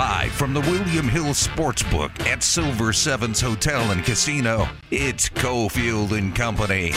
Live 0.00 0.32
from 0.32 0.54
the 0.54 0.62
William 0.62 1.06
Hill 1.06 1.34
Sportsbook 1.34 2.26
at 2.26 2.42
Silver 2.42 2.90
Sevens 2.90 3.38
Hotel 3.38 3.90
and 3.90 4.02
Casino, 4.02 4.66
it's 4.90 5.28
Cofield 5.28 6.16
and 6.16 6.34
Company. 6.34 6.94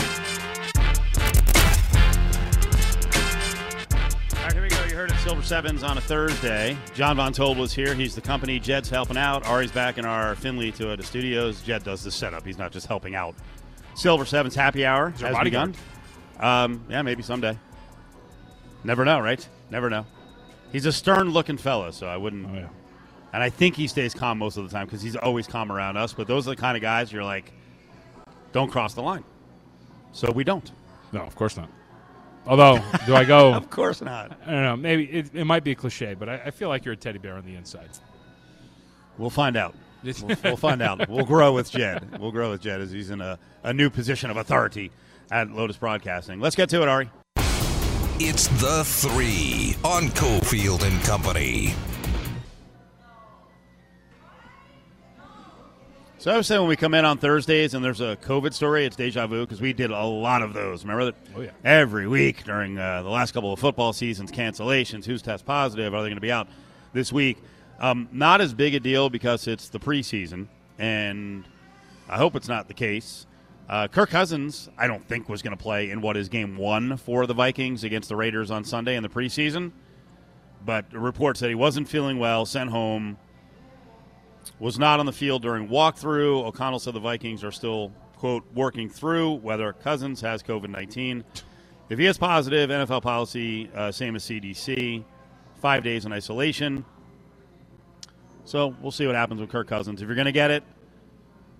All 4.32 4.42
right, 4.42 4.54
here 4.54 4.62
we 4.62 4.68
go. 4.70 4.82
You 4.84 4.94
heard 4.94 5.10
it, 5.10 5.18
Silver 5.18 5.42
Sevens 5.42 5.82
on 5.82 5.98
a 5.98 6.00
Thursday. 6.00 6.78
John 6.94 7.18
Von 7.18 7.34
Tobel 7.34 7.60
was 7.60 7.74
here. 7.74 7.94
He's 7.94 8.14
the 8.14 8.22
company. 8.22 8.58
Jed's 8.58 8.88
helping 8.88 9.18
out. 9.18 9.44
Ari's 9.44 9.70
back 9.70 9.98
in 9.98 10.06
our 10.06 10.34
Findlay 10.36 10.72
Toyota 10.72 11.04
studios. 11.04 11.60
Jed 11.60 11.84
does 11.84 12.02
the 12.02 12.10
setup. 12.10 12.46
He's 12.46 12.56
not 12.56 12.72
just 12.72 12.86
helping 12.86 13.14
out. 13.14 13.34
Silver 13.94 14.24
Sevens 14.24 14.54
happy 14.54 14.86
hour 14.86 15.12
your 15.18 15.28
has 15.28 15.44
begun. 15.44 15.74
Um, 16.40 16.82
yeah, 16.88 17.02
maybe 17.02 17.22
someday. 17.22 17.58
Never 18.82 19.04
know, 19.04 19.20
right? 19.20 19.46
Never 19.68 19.90
know. 19.90 20.06
He's 20.72 20.86
a 20.86 20.92
stern-looking 20.92 21.58
fella, 21.58 21.92
so 21.92 22.06
I 22.06 22.16
wouldn't. 22.16 22.46
Oh, 22.50 22.54
yeah. 22.54 22.68
And 23.34 23.42
I 23.42 23.50
think 23.50 23.74
he 23.74 23.88
stays 23.88 24.14
calm 24.14 24.38
most 24.38 24.56
of 24.56 24.62
the 24.62 24.70
time 24.70 24.86
because 24.86 25.02
he's 25.02 25.16
always 25.16 25.48
calm 25.48 25.72
around 25.72 25.96
us. 25.96 26.12
But 26.12 26.28
those 26.28 26.46
are 26.46 26.50
the 26.50 26.56
kind 26.56 26.76
of 26.76 26.82
guys 26.82 27.12
you're 27.12 27.24
like, 27.24 27.52
don't 28.52 28.70
cross 28.70 28.94
the 28.94 29.02
line. 29.02 29.24
So 30.12 30.30
we 30.30 30.44
don't. 30.44 30.70
No, 31.10 31.22
of 31.22 31.34
course 31.34 31.56
not. 31.56 31.68
Although, 32.46 32.78
do 33.06 33.16
I 33.16 33.24
go? 33.24 33.52
Of 33.54 33.70
course 33.70 34.00
not. 34.00 34.38
I 34.46 34.52
don't 34.52 34.62
know. 34.62 34.76
Maybe 34.76 35.06
it, 35.06 35.34
it 35.34 35.44
might 35.46 35.64
be 35.64 35.72
a 35.72 35.74
cliche, 35.74 36.14
but 36.14 36.28
I, 36.28 36.42
I 36.46 36.50
feel 36.52 36.68
like 36.68 36.84
you're 36.84 36.94
a 36.94 36.96
teddy 36.96 37.18
bear 37.18 37.34
on 37.34 37.44
the 37.44 37.56
inside. 37.56 37.88
We'll 39.18 39.30
find 39.30 39.56
out. 39.56 39.74
We'll, 40.04 40.36
we'll 40.44 40.56
find 40.58 40.82
out. 40.82 41.08
We'll 41.08 41.24
grow 41.24 41.54
with 41.54 41.70
Jed. 41.70 42.20
We'll 42.20 42.30
grow 42.30 42.50
with 42.50 42.60
Jed 42.60 42.82
as 42.82 42.90
he's 42.90 43.08
in 43.08 43.22
a, 43.22 43.38
a 43.62 43.72
new 43.72 43.88
position 43.88 44.28
of 44.28 44.36
authority 44.36 44.90
at 45.30 45.50
Lotus 45.50 45.78
Broadcasting. 45.78 46.40
Let's 46.40 46.54
get 46.54 46.68
to 46.68 46.82
it, 46.82 46.88
Ari. 46.88 47.08
It's 48.20 48.48
the 48.48 48.84
three 48.84 49.76
on 49.82 50.08
Cofield 50.08 50.82
and 50.82 51.02
Company. 51.04 51.72
So 56.24 56.30
I 56.30 56.38
was 56.38 56.46
saying 56.46 56.62
when 56.62 56.70
we 56.70 56.76
come 56.76 56.94
in 56.94 57.04
on 57.04 57.18
Thursdays 57.18 57.74
and 57.74 57.84
there's 57.84 58.00
a 58.00 58.16
COVID 58.22 58.54
story, 58.54 58.86
it's 58.86 58.96
deja 58.96 59.26
vu 59.26 59.42
because 59.42 59.60
we 59.60 59.74
did 59.74 59.90
a 59.90 60.04
lot 60.04 60.40
of 60.40 60.54
those. 60.54 60.82
Remember 60.82 61.04
that? 61.04 61.14
Oh, 61.36 61.42
yeah. 61.42 61.50
Every 61.62 62.08
week 62.08 62.44
during 62.44 62.78
uh, 62.78 63.02
the 63.02 63.10
last 63.10 63.32
couple 63.32 63.52
of 63.52 63.60
football 63.60 63.92
seasons, 63.92 64.32
cancellations, 64.32 65.04
who's 65.04 65.20
test 65.20 65.44
positive, 65.44 65.92
are 65.92 66.00
they 66.00 66.08
going 66.08 66.16
to 66.16 66.22
be 66.22 66.32
out 66.32 66.48
this 66.94 67.12
week? 67.12 67.36
Um, 67.78 68.08
not 68.10 68.40
as 68.40 68.54
big 68.54 68.74
a 68.74 68.80
deal 68.80 69.10
because 69.10 69.46
it's 69.46 69.68
the 69.68 69.78
preseason, 69.78 70.46
and 70.78 71.44
I 72.08 72.16
hope 72.16 72.36
it's 72.36 72.48
not 72.48 72.68
the 72.68 72.74
case. 72.74 73.26
Uh, 73.68 73.88
Kirk 73.88 74.08
Cousins, 74.08 74.70
I 74.78 74.86
don't 74.86 75.06
think 75.06 75.28
was 75.28 75.42
going 75.42 75.54
to 75.54 75.62
play 75.62 75.90
in 75.90 76.00
what 76.00 76.16
is 76.16 76.30
game 76.30 76.56
one 76.56 76.96
for 76.96 77.26
the 77.26 77.34
Vikings 77.34 77.84
against 77.84 78.08
the 78.08 78.16
Raiders 78.16 78.50
on 78.50 78.64
Sunday 78.64 78.96
in 78.96 79.02
the 79.02 79.10
preseason. 79.10 79.72
But 80.64 80.90
the 80.90 81.00
report 81.00 81.36
said 81.36 81.50
he 81.50 81.54
wasn't 81.54 81.86
feeling 81.86 82.18
well, 82.18 82.46
sent 82.46 82.70
home, 82.70 83.18
was 84.58 84.78
not 84.78 85.00
on 85.00 85.06
the 85.06 85.12
field 85.12 85.42
during 85.42 85.68
walkthrough. 85.68 86.44
O'Connell 86.44 86.78
said 86.78 86.94
the 86.94 87.00
Vikings 87.00 87.44
are 87.44 87.52
still, 87.52 87.92
quote, 88.16 88.44
working 88.54 88.88
through 88.88 89.34
whether 89.34 89.72
Cousins 89.72 90.20
has 90.20 90.42
COVID 90.42 90.68
19. 90.68 91.24
If 91.90 91.98
he 91.98 92.06
is 92.06 92.16
positive, 92.16 92.70
NFL 92.70 93.02
policy, 93.02 93.70
uh, 93.74 93.92
same 93.92 94.16
as 94.16 94.24
CDC, 94.24 95.04
five 95.60 95.84
days 95.84 96.06
in 96.06 96.12
isolation. 96.12 96.84
So 98.44 98.74
we'll 98.80 98.90
see 98.90 99.06
what 99.06 99.14
happens 99.14 99.40
with 99.40 99.50
Kirk 99.50 99.68
Cousins. 99.68 100.02
If 100.02 100.08
you're 100.08 100.16
going 100.16 100.26
to 100.26 100.32
get 100.32 100.50
it, 100.50 100.64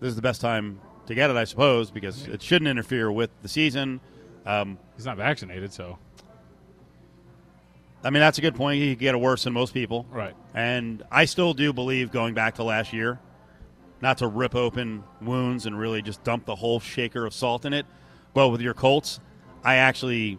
this 0.00 0.08
is 0.08 0.16
the 0.16 0.22
best 0.22 0.40
time 0.40 0.80
to 1.06 1.14
get 1.14 1.30
it, 1.30 1.36
I 1.36 1.44
suppose, 1.44 1.90
because 1.90 2.26
it 2.26 2.42
shouldn't 2.42 2.68
interfere 2.68 3.10
with 3.10 3.30
the 3.42 3.48
season. 3.48 4.00
Um, 4.46 4.78
He's 4.96 5.06
not 5.06 5.16
vaccinated, 5.16 5.72
so 5.72 5.98
I 8.04 8.10
mean, 8.10 8.20
that's 8.20 8.38
a 8.38 8.40
good 8.40 8.54
point. 8.54 8.80
He 8.80 8.90
could 8.90 9.00
get 9.00 9.14
it 9.14 9.18
worse 9.18 9.44
than 9.44 9.52
most 9.52 9.72
people. 9.74 10.06
right. 10.10 10.34
And 10.52 11.02
I 11.10 11.24
still 11.24 11.54
do 11.54 11.72
believe 11.72 12.12
going 12.12 12.34
back 12.34 12.56
to 12.56 12.62
last 12.64 12.92
year, 12.92 13.18
not 14.00 14.18
to 14.18 14.28
rip 14.28 14.54
open 14.54 15.02
wounds 15.20 15.66
and 15.66 15.76
really 15.78 16.02
just 16.02 16.22
dump 16.22 16.44
the 16.44 16.54
whole 16.54 16.78
shaker 16.78 17.26
of 17.26 17.34
salt 17.34 17.64
in 17.64 17.72
it, 17.72 17.86
but 18.34 18.50
with 18.50 18.60
your 18.60 18.74
Colts, 18.74 19.18
I 19.64 19.76
actually 19.76 20.38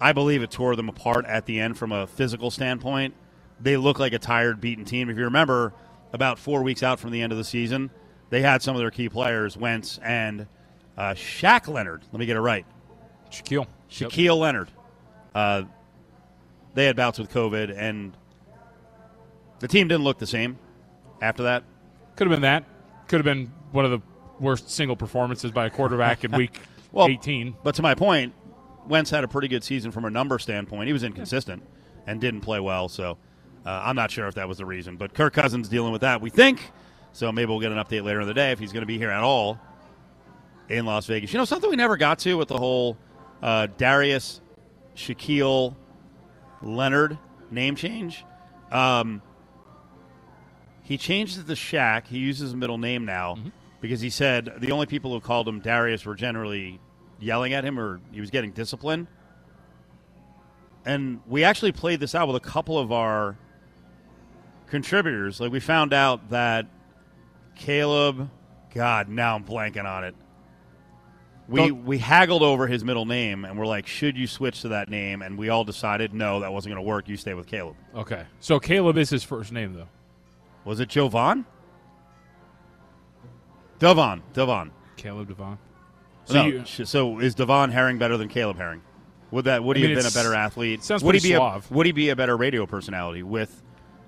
I 0.00 0.12
believe 0.12 0.42
it 0.42 0.50
tore 0.50 0.76
them 0.76 0.88
apart 0.88 1.26
at 1.26 1.46
the 1.46 1.58
end 1.58 1.76
from 1.76 1.92
a 1.92 2.06
physical 2.06 2.50
standpoint. 2.50 3.14
They 3.60 3.76
look 3.76 3.98
like 3.98 4.12
a 4.12 4.18
tired, 4.18 4.60
beaten 4.60 4.84
team. 4.84 5.10
If 5.10 5.16
you 5.18 5.24
remember, 5.24 5.74
about 6.12 6.38
four 6.38 6.62
weeks 6.62 6.82
out 6.82 7.00
from 7.00 7.10
the 7.10 7.20
end 7.20 7.32
of 7.32 7.38
the 7.38 7.44
season, 7.44 7.90
they 8.30 8.40
had 8.40 8.62
some 8.62 8.76
of 8.76 8.80
their 8.80 8.90
key 8.90 9.08
players, 9.08 9.56
Wentz 9.56 9.98
and 10.02 10.46
uh, 10.96 11.14
Shaq 11.14 11.66
Leonard. 11.68 12.02
Let 12.12 12.20
me 12.20 12.26
get 12.26 12.36
it 12.36 12.40
right. 12.40 12.64
Shaquille. 13.30 13.66
Yep. 13.90 14.10
Shaquille 14.10 14.38
Leonard. 14.38 14.68
Uh, 15.34 15.62
they 16.78 16.84
had 16.84 16.94
bouts 16.94 17.18
with 17.18 17.28
COVID, 17.32 17.76
and 17.76 18.16
the 19.58 19.66
team 19.66 19.88
didn't 19.88 20.04
look 20.04 20.18
the 20.18 20.28
same 20.28 20.58
after 21.20 21.42
that. 21.42 21.64
Could 22.14 22.28
have 22.28 22.36
been 22.36 22.42
that. 22.42 22.64
Could 23.08 23.16
have 23.16 23.24
been 23.24 23.52
one 23.72 23.84
of 23.84 23.90
the 23.90 24.00
worst 24.38 24.70
single 24.70 24.94
performances 24.94 25.50
by 25.50 25.66
a 25.66 25.70
quarterback 25.70 26.22
in 26.22 26.30
week 26.36 26.60
Well, 26.92 27.08
18. 27.08 27.56
But 27.64 27.74
to 27.74 27.82
my 27.82 27.96
point, 27.96 28.32
Wentz 28.86 29.10
had 29.10 29.24
a 29.24 29.28
pretty 29.28 29.48
good 29.48 29.64
season 29.64 29.90
from 29.90 30.04
a 30.04 30.10
number 30.10 30.38
standpoint. 30.38 30.86
He 30.86 30.92
was 30.92 31.02
inconsistent 31.02 31.64
and 32.06 32.20
didn't 32.20 32.42
play 32.42 32.60
well, 32.60 32.88
so 32.88 33.18
uh, 33.66 33.82
I'm 33.84 33.96
not 33.96 34.12
sure 34.12 34.28
if 34.28 34.36
that 34.36 34.46
was 34.46 34.58
the 34.58 34.66
reason. 34.66 34.96
But 34.96 35.14
Kirk 35.14 35.32
Cousins 35.32 35.68
dealing 35.68 35.90
with 35.90 36.02
that, 36.02 36.20
we 36.20 36.30
think. 36.30 36.60
So 37.12 37.32
maybe 37.32 37.48
we'll 37.48 37.58
get 37.58 37.72
an 37.72 37.78
update 37.78 38.04
later 38.04 38.20
in 38.20 38.28
the 38.28 38.34
day 38.34 38.52
if 38.52 38.60
he's 38.60 38.72
going 38.72 38.82
to 38.82 38.86
be 38.86 38.98
here 38.98 39.10
at 39.10 39.24
all 39.24 39.58
in 40.68 40.86
Las 40.86 41.06
Vegas. 41.06 41.32
You 41.32 41.40
know, 41.40 41.44
something 41.44 41.70
we 41.70 41.74
never 41.74 41.96
got 41.96 42.20
to 42.20 42.34
with 42.34 42.46
the 42.46 42.58
whole 42.58 42.96
uh, 43.42 43.66
Darius, 43.78 44.40
Shaquille, 44.94 45.74
Leonard 46.62 47.18
name 47.50 47.76
change. 47.76 48.24
Um, 48.70 49.22
he 50.82 50.96
changed 50.96 51.38
it 51.38 51.46
to 51.46 51.54
Shaq. 51.54 52.06
He 52.06 52.18
uses 52.18 52.50
his 52.50 52.54
middle 52.54 52.78
name 52.78 53.04
now 53.04 53.36
because 53.80 54.00
he 54.00 54.10
said 54.10 54.54
the 54.58 54.72
only 54.72 54.86
people 54.86 55.12
who 55.12 55.20
called 55.20 55.46
him 55.46 55.60
Darius 55.60 56.04
were 56.04 56.14
generally 56.14 56.80
yelling 57.20 57.52
at 57.52 57.64
him 57.64 57.78
or 57.78 58.00
he 58.12 58.20
was 58.20 58.30
getting 58.30 58.52
discipline. 58.52 59.06
And 60.84 61.20
we 61.26 61.44
actually 61.44 61.72
played 61.72 62.00
this 62.00 62.14
out 62.14 62.26
with 62.28 62.36
a 62.36 62.40
couple 62.40 62.78
of 62.78 62.92
our 62.92 63.36
contributors. 64.68 65.40
Like 65.40 65.52
we 65.52 65.60
found 65.60 65.92
out 65.92 66.30
that 66.30 66.66
Caleb, 67.54 68.30
God, 68.74 69.08
now 69.08 69.34
I'm 69.34 69.44
blanking 69.44 69.84
on 69.84 70.04
it. 70.04 70.14
We 71.48 71.60
Don't- 71.68 71.84
we 71.86 71.96
haggled 71.98 72.42
over 72.42 72.66
his 72.66 72.84
middle 72.84 73.06
name 73.06 73.44
and 73.46 73.58
we're 73.58 73.66
like, 73.66 73.86
should 73.86 74.18
you 74.18 74.26
switch 74.26 74.60
to 74.62 74.68
that 74.68 74.90
name? 74.90 75.22
And 75.22 75.38
we 75.38 75.48
all 75.48 75.64
decided 75.64 76.12
no, 76.12 76.40
that 76.40 76.52
wasn't 76.52 76.74
going 76.74 76.84
to 76.84 76.88
work. 76.88 77.08
You 77.08 77.16
stay 77.16 77.32
with 77.32 77.46
Caleb. 77.46 77.76
Okay. 77.94 78.24
So 78.40 78.60
Caleb 78.60 78.98
is 78.98 79.08
his 79.08 79.24
first 79.24 79.50
name, 79.50 79.72
though. 79.72 79.88
Was 80.66 80.78
it 80.80 80.90
Jovan? 80.90 81.46
Devon. 83.78 84.22
Devon. 84.32 84.70
Caleb 84.96 85.28
Devon. 85.28 85.58
So, 86.26 86.32
So 86.34 86.42
no, 86.42 86.46
you- 86.48 86.64
sh- 86.66 86.80
so 86.84 87.18
is 87.20 87.34
Devon 87.34 87.70
Herring 87.70 87.98
better 87.98 88.16
than 88.16 88.28
Caleb 88.28 88.58
Herring? 88.58 88.82
Would 89.30 89.44
that 89.44 89.62
would 89.62 89.76
he 89.76 89.82
mean, 89.84 89.94
have 89.94 90.02
been 90.04 90.10
a 90.10 90.14
better 90.14 90.34
athlete? 90.34 90.82
sounds 90.82 91.02
would 91.04 91.14
he 91.14 91.20
pretty 91.20 91.34
be 91.34 91.36
suave. 91.36 91.70
A, 91.70 91.74
would 91.74 91.86
he 91.86 91.92
be 91.92 92.08
a 92.08 92.16
better 92.16 92.36
radio 92.36 92.64
personality 92.66 93.22
with 93.22 93.62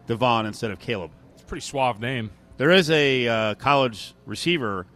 Devon 0.06 0.46
instead 0.46 0.70
of 0.70 0.78
Caleb? 0.78 1.10
It's 1.34 1.42
a 1.42 1.46
pretty 1.46 1.60
suave 1.60 2.00
name. 2.00 2.30
There 2.56 2.70
is 2.70 2.90
a 2.90 3.28
uh, 3.28 3.54
college 3.54 4.14
receiver 4.26 4.86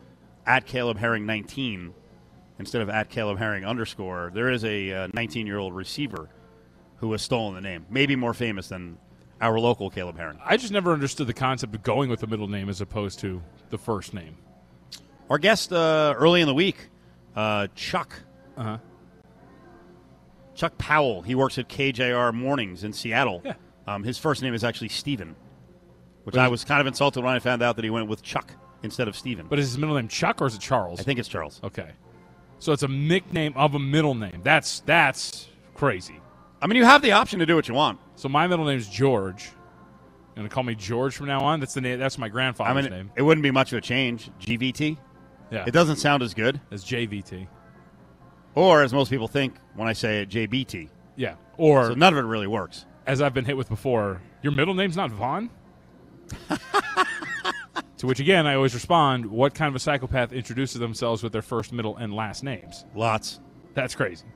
at 0.46 0.66
Caleb 0.66 0.98
Herring 0.98 1.24
19 1.26 1.94
instead 2.58 2.82
of 2.82 2.88
at 2.88 3.10
Caleb 3.10 3.38
Herring 3.38 3.64
underscore. 3.64 4.30
There 4.34 4.50
is 4.50 4.64
a 4.64 5.08
19 5.12 5.46
year 5.46 5.58
old 5.58 5.74
receiver 5.74 6.28
who 6.96 7.12
has 7.12 7.22
stolen 7.22 7.54
the 7.54 7.60
name, 7.60 7.86
maybe 7.90 8.16
more 8.16 8.34
famous 8.34 8.68
than 8.68 8.98
our 9.40 9.58
local 9.58 9.90
Caleb 9.90 10.16
Herring. 10.16 10.38
I 10.44 10.56
just 10.56 10.72
never 10.72 10.92
understood 10.92 11.26
the 11.26 11.34
concept 11.34 11.74
of 11.74 11.82
going 11.82 12.08
with 12.08 12.20
the 12.20 12.26
middle 12.26 12.48
name 12.48 12.68
as 12.68 12.80
opposed 12.80 13.18
to 13.20 13.42
the 13.70 13.78
first 13.78 14.14
name. 14.14 14.36
Our 15.28 15.38
guest 15.38 15.72
uh, 15.72 16.14
early 16.16 16.40
in 16.40 16.46
the 16.46 16.54
week, 16.54 16.88
uh, 17.34 17.68
Chuck. 17.74 18.14
Uh-huh. 18.56 18.78
Chuck 20.54 20.78
Powell. 20.78 21.22
He 21.22 21.34
works 21.34 21.58
at 21.58 21.68
KJR 21.68 22.32
Mornings 22.32 22.84
in 22.84 22.92
Seattle. 22.92 23.42
Yeah. 23.44 23.54
Um, 23.86 24.04
his 24.04 24.18
first 24.18 24.40
name 24.40 24.54
is 24.54 24.64
actually 24.64 24.88
Steven, 24.88 25.34
which 26.22 26.34
But 26.34 26.40
I 26.42 26.48
was 26.48 26.64
kind 26.64 26.80
of 26.80 26.86
insulted 26.86 27.22
when 27.24 27.34
I 27.34 27.38
found 27.38 27.62
out 27.62 27.76
that 27.76 27.84
he 27.84 27.90
went 27.90 28.08
with 28.08 28.22
Chuck 28.22 28.52
instead 28.82 29.08
of 29.08 29.16
Steven. 29.16 29.46
But 29.48 29.58
is 29.58 29.68
his 29.68 29.78
middle 29.78 29.96
name 29.96 30.08
Chuck 30.08 30.40
or 30.40 30.46
is 30.46 30.54
it 30.54 30.60
Charles? 30.60 31.00
I 31.00 31.02
think 31.02 31.18
it's 31.18 31.28
Charles. 31.28 31.60
Okay. 31.64 31.90
So 32.64 32.72
it's 32.72 32.82
a 32.82 32.88
nickname 32.88 33.52
of 33.56 33.74
a 33.74 33.78
middle 33.78 34.14
name. 34.14 34.40
That's 34.42 34.80
that's 34.86 35.48
crazy. 35.74 36.18
I 36.62 36.66
mean, 36.66 36.76
you 36.76 36.84
have 36.86 37.02
the 37.02 37.12
option 37.12 37.38
to 37.40 37.44
do 37.46 37.56
what 37.56 37.68
you 37.68 37.74
want. 37.74 37.98
So 38.16 38.26
my 38.30 38.46
middle 38.46 38.64
name's 38.64 38.88
George. 38.88 39.44
You 39.44 40.36
gonna 40.36 40.48
call 40.48 40.62
me 40.62 40.74
George 40.74 41.14
from 41.14 41.26
now 41.26 41.40
on? 41.40 41.60
That's 41.60 41.74
the 41.74 41.82
name. 41.82 41.98
That's 41.98 42.16
my 42.16 42.24
I 42.24 42.28
grandfather's 42.30 42.84
mean, 42.84 42.90
name. 42.90 43.10
it 43.16 43.20
wouldn't 43.22 43.42
be 43.42 43.50
much 43.50 43.74
of 43.74 43.76
a 43.76 43.80
change. 43.82 44.30
GVT. 44.40 44.96
Yeah, 45.50 45.64
It 45.66 45.72
doesn't 45.72 45.96
sound 45.96 46.22
as 46.22 46.32
good, 46.32 46.58
As 46.70 46.82
JVT. 46.86 47.46
or 48.54 48.82
as 48.82 48.94
most 48.94 49.10
people 49.10 49.28
think 49.28 49.56
when 49.76 49.86
I 49.86 49.92
say 49.92 50.22
it, 50.22 50.30
JBT. 50.30 50.88
Yeah. 51.16 51.34
Or 51.58 51.88
So 51.88 51.94
none 51.94 52.14
of 52.14 52.18
it 52.18 52.26
really 52.26 52.46
works. 52.46 52.86
as 53.06 53.20
I've 53.20 53.34
been 53.34 53.44
hit 53.44 53.58
with 53.58 53.68
before, 53.68 54.22
your 54.42 54.52
middle 54.52 54.72
name's 54.72 54.96
not 54.96 55.10
Vaughn. 55.10 55.50
to 58.04 58.08
which 58.08 58.20
again, 58.20 58.46
I 58.46 58.54
always 58.54 58.74
respond: 58.74 59.26
What 59.26 59.54
kind 59.54 59.68
of 59.70 59.74
a 59.74 59.78
psychopath 59.78 60.32
introduces 60.32 60.78
themselves 60.78 61.22
with 61.22 61.32
their 61.32 61.42
first, 61.42 61.72
middle, 61.72 61.96
and 61.96 62.14
last 62.14 62.44
names? 62.44 62.84
Lots. 62.94 63.40
That's 63.72 63.94
crazy. 63.94 64.26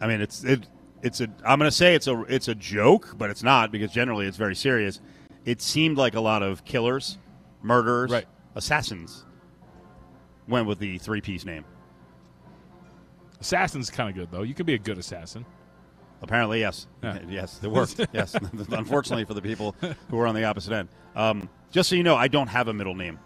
I 0.00 0.06
mean, 0.06 0.20
it's 0.20 0.44
it, 0.44 0.68
it's 1.02 1.20
a. 1.22 1.28
I'm 1.46 1.58
going 1.58 1.70
to 1.70 1.76
say 1.76 1.94
it's 1.94 2.06
a 2.06 2.20
it's 2.22 2.48
a 2.48 2.54
joke, 2.54 3.14
but 3.16 3.30
it's 3.30 3.42
not 3.42 3.72
because 3.72 3.90
generally 3.90 4.26
it's 4.26 4.36
very 4.36 4.54
serious. 4.54 5.00
it 5.46 5.62
seemed 5.62 5.96
like 5.96 6.14
a 6.14 6.20
lot 6.20 6.42
of 6.42 6.64
killers, 6.66 7.16
murderers, 7.62 8.10
Right. 8.10 8.26
assassins 8.54 9.24
went 10.46 10.66
with 10.66 10.78
the 10.78 10.98
three 10.98 11.20
piece 11.22 11.44
name. 11.46 11.64
Assassin's 13.40 13.88
kind 13.90 14.10
of 14.10 14.14
good 14.14 14.30
though. 14.30 14.42
You 14.42 14.54
can 14.54 14.66
be 14.66 14.74
a 14.74 14.78
good 14.78 14.98
assassin. 14.98 15.46
Apparently, 16.20 16.60
yes. 16.60 16.86
Yeah. 17.02 17.18
Yes, 17.28 17.60
it 17.62 17.70
worked. 17.70 17.98
yes. 18.12 18.34
Unfortunately 18.70 19.24
for 19.24 19.34
the 19.34 19.42
people 19.42 19.74
who 20.10 20.16
were 20.16 20.26
on 20.26 20.34
the 20.34 20.44
opposite 20.44 20.72
end. 20.74 20.88
Um, 21.14 21.48
just 21.70 21.88
so 21.88 21.96
you 21.96 22.02
know, 22.02 22.16
I 22.16 22.28
don't 22.28 22.48
have 22.48 22.68
a 22.68 22.72
middle 22.72 22.94
name. 22.94 23.18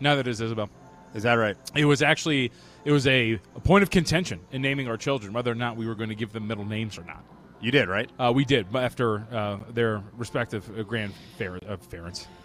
Neither 0.00 0.22
does 0.22 0.40
Isabel. 0.40 0.68
Is 1.14 1.22
that 1.24 1.34
right? 1.34 1.56
It 1.74 1.84
was 1.84 2.02
actually 2.02 2.50
it 2.84 2.90
was 2.90 3.06
a, 3.06 3.38
a 3.54 3.60
point 3.60 3.82
of 3.82 3.90
contention 3.90 4.40
in 4.50 4.62
naming 4.62 4.88
our 4.88 4.96
children 4.96 5.32
whether 5.32 5.50
or 5.50 5.54
not 5.54 5.76
we 5.76 5.86
were 5.86 5.94
going 5.94 6.08
to 6.08 6.14
give 6.14 6.32
them 6.32 6.46
middle 6.46 6.64
names 6.64 6.98
or 6.98 7.04
not. 7.04 7.22
You 7.60 7.70
did, 7.70 7.88
right? 7.88 8.10
Uh, 8.18 8.32
we 8.34 8.44
did 8.44 8.72
but 8.72 8.82
after 8.82 9.20
uh, 9.32 9.58
their 9.72 10.02
respective 10.16 10.68
uh, 10.78 10.82
grand 10.82 11.12
uh, 11.40 11.76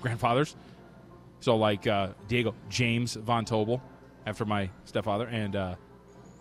grandfathers. 0.01 0.55
So 1.39 1.55
like 1.55 1.87
uh, 1.87 2.09
Diego 2.27 2.53
James 2.69 3.15
von 3.15 3.45
Tobel 3.45 3.81
after 4.25 4.45
my 4.45 4.69
stepfather 4.85 5.27
and 5.27 5.55
uh, 5.55 5.75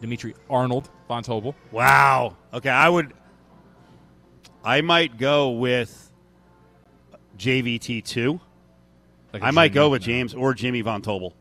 Dimitri 0.01 0.35
Arnold 0.51 0.91
von 1.09 1.23
Tobel. 1.23 1.55
Wow. 1.71 2.37
Okay, 2.53 2.71
I 2.71 2.89
would. 2.89 3.15
I 4.65 4.81
might 4.81 5.17
go 5.17 5.51
with 5.51 6.11
JVT 7.39 8.05
two. 8.05 8.41
Like 9.41 9.49
I 9.49 9.51
might 9.51 9.73
go 9.75 9.91
with 9.91 10.03
James 10.03 10.35
or 10.35 10.55
Jimmy 10.55 10.81
Von 10.81 11.03
Tobel. 11.03 11.35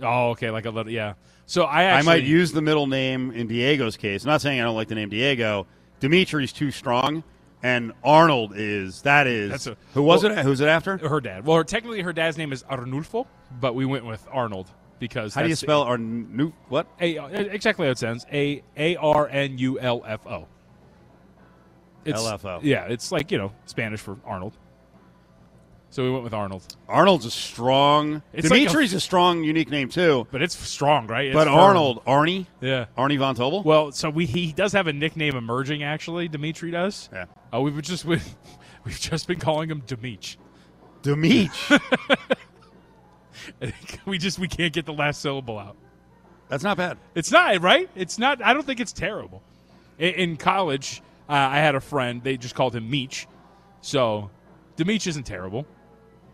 Oh, 0.00 0.30
okay, 0.30 0.50
like 0.50 0.66
a 0.66 0.70
little 0.70 0.92
yeah. 0.92 1.14
So 1.46 1.64
I 1.64 1.84
actually 1.84 2.12
I 2.12 2.14
might 2.16 2.24
use 2.24 2.52
the 2.52 2.60
middle 2.60 2.86
name 2.86 3.30
in 3.30 3.46
Diego's 3.46 3.96
case. 3.96 4.24
I'm 4.24 4.28
not 4.28 4.42
saying 4.42 4.60
I 4.60 4.64
don't 4.64 4.74
like 4.74 4.88
the 4.88 4.94
name 4.94 5.08
Diego. 5.08 5.66
Dimitri's 6.00 6.52
too 6.52 6.70
strong, 6.70 7.24
and 7.62 7.92
Arnold 8.02 8.52
is 8.56 9.02
that 9.02 9.26
is 9.26 9.66
a- 9.66 9.76
who 9.94 10.02
was 10.02 10.22
well- 10.22 10.36
it? 10.36 10.44
Who's 10.44 10.60
it 10.60 10.68
after? 10.68 10.98
her 10.98 11.20
dad. 11.20 11.46
Well, 11.46 11.56
her, 11.56 11.64
technically 11.64 12.02
her 12.02 12.12
dad's 12.12 12.36
name 12.36 12.52
is 12.52 12.62
Arnulfo, 12.64 13.26
but 13.58 13.74
we 13.74 13.86
went 13.86 14.04
with 14.04 14.26
Arnold 14.30 14.70
because 14.98 15.34
How 15.34 15.42
do 15.42 15.48
you 15.48 15.56
spell 15.56 15.84
Arnu? 15.84 16.52
What? 16.68 16.86
A, 17.00 17.16
uh, 17.16 17.28
exactly 17.28 17.86
how 17.86 17.92
it 17.92 17.98
sounds. 17.98 18.26
A 18.32 18.62
A 18.76 18.96
R 18.96 19.28
N 19.28 19.56
U 19.56 19.80
L 19.80 20.02
F 20.06 20.26
O. 20.26 20.46
It's- 22.04 22.22
LFO. 22.22 22.60
Yeah, 22.62 22.84
it's 22.84 23.10
like 23.10 23.32
you 23.32 23.38
know 23.38 23.52
Spanish 23.64 24.00
for 24.00 24.18
Arnold. 24.26 24.58
So 25.94 26.02
we 26.02 26.10
went 26.10 26.24
with 26.24 26.34
Arnold, 26.34 26.76
Arnold's 26.88 27.24
a 27.24 27.30
strong. 27.30 28.20
It's 28.32 28.50
like 28.50 28.62
a- 28.62 28.64
Dimitri's 28.64 28.94
a, 28.94 29.00
strong, 29.00 29.44
unique 29.44 29.70
name 29.70 29.88
too. 29.88 30.26
but 30.32 30.42
it's 30.42 30.56
strong, 30.56 31.06
right? 31.06 31.26
It's 31.26 31.34
but 31.34 31.44
firm. 31.44 31.54
Arnold, 31.54 32.04
Arnie, 32.04 32.46
yeah. 32.60 32.86
Arnie 32.98 33.16
Von 33.16 33.36
Tobel. 33.36 33.62
Well, 33.62 33.92
so 33.92 34.10
we 34.10 34.26
he 34.26 34.50
does 34.50 34.72
have 34.72 34.88
a 34.88 34.92
nickname 34.92 35.36
emerging. 35.36 35.84
Actually, 35.84 36.26
Dimitri 36.26 36.72
does. 36.72 37.08
yeah, 37.12 37.26
Uh, 37.54 37.60
we've 37.60 37.80
just 37.80 38.04
we, 38.04 38.18
we've 38.84 38.98
just 38.98 39.28
been 39.28 39.38
calling 39.38 39.70
him 39.70 39.82
Dimich. 39.82 40.36
Dimitri. 41.02 41.78
we 44.04 44.18
just 44.18 44.40
we 44.40 44.48
can't 44.48 44.72
get 44.72 44.86
the 44.86 44.92
last 44.92 45.20
syllable 45.20 45.60
out. 45.60 45.76
That's 46.48 46.64
not 46.64 46.76
bad. 46.76 46.98
It's 47.14 47.30
not 47.30 47.62
right. 47.62 47.88
It's 47.94 48.18
not. 48.18 48.42
I 48.42 48.52
don't 48.52 48.66
think 48.66 48.80
it's 48.80 48.92
terrible. 48.92 49.44
In, 50.00 50.14
in 50.14 50.36
college, 50.38 51.02
uh, 51.28 51.34
I 51.34 51.58
had 51.58 51.76
a 51.76 51.80
friend. 51.80 52.20
They 52.20 52.36
just 52.36 52.56
called 52.56 52.74
him 52.74 52.90
Meech. 52.90 53.28
So, 53.80 54.30
Demeech 54.76 55.06
isn't 55.06 55.22
terrible. 55.24 55.66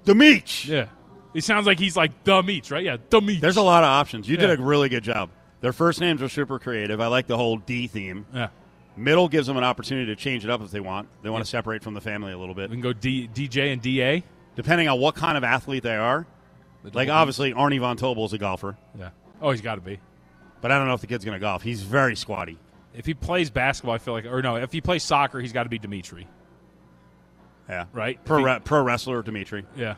Dimitri. 0.05 0.75
Yeah, 0.75 0.87
he 1.32 1.41
sounds 1.41 1.67
like 1.67 1.79
he's 1.79 1.97
like 1.97 2.25
the 2.25 2.43
Meech, 2.43 2.70
right? 2.70 2.85
Yeah, 2.85 2.97
the 3.11 3.20
Meech. 3.20 3.41
There's 3.41 3.56
a 3.56 3.62
lot 3.62 3.82
of 3.85 3.88
options. 3.88 4.29
You 4.29 4.37
Yeah. 4.37 4.47
did 4.49 4.61
a 4.61 4.62
really 4.62 4.88
good 4.88 5.05
job. 5.05 5.31
Their 5.61 5.73
first 5.73 6.00
names 6.00 6.23
are 6.23 6.29
super 6.29 6.58
creative. 6.58 7.00
I 7.00 7.06
like 7.08 7.26
the 7.26 7.37
whole 7.37 7.58
D 7.58 7.87
theme. 7.87 8.26
yeah. 8.32 8.49
Middle 8.97 9.29
gives 9.29 9.47
them 9.47 9.56
an 9.56 9.64
opportunity 9.64 10.06
to 10.06 10.17
change 10.17 10.44
it 10.44 10.50
up 10.50 10.61
if 10.62 10.70
they 10.73 10.81
want. 10.81 11.08
They 11.23 11.31
want 11.31 11.44
to 11.44 11.49
separate 11.50 11.82
from 11.82 11.94
the 11.94 12.00
family 12.00 12.32
a 12.32 12.38
little 12.38 12.55
bit, 12.55 12.70
We 12.70 12.76
can 12.76 12.82
go 12.82 12.93
D, 12.93 13.29
DJ 13.32 13.73
and 13.73 13.81
DA. 13.81 14.25
depending 14.56 14.88
on 14.88 14.99
what 15.00 15.14
kind 15.14 15.38
of 15.38 15.44
athlete 15.44 15.82
they 15.82 15.97
are. 15.97 16.26
Like 16.93 17.08
obviously, 17.08 17.52
Arnie 17.55 17.79
Von 17.81 17.97
Tobel 17.97 18.25
is 18.25 18.32
a 18.32 18.38
golfer, 18.38 18.76
Yeah. 18.99 19.11
Oh, 19.41 19.50
he's 19.52 19.61
got 19.61 19.76
to 19.76 19.81
be. 19.81 20.00
but 20.61 20.70
I 20.73 20.79
don't 20.79 20.87
know 20.88 20.94
if 20.94 21.00
the 21.00 21.06
kid's 21.06 21.25
going 21.25 21.35
to 21.37 21.41
golf. 21.41 21.62
He's 21.62 21.82
very 21.82 22.17
squatty. 22.17 22.58
If 22.93 23.06
he 23.06 23.14
plays 23.14 23.49
basketball, 23.50 23.94
I 23.94 23.99
feel 23.99 24.12
like, 24.14 24.26
or 24.26 24.43
no, 24.43 24.56
if 24.56 24.73
he 24.73 24.81
plays 24.81 25.02
soccer, 25.05 25.41
he's 25.41 25.52
got 25.52 25.62
to 25.62 25.69
be 25.69 25.79
Dimitri, 25.79 26.26
Yeah, 27.71 27.87
right? 27.93 28.23
Pro 28.25 28.43
re- 28.43 28.59
pro 28.63 28.83
wrestler 28.83 29.23
Dimitri. 29.23 29.65
yeah. 29.77 29.95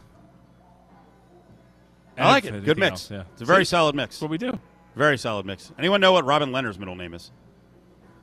I 2.19 2.31
like 2.31 2.45
it. 2.45 2.65
Good 2.65 2.79
mix. 2.79 2.91
else, 2.91 3.11
yeah. 3.11 3.23
It's 3.33 3.41
a 3.41 3.47
very 3.47 3.65
See, 3.65 3.71
solid 3.71 3.95
mix. 3.95 4.21
What 4.21 4.31
we 4.31 4.37
do. 4.37 4.59
Very 4.95 5.17
solid 5.17 5.47
mix. 5.47 5.73
Anyone 5.79 6.01
know 6.03 6.13
what 6.13 6.27
Robin 6.27 6.51
Lehner's 6.51 6.79
middle 6.79 6.95
name 6.95 7.15
is? 7.15 7.33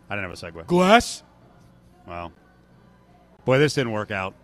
I 0.10 0.16
didn't 0.16 0.30
have 0.30 0.44
a 0.44 0.52
segue. 0.52 0.68
Glass. 0.68 1.24
Wow. 2.08 2.32
Boy, 3.46 3.58
this 3.58 3.74
didn't 3.74 3.92
work 3.92 4.12
out. 4.12 4.36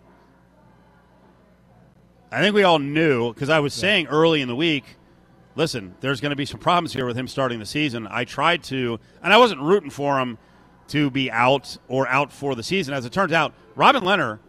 I 2.31 2.41
think 2.41 2.55
we 2.55 2.63
all 2.63 2.79
knew 2.79 3.31
because 3.33 3.49
I 3.49 3.59
was 3.59 3.73
saying 3.73 4.07
early 4.07 4.41
in 4.41 4.47
the 4.47 4.55
week, 4.55 4.97
listen, 5.55 5.95
there's 6.01 6.19
going 6.19 6.31
to 6.31 6.35
be 6.35 6.45
some 6.45 6.59
problems 6.59 6.93
here 6.93 7.05
with 7.05 7.15
him 7.15 7.27
starting 7.27 7.59
the 7.59 7.65
season. 7.67 8.07
I 8.09 8.25
tried 8.25 8.63
to, 8.63 8.99
and 9.21 9.31
I 9.31 9.37
wasn't 9.37 9.61
rooting 9.61 9.91
for 9.91 10.19
him 10.19 10.39
to 10.87 11.11
be 11.11 11.29
out 11.29 11.77
or 11.87 12.07
out 12.07 12.31
for 12.31 12.55
the 12.55 12.63
season. 12.63 12.93
As 12.95 13.05
it 13.05 13.11
turns 13.11 13.31
out, 13.31 13.53
Robin 13.75 14.03
Lehner, 14.03 14.39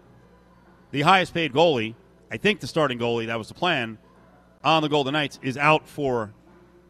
the 0.91 1.03
highest 1.03 1.35
paid 1.35 1.53
goalie, 1.53 1.95
I 2.31 2.37
think 2.37 2.61
the 2.61 2.67
starting 2.67 2.99
goalie, 2.99 3.27
that 3.27 3.39
was 3.39 3.49
the 3.49 3.55
plan, 3.55 3.99
on 4.65 4.83
the 4.83 4.89
Golden 4.89 5.13
Knights, 5.13 5.39
is 5.43 5.57
out 5.57 5.89
for 5.89 6.33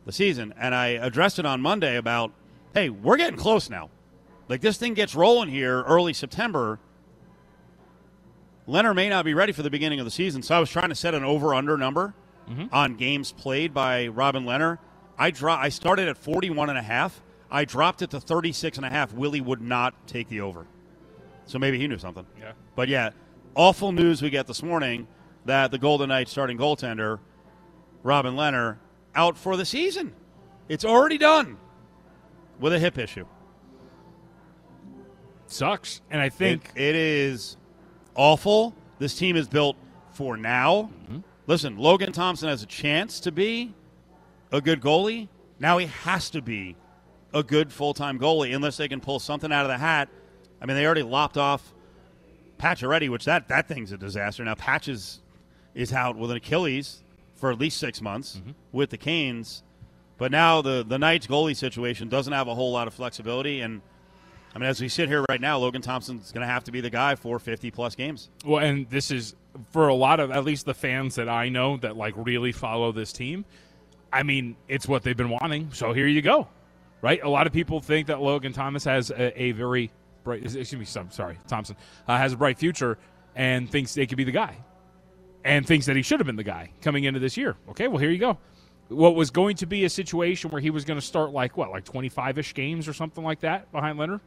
the 0.05 0.13
season. 0.13 0.55
And 0.59 0.75
I 0.75 0.89
addressed 0.89 1.39
it 1.39 1.47
on 1.47 1.61
Monday 1.61 1.97
about, 1.97 2.33
hey, 2.75 2.89
we're 2.89 3.17
getting 3.17 3.39
close 3.39 3.69
now. 3.69 3.91
Like 4.49 4.61
this 4.61 4.77
thing 4.77 4.95
gets 4.95 5.15
rolling 5.15 5.49
here 5.49 5.83
early 5.83 6.13
September. 6.13 6.79
Lehner 8.69 8.95
may 8.95 9.09
not 9.09 9.25
be 9.25 9.35
ready 9.35 9.53
for 9.53 9.63
the 9.63 9.71
beginning 9.71 10.01
of 10.01 10.05
the 10.05 10.11
season, 10.11 10.43
so 10.43 10.57
I 10.57 10.61
was 10.61 10.71
trying 10.71 10.89
to 10.89 10.95
set 10.95 11.15
an 11.15 11.25
over/under 11.25 11.77
number 11.77 12.15
mm-hmm. 12.49 12.67
on 12.73 12.97
games 12.97 13.33
played 13.33 13.73
by 13.73 14.09
Robin 14.09 14.45
Lehner. 14.45 14.79
I 15.19 15.31
dro- 15.31 15.55
I 15.55 15.69
started 15.69 16.09
at 16.09 16.19
41 16.19 16.69
and 16.71 16.79
a 16.79 16.83
half. 16.83 17.23
I 17.51 17.65
dropped 17.65 18.03
it 18.03 18.11
to 18.11 18.21
36 18.21 18.77
and 18.77 18.87
a 18.87 18.91
half. 18.91 19.13
Willie 19.13 19.41
would 19.41 19.61
not 19.61 20.07
take 20.07 20.29
the 20.29 20.41
over. 20.41 20.67
So 21.47 21.59
maybe 21.59 21.79
he 21.79 21.87
knew 21.87 21.99
something. 21.99 22.27
Yeah. 22.39 22.53
But 22.75 22.89
yeah, 22.89 23.11
awful 23.57 23.91
news 23.91 24.23
we 24.23 24.31
get 24.31 24.47
this 24.47 24.63
morning 24.63 25.09
that 25.47 25.71
the 25.73 25.79
Golden 25.79 26.09
Knights 26.11 26.31
starting 26.31 26.59
goaltender, 26.59 27.19
Robin 28.05 28.35
Lehner, 28.37 28.77
out 29.15 29.37
for 29.37 29.57
the 29.57 29.65
season. 29.65 30.13
It's 30.69 30.85
already 30.85 31.19
done 31.19 31.57
with 32.61 32.73
a 32.73 32.79
hip 32.79 32.99
issue. 32.99 33.27
Sucks. 35.47 36.01
And 36.11 36.21
I 36.21 36.29
think 36.29 36.71
It- 36.75 36.83
it 36.91 36.95
is 36.97 37.57
awful. 38.15 38.75
This 38.99 39.17
team 39.17 39.37
is 39.37 39.49
built 39.49 39.77
for 40.11 40.37
now. 40.37 40.91
Mm-hmm. 41.05 41.19
Listen, 41.47 41.77
Logan 41.79 42.13
Thompson 42.13 42.49
has 42.49 42.63
a 42.63 42.67
chance 42.67 43.21
to 43.21 43.33
be 43.33 43.75
a 44.51 44.61
good 44.61 44.81
goalie. 44.81 45.29
Now 45.61 45.79
he 45.79 45.87
has 45.87 46.29
to 46.31 46.43
be 46.43 46.77
a 47.33 47.43
good 47.43 47.73
full 47.73 47.95
time 47.95 48.19
goalie 48.19 48.55
unless 48.55 48.77
they 48.77 48.89
can 48.89 49.01
pull 49.01 49.21
something 49.21 49.53
out 49.53 49.63
of 49.65 49.69
the 49.69 49.79
hat. 49.79 50.09
I 50.61 50.67
mean, 50.67 50.77
they 50.77 50.85
already 50.85 51.03
lopped 51.03 51.37
off 51.37 51.75
Patch 52.59 52.83
already, 52.83 53.09
which 53.09 53.25
that, 53.25 53.49
that 53.49 53.69
thing's 53.69 53.93
a 53.93 53.97
disaster. 53.97 54.45
Now 54.45 54.55
Patch 54.55 54.89
is, 54.89 55.21
is 55.75 55.93
out 55.93 56.17
with 56.17 56.31
an 56.31 56.39
Achilles 56.39 57.03
for 57.35 57.51
at 57.51 57.59
least 57.59 57.79
six 57.79 58.01
months 58.01 58.37
mm-hmm. 58.37 58.53
with 58.73 58.91
the 58.91 58.97
Canes. 58.97 59.63
But 60.19 60.33
now 60.33 60.63
the, 60.63 60.85
the 60.87 60.99
Knights 60.99 61.27
goalie 61.27 61.57
situation 61.57 62.09
doesn't 62.09 62.33
have 62.33 62.49
a 62.49 62.55
whole 62.55 62.73
lot 62.73 62.87
of 62.87 62.95
flexibility. 62.95 63.61
And 63.61 63.83
I 64.55 64.59
mean, 64.59 64.69
as 64.69 64.81
we 64.81 64.89
sit 64.89 65.09
here 65.09 65.25
right 65.29 65.41
now, 65.41 65.59
Logan 65.59 65.83
Thompson's 65.83 66.33
going 66.33 66.47
to 66.47 66.51
have 66.51 66.65
to 66.65 66.73
be 66.73 66.81
the 66.81 66.91
guy 66.91 67.15
for 67.15 67.39
50 67.39 67.71
plus 67.71 67.95
games. 67.95 68.31
Well, 68.45 68.65
and 68.65 68.89
this 68.89 69.11
is 69.11 69.35
for 69.71 69.89
a 69.89 69.95
lot 69.95 70.21
of 70.21 70.31
at 70.31 70.45
least 70.45 70.65
the 70.65 70.75
fans 70.75 71.15
that 71.17 71.29
I 71.29 71.49
know 71.51 71.77
that 71.79 71.97
like 71.97 72.15
really 72.17 72.53
follow 72.53 72.93
this 72.93 73.13
team. 73.13 73.45
I 74.13 74.23
mean, 74.23 74.57
it's 74.69 74.89
what 74.89 75.03
they've 75.03 75.17
been 75.17 75.29
wanting. 75.29 75.73
So 75.73 75.93
here 75.93 76.07
you 76.07 76.23
go, 76.23 76.49
right? 77.03 77.23
A 77.23 77.29
lot 77.29 77.47
of 77.47 77.53
people 77.53 77.81
think 77.81 78.07
that 78.07 78.21
Logan 78.21 78.53
Thomas 78.53 78.85
has 78.85 79.11
a, 79.11 79.43
a 79.43 79.53
very 79.53 79.91
bright. 80.27 80.43
Excuse 80.43 80.77
me, 80.77 80.85
some 80.85 81.11
sorry, 81.11 81.39
Thompson 81.49 81.77
uh, 82.07 82.19
has 82.19 82.35
a 82.35 82.37
bright 82.37 82.59
future 82.59 82.99
and 83.35 83.71
thinks 83.71 83.95
they 83.95 84.07
could 84.07 84.19
be 84.19 84.25
the 84.25 84.33
guy, 84.33 84.59
and 85.45 85.67
thinks 85.67 85.87
that 85.87 85.97
he 85.97 86.03
should 86.03 86.21
have 86.21 86.27
been 86.27 86.37
the 86.37 86.45
guy 86.45 86.73
coming 86.83 87.05
into 87.05 87.21
this 87.21 87.39
year. 87.39 87.57
Okay, 87.71 87.89
well 87.89 87.99
here 87.99 88.11
you 88.11 88.19
go. 88.19 88.37
What 88.89 89.15
was 89.15 89.31
going 89.31 89.57
to 89.57 89.67
be 89.67 89.85
a 89.85 89.91
situation 89.91 90.51
where 90.51 90.61
he 90.61 90.71
was 90.71 90.85
going 90.85 90.99
to 91.01 91.07
start 91.07 91.33
like 91.33 91.57
what, 91.57 91.71
like 91.71 91.85
twenty 91.85 92.11
five 92.11 92.37
ish 92.37 92.53
games 92.53 92.87
or 92.87 92.93
something 92.93 93.25
like 93.25 93.41
that 93.41 93.73
behind 93.73 93.99
Lehner. 93.99 94.21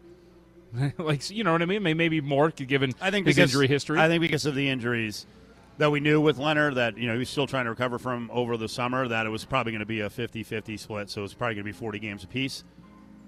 like 0.98 1.30
you 1.30 1.44
know 1.44 1.52
what 1.52 1.62
I 1.62 1.66
mean? 1.66 1.84
Maybe 1.84 2.22
more 2.22 2.50
given 2.50 2.94
I 3.00 3.12
think 3.12 3.28
his 3.28 3.36
because, 3.36 3.52
injury 3.52 3.68
history. 3.68 4.00
I 4.00 4.08
think 4.08 4.22
because 4.22 4.46
of 4.46 4.56
the 4.56 4.70
injuries 4.70 5.28
that 5.80 5.92
we 5.92 6.00
knew 6.00 6.20
with 6.20 6.38
Lehner 6.38 6.76
that 6.76 6.98
you 6.98 7.08
know 7.08 7.14
he 7.14 7.20
was 7.20 7.30
still 7.30 7.48
trying 7.48 7.66
to 7.66 7.72
recover 7.72 7.98
from 7.98 8.30
over 8.32 8.58
the 8.58 8.70
summer 8.70 9.08
that 9.08 9.26
it 9.26 9.30
was 9.30 9.46
probably 9.46 9.72
going 9.72 9.80
to 9.80 9.86
be 9.86 10.02
a 10.02 10.10
50-50 10.10 10.78
split, 10.78 11.10
so 11.10 11.24
it's 11.24 11.34
probably 11.34 11.56
going 11.56 11.66
to 11.66 11.72
be 11.72 11.78
40 11.78 12.00
games 12.00 12.24
apiece. 12.24 12.64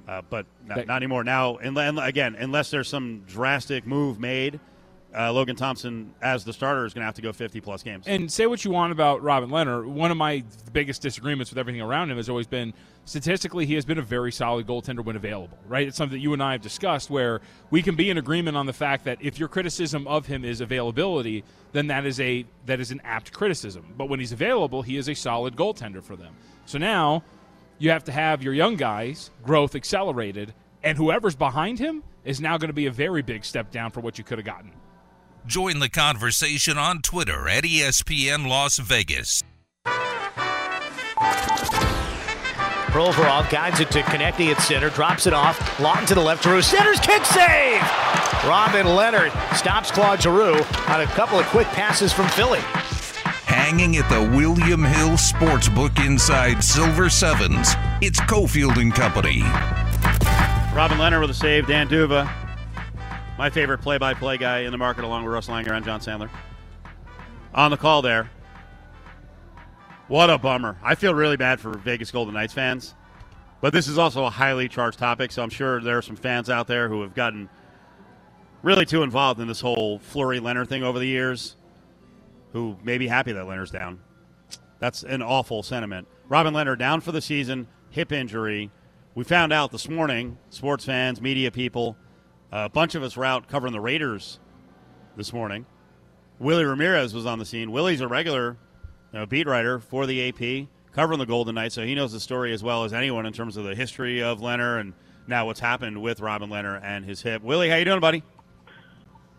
Uh, 0.07 0.21
but 0.29 0.45
not, 0.65 0.77
That- 0.77 0.87
not 0.87 0.95
anymore 0.97 1.23
now. 1.23 1.57
And, 1.57 1.77
and 1.77 1.99
again, 1.99 2.35
unless 2.35 2.71
there's 2.71 2.87
some 2.89 3.23
drastic 3.27 3.85
move 3.85 4.19
made 4.19 4.59
uh, 5.17 5.31
Logan 5.31 5.55
Thompson 5.55 6.13
as 6.21 6.43
the 6.43 6.53
starter 6.53 6.85
is 6.85 6.93
going 6.93 7.01
to 7.01 7.05
have 7.05 7.15
to 7.15 7.21
go 7.21 7.33
50 7.33 7.59
plus 7.61 7.83
games. 7.83 8.05
And 8.07 8.31
say 8.31 8.47
what 8.47 8.63
you 8.63 8.71
want 8.71 8.91
about 8.91 9.21
Robin 9.21 9.49
Lehner. 9.49 9.85
One 9.85 10.11
of 10.11 10.17
my 10.17 10.43
biggest 10.71 11.01
disagreements 11.01 11.51
with 11.51 11.57
everything 11.57 11.81
around 11.81 12.11
him 12.11 12.17
has 12.17 12.29
always 12.29 12.47
been 12.47 12.73
statistically, 13.05 13.65
he 13.65 13.73
has 13.75 13.83
been 13.83 13.97
a 13.97 14.03
very 14.03 14.31
solid 14.31 14.67
goaltender 14.67 15.03
when 15.03 15.15
available, 15.15 15.57
right? 15.67 15.87
It's 15.87 15.97
something 15.97 16.17
that 16.17 16.21
you 16.21 16.33
and 16.33 16.41
I 16.41 16.53
have 16.53 16.61
discussed 16.61 17.09
where 17.09 17.41
we 17.71 17.81
can 17.81 17.95
be 17.95 18.09
in 18.09 18.17
agreement 18.17 18.55
on 18.55 18.65
the 18.67 18.73
fact 18.73 19.05
that 19.05 19.17
if 19.21 19.39
your 19.39 19.49
criticism 19.49 20.07
of 20.07 20.27
him 20.27 20.45
is 20.45 20.61
availability, 20.61 21.43
then 21.73 21.87
that 21.87 22.05
is 22.05 22.19
a 22.19 22.45
that 22.67 22.79
is 22.79 22.91
an 22.91 23.01
apt 23.03 23.33
criticism. 23.33 23.93
But 23.97 24.07
when 24.07 24.19
he's 24.19 24.31
available, 24.31 24.81
he 24.81 24.97
is 24.97 25.09
a 25.09 25.13
solid 25.13 25.55
goaltender 25.55 26.03
for 26.03 26.15
them. 26.15 26.35
So 26.65 26.77
now 26.77 27.23
you 27.81 27.89
have 27.89 28.03
to 28.03 28.11
have 28.11 28.43
your 28.43 28.53
young 28.53 28.75
guys 28.75 29.31
growth 29.43 29.73
accelerated, 29.75 30.53
and 30.83 30.97
whoever's 30.97 31.35
behind 31.35 31.79
him 31.79 32.03
is 32.23 32.39
now 32.39 32.57
going 32.57 32.69
to 32.69 32.73
be 32.73 32.85
a 32.85 32.91
very 32.91 33.23
big 33.23 33.43
step 33.43 33.71
down 33.71 33.89
for 33.89 34.01
what 34.01 34.19
you 34.19 34.23
could 34.23 34.37
have 34.37 34.45
gotten. 34.45 34.71
Join 35.47 35.79
the 35.79 35.89
conversation 35.89 36.77
on 36.77 37.01
Twitter 37.01 37.49
at 37.49 37.63
ESPN 37.63 38.47
Las 38.47 38.77
Vegas. 38.77 39.41
Provorov 42.91 43.49
guides 43.49 43.79
it 43.79 43.89
to 43.91 44.01
Konecny 44.01 44.51
at 44.51 44.61
center, 44.61 44.89
drops 44.91 45.25
it 45.25 45.33
off, 45.33 45.57
Laughton 45.77 46.07
to 46.07 46.13
the 46.13 46.21
left, 46.21 46.43
Giroux 46.43 46.61
centers, 46.61 46.99
kick 46.99 47.25
save! 47.25 47.81
Robin 48.45 48.85
Lehner 48.85 49.31
stops 49.55 49.89
Claude 49.89 50.21
Giroux 50.21 50.61
on 50.87 51.01
a 51.01 51.05
couple 51.07 51.39
of 51.39 51.45
quick 51.47 51.67
passes 51.67 52.13
from 52.13 52.27
Philly. 52.29 52.59
Hanging 53.71 53.95
at 53.95 54.09
the 54.09 54.19
William 54.35 54.83
Hill 54.83 55.11
Sportsbook 55.11 56.05
inside 56.05 56.61
Silver 56.61 57.09
Sevens, 57.09 57.69
it's 58.01 58.19
Cofield 58.19 58.75
and 58.75 58.93
Company. 58.93 59.43
Robin 60.75 60.97
Lehner 60.97 61.21
with 61.21 61.29
a 61.29 61.33
save, 61.33 61.67
Dan 61.67 61.87
D'Uva, 61.87 62.29
my 63.37 63.49
favorite 63.49 63.77
play-by-play 63.77 64.39
guy 64.39 64.59
in 64.63 64.73
the 64.73 64.77
market, 64.77 65.05
along 65.05 65.23
with 65.23 65.33
Russ 65.33 65.47
Langer 65.47 65.71
and 65.71 65.85
John 65.85 66.01
Sandler. 66.01 66.29
On 67.53 67.71
the 67.71 67.77
call 67.77 68.01
there. 68.01 68.29
What 70.09 70.29
a 70.29 70.37
bummer. 70.37 70.77
I 70.83 70.95
feel 70.95 71.13
really 71.13 71.37
bad 71.37 71.61
for 71.61 71.77
Vegas 71.77 72.11
Golden 72.11 72.33
Knights 72.33 72.51
fans. 72.51 72.93
But 73.61 73.71
this 73.71 73.87
is 73.87 73.97
also 73.97 74.25
a 74.25 74.29
highly 74.29 74.67
charged 74.67 74.99
topic, 74.99 75.31
so 75.31 75.43
I'm 75.43 75.49
sure 75.49 75.79
there 75.79 75.97
are 75.97 76.01
some 76.01 76.17
fans 76.17 76.49
out 76.49 76.67
there 76.67 76.89
who 76.89 77.03
have 77.03 77.15
gotten 77.15 77.47
really 78.63 78.83
too 78.83 79.01
involved 79.01 79.39
in 79.39 79.47
this 79.47 79.61
whole 79.61 79.97
Fleury 79.99 80.41
Lehner 80.41 80.67
thing 80.67 80.83
over 80.83 80.99
the 80.99 81.07
years 81.07 81.55
who 82.53 82.77
may 82.83 82.97
be 82.97 83.07
happy 83.07 83.31
that 83.31 83.45
Lehner's 83.45 83.71
down. 83.71 83.99
That's 84.79 85.03
an 85.03 85.21
awful 85.21 85.63
sentiment. 85.63 86.07
Robin 86.27 86.53
Lehner 86.53 86.77
down 86.77 87.01
for 87.01 87.11
the 87.11 87.21
season, 87.21 87.67
hip 87.89 88.11
injury. 88.11 88.71
We 89.15 89.23
found 89.23 89.53
out 89.53 89.71
this 89.71 89.89
morning, 89.89 90.37
sports 90.49 90.85
fans, 90.85 91.21
media 91.21 91.51
people, 91.51 91.97
a 92.51 92.69
bunch 92.69 92.95
of 92.95 93.03
us 93.03 93.15
were 93.15 93.25
out 93.25 93.47
covering 93.47 93.73
the 93.73 93.79
Raiders 93.79 94.39
this 95.15 95.33
morning. 95.33 95.65
Willie 96.39 96.65
Ramirez 96.65 97.13
was 97.13 97.25
on 97.25 97.37
the 97.37 97.45
scene. 97.45 97.71
Willie's 97.71 98.01
a 98.01 98.07
regular 98.07 98.57
you 99.13 99.19
know, 99.19 99.25
beat 99.25 99.47
writer 99.47 99.79
for 99.79 100.05
the 100.05 100.29
AP, 100.29 100.67
covering 100.93 101.19
the 101.19 101.25
Golden 101.25 101.55
Knights, 101.55 101.75
so 101.75 101.83
he 101.83 101.93
knows 101.93 102.11
the 102.11 102.19
story 102.19 102.53
as 102.53 102.63
well 102.63 102.83
as 102.83 102.93
anyone 102.93 103.25
in 103.25 103.33
terms 103.33 103.57
of 103.57 103.65
the 103.65 103.75
history 103.75 104.23
of 104.23 104.39
Lehner 104.39 104.79
and 104.79 104.93
now 105.27 105.45
what's 105.45 105.59
happened 105.59 106.01
with 106.01 106.19
Robin 106.19 106.49
Lehner 106.49 106.81
and 106.83 107.05
his 107.05 107.21
hip. 107.21 107.43
Willie, 107.43 107.69
how 107.69 107.75
you 107.75 107.85
doing, 107.85 107.99
buddy? 107.99 108.23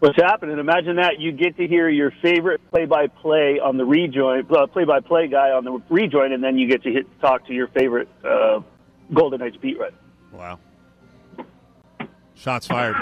What's 0.03 0.17
happening? 0.17 0.59
Imagine 0.59 0.97
that 0.97 1.21
you 1.21 1.31
get 1.31 1.57
to 1.59 1.69
hear 1.69 1.89
your 1.89 2.11
favorite 2.23 2.61
play-by-play 2.73 3.61
on 3.61 3.77
the 3.77 3.85
rejoin, 3.85 4.45
uh, 4.51 4.67
play-by-play 4.67 5.29
guy 5.29 5.51
on 5.53 5.63
the 5.65 5.81
rejoin, 5.91 6.33
and 6.33 6.43
then 6.43 6.59
you 6.59 6.67
get 6.67 6.83
to 6.83 6.91
hit, 6.91 7.07
talk 7.21 7.47
to 7.47 7.53
your 7.55 7.69
favorite 7.69 8.09
uh, 8.25 8.59
Golden 9.15 9.39
Knights 9.39 9.59
beat 9.59 9.79
writer. 9.79 9.95
Wow. 10.33 10.59
Shots 12.35 12.67
fired. 12.67 12.97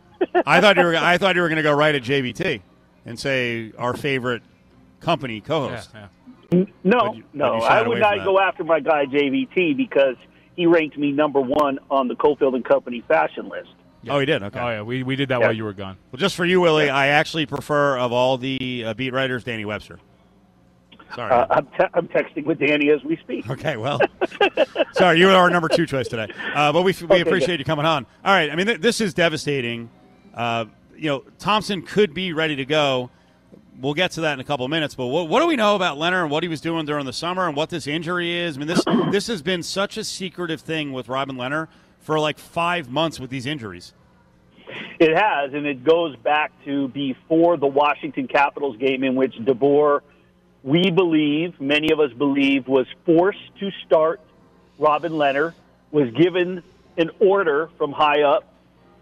I 0.46 0.62
thought 0.62 0.78
you 0.78 0.84
were. 0.84 0.96
I 0.96 1.18
thought 1.18 1.36
you 1.36 1.42
were 1.42 1.48
going 1.50 1.56
to 1.58 1.62
go 1.62 1.74
right 1.74 1.94
at 1.94 2.02
JVT 2.02 2.62
and 3.04 3.20
say 3.20 3.72
our 3.76 3.92
favorite 3.94 4.42
company 5.00 5.42
co-host. 5.42 5.90
Yeah, 5.92 6.08
yeah. 6.52 6.64
No, 6.82 7.12
you- 7.12 7.24
no, 7.34 7.56
I 7.56 7.86
would 7.86 7.98
not 8.00 8.24
go 8.24 8.40
after 8.40 8.64
my 8.64 8.80
guy 8.80 9.04
JVT 9.04 9.76
because 9.76 10.16
he 10.56 10.64
ranked 10.64 10.96
me 10.96 11.12
number 11.12 11.38
one 11.42 11.80
on 11.90 12.08
the 12.08 12.14
Cofield 12.14 12.54
and 12.54 12.64
Company 12.64 13.02
fashion 13.06 13.50
list. 13.50 13.68
Oh, 14.08 14.18
he 14.18 14.26
did. 14.26 14.42
Okay. 14.42 14.58
Oh 14.60 14.68
yeah, 14.68 14.82
we, 14.82 15.02
we 15.02 15.16
did 15.16 15.28
that 15.30 15.40
Yeah. 15.40 15.46
while 15.46 15.56
you 15.56 15.64
were 15.64 15.72
gone. 15.72 15.96
Well, 16.12 16.18
just 16.18 16.36
for 16.36 16.44
you, 16.44 16.60
Willie, 16.60 16.90
I 16.90 17.08
actually 17.08 17.46
prefer 17.46 17.98
of 17.98 18.12
all 18.12 18.38
the 18.38 18.84
uh, 18.86 18.94
beat 18.94 19.12
writers, 19.12 19.44
Danny 19.44 19.64
Webster. 19.64 19.98
Sorry. 21.14 21.30
Uh, 21.30 21.46
I'm, 21.50 21.66
te- 21.66 21.92
I'm 21.94 22.08
texting 22.08 22.44
with 22.44 22.58
Danny 22.58 22.90
as 22.90 23.02
we 23.04 23.16
speak. 23.18 23.48
Okay, 23.48 23.76
well, 23.76 24.00
sorry, 24.92 25.20
you 25.20 25.26
were 25.26 25.32
our 25.32 25.48
number 25.50 25.68
two 25.68 25.86
choice 25.86 26.08
today, 26.08 26.32
uh, 26.54 26.72
but 26.72 26.82
we, 26.82 26.92
we 26.92 27.04
Okay, 27.06 27.20
appreciate 27.20 27.54
good. 27.54 27.58
you 27.60 27.64
coming 27.64 27.86
on. 27.86 28.04
All 28.24 28.34
right, 28.34 28.50
I 28.50 28.56
mean, 28.56 28.66
th- 28.66 28.80
this 28.80 29.00
is 29.00 29.14
devastating. 29.14 29.88
Uh, 30.34 30.64
you 30.96 31.08
know, 31.08 31.22
Thompson 31.38 31.82
could 31.82 32.12
be 32.12 32.32
ready 32.32 32.56
to 32.56 32.64
go. 32.64 33.10
We'll 33.80 33.94
get 33.94 34.12
to 34.12 34.22
that 34.22 34.32
in 34.34 34.40
a 34.40 34.44
couple 34.44 34.64
of 34.64 34.70
minutes, 34.70 34.94
but 34.94 35.06
what, 35.06 35.28
what 35.28 35.40
do 35.40 35.46
we 35.46 35.54
know 35.54 35.76
about 35.76 35.96
Lehner 35.98 36.22
and 36.22 36.30
what 36.30 36.42
he 36.42 36.48
was 36.48 36.60
doing 36.60 36.86
during 36.86 37.04
the 37.06 37.12
summer 37.12 37.46
and 37.46 37.54
what 37.54 37.68
this 37.70 37.86
injury 37.86 38.32
is? 38.34 38.56
I 38.56 38.58
mean, 38.60 38.68
this 38.68 38.82
this 39.10 39.26
has 39.28 39.42
been 39.42 39.62
such 39.62 39.96
a 39.98 40.04
secretive 40.04 40.60
thing 40.60 40.92
with 40.92 41.08
Robin 41.08 41.36
Lehner 41.36 41.68
for 42.06 42.20
like 42.20 42.38
five 42.38 42.88
months 42.88 43.18
with 43.18 43.30
these 43.30 43.46
injuries. 43.46 43.92
It 45.00 45.14
has, 45.16 45.52
and 45.52 45.66
it 45.66 45.82
goes 45.82 46.14
back 46.14 46.52
to 46.64 46.86
before 46.88 47.56
the 47.56 47.66
Washington 47.66 48.28
Capitals 48.28 48.76
game 48.76 49.02
in 49.02 49.16
which 49.16 49.34
DeBoer, 49.34 50.02
we 50.62 50.92
believe, 50.92 51.60
many 51.60 51.90
of 51.90 51.98
us 51.98 52.12
believe, 52.12 52.68
was 52.68 52.86
forced 53.04 53.40
to 53.58 53.70
start 53.84 54.20
Robin 54.78 55.12
Lehner, 55.12 55.52
was 55.90 56.08
given 56.12 56.62
an 56.96 57.10
order 57.18 57.70
from 57.76 57.90
high 57.90 58.22
up 58.22 58.44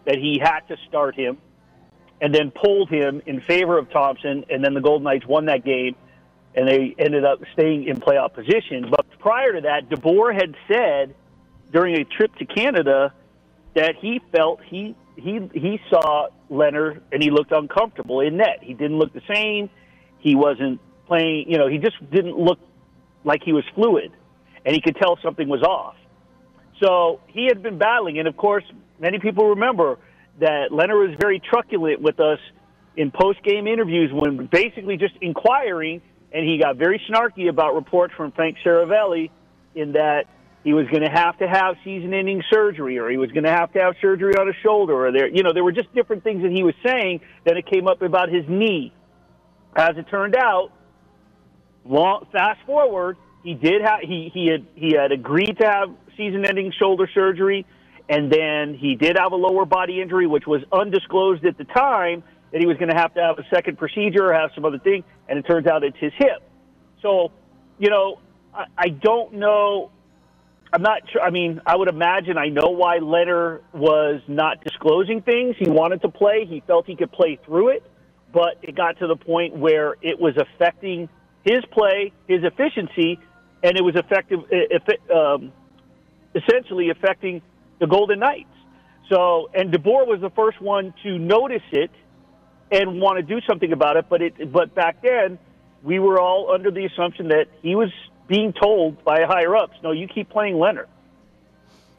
that 0.07 0.17
he 0.17 0.39
had 0.43 0.61
to 0.69 0.77
start 0.89 1.15
him, 1.15 1.37
and 2.23 2.35
then 2.35 2.51
pulled 2.51 2.89
him 2.89 3.21
in 3.27 3.43
favor 3.43 3.77
of 3.77 3.91
Thompson, 3.91 4.47
and 4.49 4.65
then 4.65 4.73
the 4.73 4.81
Golden 4.81 5.05
Knights 5.05 5.27
won 5.27 5.45
that 5.45 5.63
game, 5.63 5.95
and 6.55 6.67
they 6.67 6.95
ended 6.99 7.27
up 7.27 7.43
staying 7.53 7.85
in 7.85 7.99
playoff 8.01 8.33
position. 8.33 8.89
But 8.91 9.07
prior 9.19 9.53
to 9.53 9.61
that, 9.61 9.91
DeBoer 9.91 10.35
had 10.35 10.55
said 10.67 11.15
during 11.73 11.97
a 11.97 12.05
trip 12.05 12.35
to 12.37 12.45
Canada 12.45 13.13
that 13.75 13.95
he 14.01 14.21
felt 14.33 14.61
he 14.65 14.95
he 15.17 15.49
he 15.53 15.81
saw 15.91 16.29
Lehner 16.51 17.01
and 17.13 17.23
he 17.23 17.31
looked 17.31 17.53
uncomfortable 17.53 18.21
in 18.21 18.37
net. 18.37 18.59
He 18.63 18.75
didn't 18.75 18.99
look 18.99 19.13
the 19.13 19.23
same. 19.33 19.71
He 20.19 20.35
wasn't 20.35 20.81
playing. 21.07 21.51
You 21.51 21.59
know, 21.59 21.69
he 21.69 21.79
just 21.79 21.99
didn't 22.11 22.39
look 22.39 22.59
like 23.25 23.43
he 23.45 23.53
was 23.53 23.65
fluid, 23.75 24.13
and 24.65 24.75
he 24.75 24.81
could 24.81 24.97
tell 24.97 25.19
something 25.23 25.49
was 25.49 25.63
off. 25.63 25.97
So 26.83 27.21
he 27.29 27.47
had 27.47 27.63
been 27.63 27.79
battling, 27.79 28.19
and 28.19 28.29
of 28.29 28.37
course, 28.37 28.65
many 28.99 29.19
people 29.19 29.51
remember 29.51 29.99
that 30.41 30.71
Lehner 30.71 31.09
was 31.09 31.17
very 31.21 31.41
truculent 31.41 32.01
with 32.01 32.19
us 32.21 32.39
in 32.97 33.11
post-game 33.11 33.67
interviews 33.67 34.11
when 34.13 34.47
basically 34.47 34.97
just 34.97 35.15
inquiring, 35.21 36.03
and 36.33 36.45
he 36.45 36.59
got 36.59 36.77
very 36.77 37.01
snarky 37.09 37.49
about 37.49 37.75
reports 37.75 38.15
from 38.17 38.33
Frank 38.33 38.57
Seravalli 38.65 39.31
in 39.75 39.93
that 39.93 40.25
he 40.65 40.73
was 40.73 40.87
going 40.89 41.03
to 41.03 41.11
have 41.11 41.39
to 41.39 41.47
have 41.47 41.77
season-ending 41.85 42.43
surgery, 42.51 42.99
or 42.99 43.11
he 43.11 43.19
was 43.19 43.31
going 43.31 43.45
to 43.45 43.53
have 43.53 43.73
to 43.75 43.81
have 43.81 43.95
surgery 44.01 44.35
on 44.37 44.47
his 44.47 44.57
shoulder, 44.63 45.07
or 45.07 45.13
there, 45.13 45.29
you 45.29 45.43
know, 45.43 45.53
there 45.53 45.63
were 45.63 45.73
just 45.73 45.95
different 45.95 46.25
things 46.25 46.43
that 46.43 46.51
he 46.51 46.63
was 46.63 46.75
saying. 46.85 47.21
Then 47.45 47.59
it 47.59 47.67
came 47.67 47.87
up 47.87 48.01
about 48.01 48.31
his 48.31 48.45
knee. 48.49 48.93
As 49.77 49.97
it 49.97 50.07
turned 50.11 50.35
out, 50.35 50.71
long, 51.85 52.27
fast 52.33 52.61
forward, 52.65 53.19
he 53.43 53.55
did 53.55 53.83
have 53.83 54.01
he 54.01 54.31
he 54.33 54.47
had 54.47 54.67
he 54.75 54.95
had 54.95 55.13
agreed 55.13 55.59
to 55.59 55.67
have 55.67 55.91
season-ending 56.17 56.73
shoulder 56.79 57.09
surgery, 57.13 57.67
and 58.09 58.33
then 58.33 58.75
he 58.75 58.95
did 58.95 59.19
have 59.19 59.33
a 59.33 59.37
lower 59.37 59.67
body 59.67 60.01
injury, 60.01 60.27
which 60.27 60.47
was 60.47 60.63
undisclosed 60.73 61.45
at 61.45 61.59
the 61.59 61.65
time 61.65 62.23
that 62.53 62.61
he 62.61 62.67
was 62.67 62.77
going 62.79 62.89
to 62.89 62.97
have 62.97 63.13
to 63.15 63.21
have 63.21 63.39
a 63.39 63.45
second 63.53 63.77
procedure 63.77 64.31
or 64.31 64.33
have 64.33 64.51
some 64.55 64.65
other 64.65 64.79
thing, 64.79 65.05
and 65.29 65.39
it 65.39 65.43
turns 65.43 65.67
out 65.67 65.83
it's 65.83 65.99
his 65.99 66.13
hip. 66.17 66.41
So, 67.03 67.33
you 67.79 67.91
know, 67.91 68.21
I, 68.55 68.65
I 68.79 68.89
don't 68.89 69.35
know. 69.35 69.91
I'm 70.75 70.83
not 70.83 71.09
sure. 71.13 71.23
I 71.23 71.31
mean, 71.31 71.61
I 71.65 71.77
would 71.77 71.87
imagine 71.87 72.37
I 72.37 72.49
know 72.49 72.71
why 72.71 72.99
Lehner 72.99 73.61
was 73.73 74.21
not 74.27 74.65
disclosing 74.65 75.23
things. 75.23 75.55
He 75.57 75.71
wanted 75.71 76.03
to 76.03 76.09
play. 76.09 76.47
He 76.47 76.65
felt 76.67 76.85
he 76.85 76.97
could 76.97 77.13
play 77.13 77.39
through 77.47 77.69
it, 77.69 77.85
but 78.33 78.59
it 78.61 78.75
got 78.75 78.99
to 78.99 79.07
the 79.07 79.15
point 79.15 79.57
where 79.57 79.95
it 80.03 80.19
was 80.19 80.35
affecting 80.37 81.09
his 81.45 81.65
play, 81.71 82.13
his 82.27 82.43
efficiency, 82.43 83.21
and 83.63 83.77
it 83.77 83.85
was 83.85 83.95
effective, 83.95 84.41
um, 85.15 85.53
essentially 86.35 86.91
affecting 86.91 87.41
the 87.79 87.87
Golden 87.87 88.19
Knights. 88.19 88.49
So, 89.09 89.51
and 89.55 89.73
DeBoer 89.73 90.09
was 90.09 90.21
the 90.23 90.31
first 90.31 90.61
one 90.61 90.93
to 91.05 91.19
notice 91.19 91.63
it 91.71 91.93
and 92.73 93.01
want 93.01 93.19
to 93.19 93.23
do 93.23 93.41
something 93.49 93.73
about 93.73 93.97
it. 93.97 94.07
But 94.09 94.23
it, 94.23 94.53
but 94.53 94.75
back 94.75 95.03
then, 95.03 95.39
we 95.85 96.01
were 96.01 96.21
all 96.21 96.51
under 96.53 96.73
the 96.73 96.85
assumption 96.87 97.29
that 97.29 97.47
he 97.63 97.77
was 97.77 97.91
being 98.27 98.53
told 98.53 99.03
by 99.05 99.25
higher 99.25 99.57
ups, 99.57 99.77
"No, 99.83 99.93
you 99.93 100.09
keep 100.09 100.29
playing 100.29 100.57
Lehner." 100.57 100.87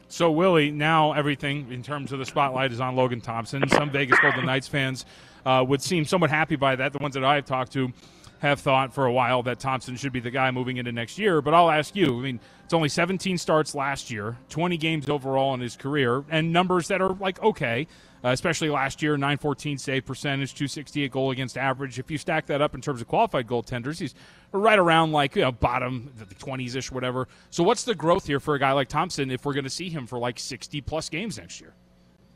So 0.08 0.30
Willie, 0.30 0.70
now 0.70 1.12
everything 1.12 1.70
in 1.72 1.82
terms 1.82 2.12
of 2.12 2.18
the 2.18 2.26
spotlight 2.26 2.72
is 2.72 2.80
on 2.80 2.94
Logan 2.94 3.20
Thompson. 3.20 3.68
Some 3.68 3.90
Vegas 3.90 4.18
Golden 4.20 4.46
Knights 4.46 4.68
fans 4.68 5.04
uh, 5.44 5.64
would 5.66 5.82
seem 5.82 6.04
somewhat 6.04 6.30
happy 6.30 6.56
by 6.56 6.76
that. 6.76 6.92
The 6.92 6.98
ones 6.98 7.14
that 7.14 7.24
I've 7.24 7.44
talked 7.44 7.72
to, 7.72 7.92
have 8.40 8.60
thought 8.60 8.92
for 8.92 9.06
a 9.06 9.12
while 9.12 9.42
that 9.44 9.58
Thompson 9.58 9.96
should 9.96 10.12
be 10.12 10.20
the 10.20 10.30
guy 10.30 10.50
moving 10.50 10.76
into 10.76 10.92
next 10.92 11.18
year. 11.18 11.40
But 11.40 11.54
I'll 11.54 11.70
ask 11.70 11.96
you. 11.96 12.18
I 12.18 12.22
mean, 12.22 12.40
it's 12.64 12.74
only 12.74 12.88
17 12.88 13.38
starts 13.38 13.74
last 13.74 14.10
year, 14.10 14.36
20 14.50 14.76
games 14.76 15.08
overall 15.08 15.54
in 15.54 15.60
his 15.60 15.76
career, 15.76 16.24
and 16.30 16.52
numbers 16.52 16.88
that 16.88 17.00
are 17.00 17.14
like 17.14 17.42
okay. 17.42 17.86
Uh, 18.26 18.30
especially 18.30 18.68
last 18.68 19.02
year, 19.02 19.12
914 19.12 19.78
save 19.78 20.04
percentage, 20.04 20.52
268 20.54 21.12
goal 21.12 21.30
against 21.30 21.56
average. 21.56 22.00
If 22.00 22.10
you 22.10 22.18
stack 22.18 22.46
that 22.46 22.60
up 22.60 22.74
in 22.74 22.80
terms 22.80 23.00
of 23.00 23.06
qualified 23.06 23.46
goaltenders, 23.46 24.00
he's 24.00 24.16
right 24.50 24.80
around 24.80 25.12
like 25.12 25.36
you 25.36 25.42
know 25.42 25.52
bottom 25.52 26.10
the 26.18 26.34
20s 26.34 26.74
ish, 26.74 26.90
whatever. 26.90 27.28
So 27.50 27.62
what's 27.62 27.84
the 27.84 27.94
growth 27.94 28.26
here 28.26 28.40
for 28.40 28.56
a 28.56 28.58
guy 28.58 28.72
like 28.72 28.88
Thompson 28.88 29.30
if 29.30 29.44
we're 29.46 29.52
going 29.52 29.62
to 29.62 29.70
see 29.70 29.88
him 29.88 30.08
for 30.08 30.18
like 30.18 30.40
60 30.40 30.80
plus 30.80 31.08
games 31.08 31.38
next 31.38 31.60
year? 31.60 31.72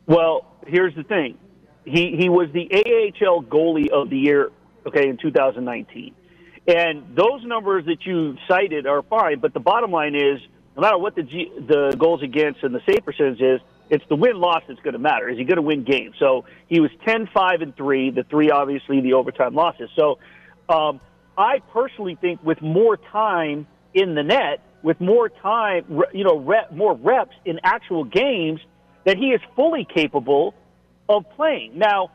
Well, 0.05 0.55
here's 0.65 0.95
the 0.95 1.03
thing. 1.03 1.37
He 1.83 2.15
he 2.15 2.29
was 2.29 2.47
the 2.53 2.69
AHL 2.71 3.43
goalie 3.43 3.89
of 3.89 4.09
the 4.09 4.17
year, 4.17 4.49
okay, 4.85 5.09
in 5.09 5.17
2019. 5.17 6.15
And 6.67 7.17
those 7.17 7.43
numbers 7.43 7.83
that 7.87 8.05
you 8.05 8.37
cited 8.47 8.87
are 8.87 9.01
fine, 9.01 9.39
but 9.39 9.53
the 9.53 9.59
bottom 9.59 9.91
line 9.91 10.15
is 10.15 10.39
no 10.77 10.83
matter 10.83 10.97
what 10.97 11.15
the 11.15 11.23
G, 11.23 11.51
the 11.67 11.97
goals 11.99 12.23
against 12.23 12.63
and 12.63 12.73
the 12.73 12.81
save 12.87 13.03
percentage 13.03 13.41
is, 13.41 13.59
it's 13.91 14.05
the 14.07 14.15
win 14.15 14.39
loss 14.39 14.63
that's 14.67 14.79
going 14.79 14.93
to 14.93 14.99
matter. 14.99 15.29
Is 15.29 15.37
he 15.37 15.43
going 15.43 15.57
to 15.57 15.61
win 15.61 15.83
games? 15.83 16.15
So 16.17 16.45
he 16.69 16.79
was 16.79 16.89
10 17.05 17.27
5 17.33 17.61
and 17.61 17.75
3, 17.75 18.11
the 18.11 18.23
three 18.23 18.49
obviously 18.49 19.01
the 19.01 19.13
overtime 19.13 19.53
losses. 19.53 19.89
So 19.97 20.17
um, 20.69 21.01
I 21.37 21.59
personally 21.73 22.17
think 22.19 22.41
with 22.41 22.61
more 22.61 22.95
time 22.95 23.67
in 23.93 24.15
the 24.15 24.23
net, 24.23 24.61
with 24.81 25.01
more 25.01 25.27
time, 25.27 26.01
you 26.13 26.23
know, 26.23 26.39
rep, 26.39 26.71
more 26.71 26.93
reps 26.93 27.35
in 27.43 27.59
actual 27.63 28.05
games, 28.05 28.61
that 29.03 29.17
he 29.17 29.31
is 29.31 29.41
fully 29.57 29.85
capable 29.85 30.55
of 31.09 31.25
playing. 31.35 31.77
Now, 31.77 32.11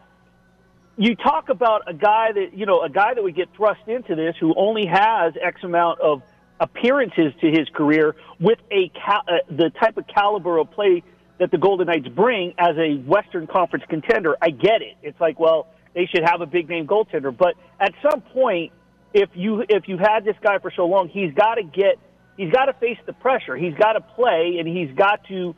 you 0.96 1.14
talk 1.14 1.50
about 1.50 1.82
a 1.88 1.92
guy 1.92 2.32
that 2.32 2.56
you 2.56 2.64
know 2.64 2.82
a 2.82 2.88
guy 2.88 3.12
that 3.12 3.22
would 3.22 3.36
get 3.36 3.54
thrust 3.54 3.86
into 3.86 4.14
this 4.14 4.34
who 4.40 4.54
only 4.56 4.86
has 4.86 5.34
X 5.40 5.62
amount 5.62 6.00
of 6.00 6.22
appearances 6.58 7.34
to 7.42 7.50
his 7.50 7.68
career 7.74 8.16
with 8.40 8.58
a 8.70 8.88
cal- 8.88 9.24
uh, 9.28 9.38
the 9.50 9.70
type 9.78 9.98
of 9.98 10.06
caliber 10.06 10.56
of 10.56 10.70
play 10.70 11.02
that 11.38 11.50
the 11.50 11.58
Golden 11.58 11.86
Knights 11.86 12.08
bring 12.08 12.54
as 12.58 12.76
a 12.76 12.96
Western 12.96 13.46
Conference 13.46 13.84
contender. 13.88 14.36
I 14.40 14.50
get 14.50 14.82
it. 14.82 14.96
It's 15.02 15.20
like, 15.20 15.38
well, 15.38 15.68
they 15.94 16.06
should 16.06 16.22
have 16.24 16.40
a 16.40 16.46
big 16.46 16.68
name 16.68 16.86
goaltender, 16.86 17.36
but 17.36 17.54
at 17.80 17.92
some 18.02 18.20
point, 18.20 18.72
if 19.14 19.30
you 19.34 19.64
if 19.68 19.88
you've 19.88 20.00
had 20.00 20.24
this 20.24 20.36
guy 20.42 20.58
for 20.58 20.70
so 20.70 20.86
long, 20.86 21.08
he's 21.08 21.32
got 21.32 21.54
to 21.54 21.62
get 21.62 21.98
he's 22.36 22.52
got 22.52 22.66
to 22.66 22.74
face 22.74 22.98
the 23.06 23.12
pressure. 23.14 23.56
He's 23.56 23.74
got 23.74 23.94
to 23.94 24.00
play, 24.00 24.56
and 24.58 24.68
he's 24.68 24.94
got 24.94 25.24
to, 25.28 25.54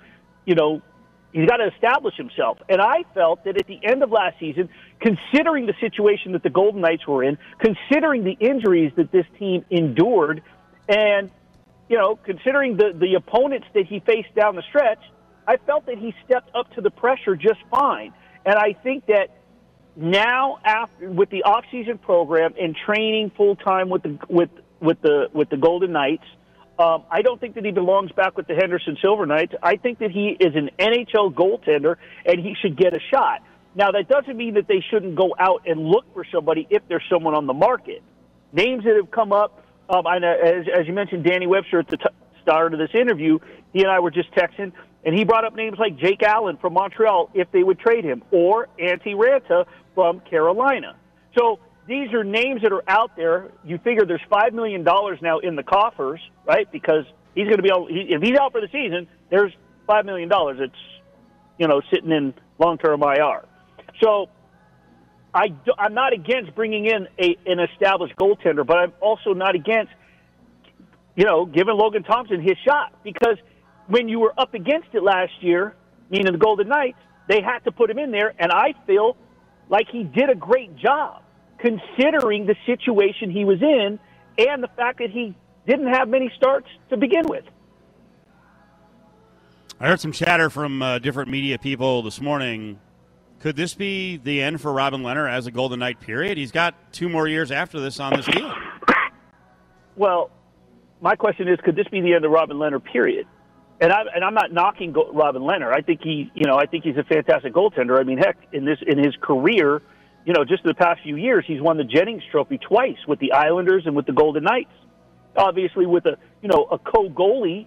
you 0.47 0.55
know, 0.55 0.83
He's 1.33 1.47
got 1.47 1.59
to 1.59 1.69
establish 1.69 2.17
himself. 2.17 2.59
And 2.69 2.81
I 2.81 3.05
felt 3.15 3.45
that 3.45 3.59
at 3.59 3.67
the 3.67 3.79
end 3.83 4.03
of 4.03 4.11
last 4.11 4.39
season, 4.41 4.71
considering 5.01 5.67
the 5.67 5.75
situation 5.79 6.33
that 6.33 6.43
the 6.43 6.51
Golden 6.51 6.81
Knights 6.81 7.07
were 7.07 7.23
in, 7.23 7.37
considering 7.59 8.25
the 8.25 8.33
injuries 8.33 8.93
that 8.97 9.13
this 9.13 9.27
team 9.39 9.65
endured, 9.71 10.43
and, 10.89 11.31
you 11.89 11.99
know, 11.99 12.17
considering 12.17 12.77
the, 12.77 12.93
the 12.99 13.15
opponents 13.15 13.67
that 13.75 13.87
he 13.87 14.01
faced 14.01 14.35
down 14.35 14.57
the 14.57 14.63
stretch, 14.63 15.01
I 15.49 15.57
felt 15.57 15.87
that 15.87 15.97
he 15.97 16.15
stepped 16.27 16.55
up 16.55 16.73
to 16.75 16.83
the 16.83 16.91
pressure 16.91 17.35
just 17.35 17.61
fine. 17.71 18.13
And 18.45 18.55
I 18.55 18.75
think 18.75 19.07
that 19.07 19.31
now, 19.97 20.59
after 20.63 21.11
with 21.11 21.31
the 21.31 21.43
off-season 21.43 21.99
program 21.99 22.55
and 22.61 22.77
training 22.77 23.33
full 23.37 23.57
time 23.57 23.89
with 23.89 24.03
the 24.03 24.19
with 24.29 24.51
with 24.81 25.01
the 25.01 25.29
with 25.33 25.49
the 25.49 25.57
Golden 25.57 25.91
Knights, 25.93 26.25
um, 26.79 27.03
I 27.11 27.23
don't 27.23 27.41
think 27.41 27.55
that 27.55 27.65
he 27.65 27.73
belongs 27.73 28.13
back 28.13 28.37
with 28.37 28.47
the 28.47 28.55
Henderson 28.55 28.99
Silver 29.03 29.27
Knights. 29.27 29.55
I 29.63 29.77
think 29.77 29.99
that 30.01 30.11
he 30.11 30.37
is 30.39 30.55
an 30.55 30.71
NHL 30.79 31.35
goaltender 31.35 31.97
and 32.25 32.39
he 32.39 32.55
should 32.61 32.77
get 32.77 32.95
a 32.95 33.01
shot. 33.11 33.43
Now, 33.75 33.91
that 33.91 34.09
doesn't 34.09 34.37
mean 34.37 34.55
that 34.55 34.69
they 34.69 34.85
shouldn't 34.91 35.17
go 35.17 35.35
out 35.39 35.63
and 35.67 35.81
look 35.81 36.05
for 36.15 36.25
somebody 36.33 36.67
if 36.71 36.83
there's 36.89 37.03
someone 37.11 37.35
on 37.35 37.47
the 37.47 37.55
market. 37.55 38.03
Names 38.53 38.85
that 38.85 38.97
have 38.97 39.11
come 39.11 39.33
up, 39.33 39.65
um, 39.89 40.07
I 40.07 40.19
know, 40.19 40.33
as, 40.33 40.67
as 40.73 40.87
you 40.87 40.93
mentioned, 40.93 41.25
Danny 41.25 41.47
Webster 41.47 41.81
at 41.81 41.89
the 41.89 41.97
t- 41.97 42.05
start 42.43 42.73
of 42.73 42.79
this 42.79 42.91
interview, 42.95 43.39
he 43.73 43.83
and 43.83 43.91
I 43.91 44.01
were 44.01 44.11
just 44.11 44.31
texting, 44.33 44.73
and 45.09 45.17
he 45.17 45.25
brought 45.25 45.47
up 45.47 45.57
names 45.57 45.79
like 45.79 45.97
Jake 45.97 46.23
Allen 46.23 46.59
from 46.59 46.75
Montreal 46.75 47.31
if 47.33 47.51
they 47.51 47.63
would 47.63 47.79
trade 47.79 48.05
him, 48.05 48.23
or 48.31 48.69
Antti 48.79 49.15
Raanta 49.15 49.65
from 49.95 50.21
Carolina. 50.21 50.97
So 51.35 51.61
these 51.87 52.13
are 52.13 52.25
names 52.25 52.61
that 52.61 52.75
are 52.75 52.83
out 52.87 53.17
there. 53.17 53.51
You 53.65 53.79
figure 53.79 54.05
there's 54.05 54.21
five 54.29 54.53
million 54.53 54.85
dollars 54.85 55.19
now 55.23 55.39
in 55.39 55.57
the 55.57 55.63
coffers, 55.63 56.21
right? 56.45 56.71
Because 56.71 57.07
he's 57.35 57.45
going 57.45 57.57
to 57.57 57.63
be 57.63 57.71
able, 57.75 57.87
he, 57.87 58.01
if 58.11 58.21
he's 58.21 58.37
out 58.39 58.53
for 58.53 58.61
the 58.61 58.69
season, 58.71 59.09
there's 59.31 59.51
five 59.87 60.05
million 60.05 60.29
dollars. 60.29 60.59
It's 60.61 61.03
you 61.57 61.67
know 61.69 61.81
sitting 61.91 62.11
in 62.11 62.35
long-term 62.59 63.03
IR. 63.03 63.47
So 64.03 64.29
I 65.33 65.55
I'm 65.79 65.95
not 65.95 66.13
against 66.13 66.55
bringing 66.55 66.85
in 66.85 67.09
a, 67.19 67.35
an 67.47 67.61
established 67.61 68.15
goaltender, 68.17 68.67
but 68.67 68.77
I'm 68.77 68.93
also 69.01 69.33
not 69.33 69.55
against 69.55 69.93
you 71.17 71.25
know 71.25 71.47
giving 71.47 71.79
Logan 71.79 72.03
Thompson 72.03 72.43
his 72.43 72.59
shot 72.63 72.93
because 73.03 73.39
when 73.89 74.09
you 74.09 74.21
were 74.21 74.33
up 74.39 74.55
against 74.55 74.89
it 74.93 75.03
last 75.03 75.33
year, 75.41 75.75
meaning 76.11 76.33
the 76.33 76.39
Golden 76.39 76.69
Knights, 76.69 76.99
they 77.27 77.41
had 77.43 77.61
to 77.61 77.73
put 77.73 77.91
him 77.91 77.99
in 77.99 78.11
there, 78.11 78.33
and 78.39 78.53
I 78.53 78.75
feel 78.87 79.17
like 79.69 79.89
he 79.91 80.05
did 80.05 80.31
a 80.31 80.35
great 80.35 80.77
job 80.77 81.23
considering 81.59 82.47
the 82.47 82.55
situation 82.67 83.31
he 83.31 83.45
was 83.45 83.61
in 83.61 83.99
and 84.39 84.63
the 84.63 84.69
fact 84.77 84.99
that 84.99 85.11
he 85.11 85.35
didn't 85.67 85.89
have 85.89 86.09
many 86.09 86.31
starts 86.37 86.69
to 86.91 86.97
begin 86.97 87.25
with. 87.27 87.45
I 89.81 89.89
heard 89.89 90.01
some 90.01 90.13
chatter 90.13 90.51
from 90.51 90.83
uh, 90.83 90.99
different 90.99 91.31
media 91.31 91.59
people 91.59 92.03
this 92.03 92.21
morning. 92.21 92.81
Could 93.41 93.57
this 93.57 93.75
be 93.75 94.17
the 94.17 94.43
end 94.43 94.61
for 94.61 94.73
Robin 94.73 95.03
Lehner 95.03 95.31
as 95.31 95.47
a 95.47 95.51
Golden 95.51 95.79
Knight, 95.79 96.01
period? 96.01 96.37
He's 96.37 96.51
got 96.51 96.93
two 96.93 97.09
more 97.09 97.29
years 97.29 97.53
after 97.53 97.79
this 97.79 98.01
on 98.01 98.15
this 98.15 98.27
deal. 98.27 98.53
Well, 99.97 100.31
my 101.01 101.15
question 101.15 101.49
is 101.49 101.59
could 101.65 101.77
this 101.77 101.87
be 101.89 102.01
the 102.01 102.15
end 102.15 102.25
of 102.25 102.31
Robin 102.31 102.57
Lehner, 102.57 102.83
period? 102.83 103.27
And, 103.81 103.93
I, 103.93 104.03
and 104.15 104.25
I'm 104.25 104.35
not 104.35 104.53
knocking 104.53 104.93
Robin 105.13 105.43
Lehner. 105.43 105.73
I 105.73 105.83
think 105.83 106.01
he, 106.03 106.31
you 106.35 106.47
know, 106.47 106.57
I 106.57 106.67
think 106.67 106.85
he's 106.85 106.97
a 106.97 107.05
fantastic 107.05 107.53
goaltender. 107.53 107.99
I 107.99 108.03
mean, 108.03 108.19
heck, 108.19 108.37
in 108.53 108.65
this 108.65 108.79
in 108.85 108.99
his 108.99 109.15
career, 109.21 109.83
you 110.25 110.33
know, 110.33 110.45
just 110.45 110.65
in 110.65 110.69
the 110.69 110.75
past 110.75 111.01
few 111.03 111.17
years, 111.17 111.45
he's 111.47 111.61
won 111.61 111.77
the 111.77 111.85
Jennings 111.85 112.23
Trophy 112.31 112.59
twice 112.59 112.99
with 113.07 113.21
the 113.21 113.33
Islanders 113.33 113.85
and 113.87 113.95
with 113.95 114.07
the 114.07 114.13
Golden 114.13 114.43
Knights. 114.43 114.73
Obviously, 115.37 115.87
with 115.87 116.07
a 116.07 116.19
you 116.43 116.49
know 116.49 116.67
a 116.73 116.79
co-goalie 116.79 117.67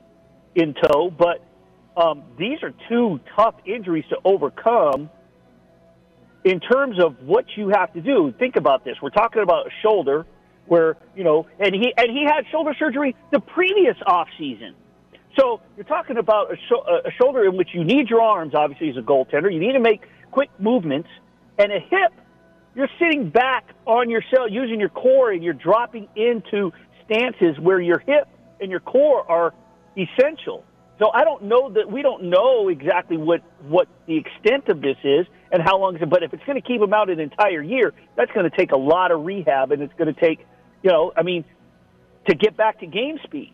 in 0.54 0.74
tow, 0.74 1.10
but 1.10 1.46
um, 1.96 2.24
these 2.38 2.62
are 2.62 2.74
two 2.90 3.22
tough 3.36 3.56
injuries 3.66 4.06
to 4.10 4.18
overcome. 4.26 5.10
In 6.44 6.60
terms 6.60 7.00
of 7.00 7.22
what 7.24 7.46
you 7.56 7.70
have 7.70 7.94
to 7.94 8.02
do, 8.02 8.34
think 8.38 8.56
about 8.56 8.84
this. 8.84 8.96
We're 9.02 9.12
talking 9.12 9.44
about 9.44 9.68
a 9.68 9.70
shoulder 9.82 10.26
where 10.66 10.98
you 11.16 11.24
know, 11.24 11.48
and 11.60 11.74
he 11.74 11.94
and 11.96 12.12
he 12.12 12.26
had 12.26 12.46
shoulder 12.52 12.76
surgery 12.78 13.16
the 13.32 13.40
previous 13.40 13.96
off 14.06 14.28
season. 14.38 14.76
So 15.38 15.62
you're 15.76 15.86
talking 15.86 16.18
about 16.18 16.52
a, 16.52 16.56
sh- 16.56 17.06
a 17.06 17.12
shoulder 17.22 17.46
in 17.46 17.56
which 17.56 17.70
you 17.74 17.84
need 17.84 18.10
your 18.10 18.22
arms, 18.22 18.54
obviously, 18.54 18.90
as 18.90 18.98
a 18.98 19.02
goaltender. 19.02 19.52
You 19.52 19.60
need 19.60 19.74
to 19.74 19.80
make 19.80 20.02
quick 20.32 20.50
movements, 20.60 21.10
and 21.58 21.72
a 21.72 21.80
hip 21.80 22.14
you're 22.76 22.90
sitting 23.00 23.30
back 23.30 23.66
on 23.86 24.10
your 24.10 24.24
cell 24.34 24.48
using 24.50 24.80
your 24.80 24.90
core 24.90 25.32
and 25.32 25.44
you're 25.44 25.54
dropping 25.54 26.08
into 26.16 26.72
stances 27.06 27.60
where 27.60 27.82
your 27.82 28.00
hip 28.00 28.28
and 28.60 28.72
your 28.72 28.80
core 28.80 29.30
are 29.30 29.54
essential. 29.98 30.64
So 31.00 31.10
I 31.14 31.24
don't 31.24 31.44
know 31.44 31.72
that 31.72 31.92
we 31.92 32.02
don't 32.02 32.26
know 32.26 32.70
exactly 32.70 33.18
what 33.18 33.42
what 33.64 33.88
the 34.06 34.18
extent 34.18 34.70
of 34.70 34.82
this 34.82 34.98
is 35.04 35.26
and 35.52 35.62
how 35.62 35.80
long 35.80 35.96
is 35.96 36.02
it. 36.02 36.10
But 36.10 36.24
if 36.24 36.34
it's 36.34 36.44
going 36.46 36.62
to 36.62 36.66
keep 36.66 36.80
him 36.80 36.94
out 36.94 37.10
an 37.10 37.20
entire 37.20 37.62
year, 37.62 37.94
that's 38.16 38.32
going 38.32 38.50
to 38.50 38.56
take 38.56 38.72
a 38.72 38.78
lot 38.78 39.12
of 39.12 39.26
rehab 39.26 39.72
and 39.72 39.82
it's 39.82 39.94
going 39.98 40.14
to 40.14 40.20
take, 40.20 40.46
you 40.84 40.92
know, 40.92 41.12
I 41.18 41.24
mean, 41.24 41.44
to 42.30 42.36
get 42.36 42.56
back 42.56 42.80
to 42.82 42.86
game 42.86 43.18
speed. 43.24 43.54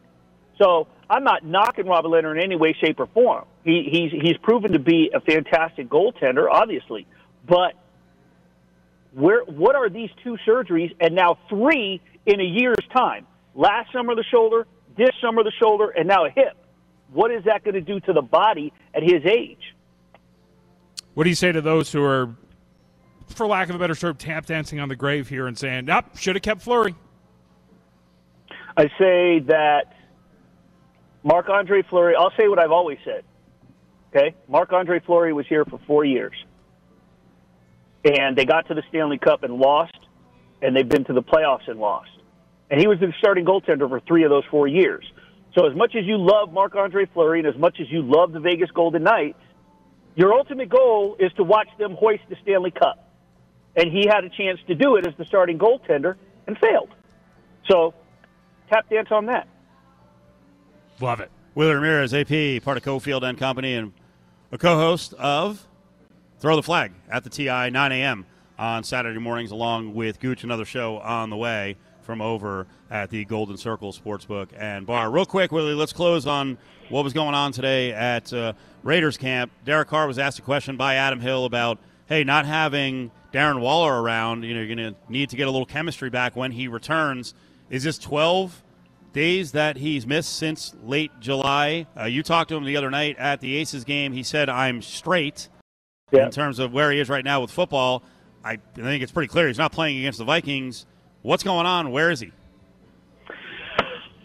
So 0.62 0.88
I'm 1.10 1.24
not 1.24 1.46
knocking 1.46 1.86
Robert 1.86 2.10
Lehner 2.10 2.36
in 2.36 2.44
any 2.44 2.56
way, 2.56 2.76
shape, 2.80 3.00
or 3.00 3.08
form. 3.08 3.46
He, 3.64 3.88
he's 3.90 4.12
he's 4.12 4.38
proven 4.38 4.74
to 4.74 4.80
be 4.80 5.12
a 5.14 5.22
fantastic 5.22 5.90
goaltender, 5.90 6.48
obviously, 6.52 7.08
but 7.48 7.74
where 9.14 9.44
what 9.46 9.76
are 9.76 9.90
these 9.90 10.10
two 10.24 10.38
surgeries 10.46 10.94
and 11.00 11.16
now 11.16 11.38
three 11.50 12.02
in 12.26 12.40
a 12.40 12.44
year's 12.44 12.86
time? 12.94 13.26
Last 13.56 13.92
summer 13.92 14.16
the 14.16 14.24
shoulder, 14.24 14.68
this 14.98 15.10
summer 15.22 15.44
the 15.44 15.52
shoulder, 15.60 15.90
and 15.90 16.08
now 16.08 16.26
a 16.26 16.30
hip. 16.30 16.56
What 17.12 17.32
is 17.32 17.46
that 17.46 17.64
going 17.64 17.76
to 17.76 17.82
do 17.82 18.00
to 18.02 18.14
the 18.14 18.22
body 18.22 18.74
at 18.94 19.02
his 19.02 19.26
age? 19.26 19.74
What 21.14 21.24
do 21.24 21.30
you 21.30 21.36
say 21.36 21.52
to 21.52 21.62
those 21.62 21.92
who 21.92 22.04
are, 22.04 22.36
for 23.28 23.48
lack 23.48 23.70
of 23.70 23.76
a 23.76 23.80
better 23.80 23.96
term, 23.96 24.16
tap 24.18 24.46
dancing 24.46 24.80
on 24.80 24.90
the 24.90 24.96
grave 24.96 25.30
here 25.30 25.48
and 25.48 25.58
saying, 25.58 25.86
"Nope, 25.86 26.18
should 26.18 26.36
have 26.36 26.44
kept 26.44 26.62
Fleury"? 26.62 26.94
I 28.76 28.84
say 29.00 29.40
that 29.48 29.94
Marc 31.24 31.50
Andre 31.50 31.84
Fleury. 31.90 32.16
I'll 32.16 32.34
say 32.38 32.48
what 32.48 32.60
I've 32.60 32.72
always 32.72 32.98
said. 33.04 33.24
Okay, 34.16 34.36
Marc 34.48 34.72
Andre 34.72 35.00
Fleury 35.00 35.34
was 35.34 35.46
here 35.48 35.66
for 35.66 35.80
four 35.86 36.06
years 36.06 36.34
and 38.08 38.38
they 38.38 38.46
got 38.46 38.68
to 38.68 38.74
the 38.74 38.84
Stanley 38.90 39.18
Cup 39.18 39.44
and 39.44 39.56
lost, 39.56 39.98
and 40.62 40.76
they've 40.76 40.88
been 40.88 41.04
to 41.06 41.14
the 41.14 41.22
playoffs 41.22 41.68
and 41.68 41.80
lost. 41.80 42.10
And 42.70 42.80
he 42.80 42.88
was 42.88 43.00
the 43.00 43.14
starting 43.20 43.46
goaltender 43.46 43.90
for 43.90 44.00
three 44.02 44.24
of 44.24 44.30
those 44.30 44.44
four 44.50 44.68
years. 44.68 45.06
So 45.58 45.66
as 45.66 45.76
much 45.76 45.96
as 45.96 46.06
you 46.06 46.18
love 46.18 46.52
Marc 46.54 46.76
Andre 46.76 47.06
Fleury 47.14 47.40
and 47.40 47.48
as 47.48 47.58
much 47.58 47.80
as 47.80 47.90
you 47.90 48.02
love 48.02 48.32
the 48.32 48.40
Vegas 48.40 48.70
Golden 48.72 49.04
Knights, 49.04 49.40
your 50.16 50.34
ultimate 50.34 50.70
goal 50.70 51.16
is 51.20 51.32
to 51.34 51.44
watch 51.44 51.70
them 51.78 51.96
hoist 51.96 52.24
the 52.30 52.36
Stanley 52.44 52.72
Cup. 52.72 53.04
And 53.76 53.92
he 53.92 54.08
had 54.08 54.24
a 54.24 54.30
chance 54.30 54.60
to 54.68 54.76
do 54.76 54.96
it 54.96 55.08
as 55.08 55.14
the 55.18 55.26
starting 55.26 55.58
goaltender 55.58 56.16
and 56.48 56.58
failed. 56.58 56.90
So 57.70 57.94
tap 58.72 58.90
dance 58.90 59.10
on 59.12 59.28
that. 59.28 59.48
Love 61.00 61.20
it. 61.20 61.30
Willie 61.54 61.76
Ramirez, 61.76 62.14
AP, 62.14 62.64
part 62.64 62.78
of 62.78 62.84
Cofield 62.84 63.24
and 63.24 63.38
Company, 63.38 63.74
and 63.76 63.94
a 64.52 64.58
co-host 64.58 65.14
of 65.14 65.68
Throw 66.40 66.56
the 66.56 66.64
Flag 66.64 66.92
at 67.10 67.24
the 67.24 67.30
TI 67.30 67.70
9 67.70 67.92
a.m. 67.92 68.26
on 68.58 68.84
Saturday 68.84 69.20
mornings, 69.20 69.52
along 69.52 69.94
with 69.94 70.20
Gooch, 70.20 70.44
another 70.44 70.66
show 70.66 70.98
on 71.00 71.30
the 71.30 71.38
way 71.38 71.78
from 72.02 72.22
over 72.22 72.66
at 72.90 73.10
the 73.10 73.26
Golden 73.26 73.58
Circle 73.58 73.92
Sportsbook 73.92 74.50
and 74.58 74.88
Bar. 74.88 75.12
Real 75.12 75.26
quick, 75.26 75.52
Willie, 75.52 75.74
let's 75.74 75.94
close 75.94 76.26
on 76.26 76.58
what 76.90 77.04
was 77.04 77.14
going 77.14 77.36
on 77.36 77.52
today 77.52 77.92
at 77.92 78.32
uh, 78.34 78.54
Raiders 78.82 79.18
camp. 79.18 79.52
Derek 79.66 79.90
Carr 79.90 80.08
was 80.08 80.18
asked 80.18 80.40
a 80.40 80.42
question 80.42 80.78
by 80.78 80.96
Adam 80.96 81.20
Hill 81.20 81.46
about, 81.46 81.80
hey, 82.08 82.24
not 82.24 82.46
having 82.46 83.12
Darren 83.34 83.60
Waller 83.60 84.02
around, 84.02 84.44
you 84.44 84.54
know, 84.54 84.62
you're 84.62 84.76
going 84.76 84.94
to 84.94 85.00
need 85.10 85.30
to 85.30 85.36
get 85.36 85.48
a 85.48 85.52
little 85.52 85.66
chemistry 85.66 86.10
back 86.10 86.36
when 86.36 86.52
he 86.52 86.68
returns. 86.68 87.34
Is 87.70 87.84
this 87.84 87.98
12 87.98 88.64
days 89.18 89.54
that 89.54 89.78
he's 89.78 90.06
missed 90.06 90.38
since 90.38 90.76
late 90.84 91.12
July? 91.20 91.88
Uh, 92.00 92.04
you 92.04 92.22
talked 92.22 92.50
to 92.50 92.56
him 92.56 92.64
the 92.66 92.78
other 92.78 92.92
night 92.92 93.18
at 93.18 93.42
the 93.42 93.56
Aces 93.56 93.84
game. 93.84 94.14
He 94.14 94.22
said, 94.22 94.48
I'm 94.48 94.84
straight 94.84 95.50
Yeah. 96.12 96.26
in 96.26 96.32
terms 96.32 96.60
of 96.60 96.72
where 96.72 96.92
he 96.92 97.00
is 97.00 97.10
right 97.10 97.26
now 97.26 97.42
with 97.42 97.50
football. 97.50 98.04
I, 98.46 98.60
think 98.76 99.02
it's 99.02 99.12
pretty 99.12 99.28
clear 99.28 99.48
he's 99.48 99.58
not 99.58 99.72
playing 99.72 99.98
against 99.98 100.20
the 100.20 100.24
Vikings. 100.24 100.86
What's 101.24 101.42
going 101.44 101.66
on? 101.66 101.90
Where 101.90 102.12
is 102.12 102.20
he? 102.20 102.32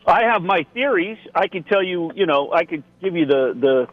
I 0.07 0.25
have 0.25 0.43
my 0.43 0.67
theories. 0.75 1.17
I 1.35 1.49
can 1.49 1.63
tell 1.63 1.83
you, 1.83 2.13
you 2.15 2.27
know, 2.27 2.53
I 2.53 2.65
could 2.67 2.83
give 3.03 3.17
you 3.17 3.25
the 3.25 3.55
the, 3.59 3.87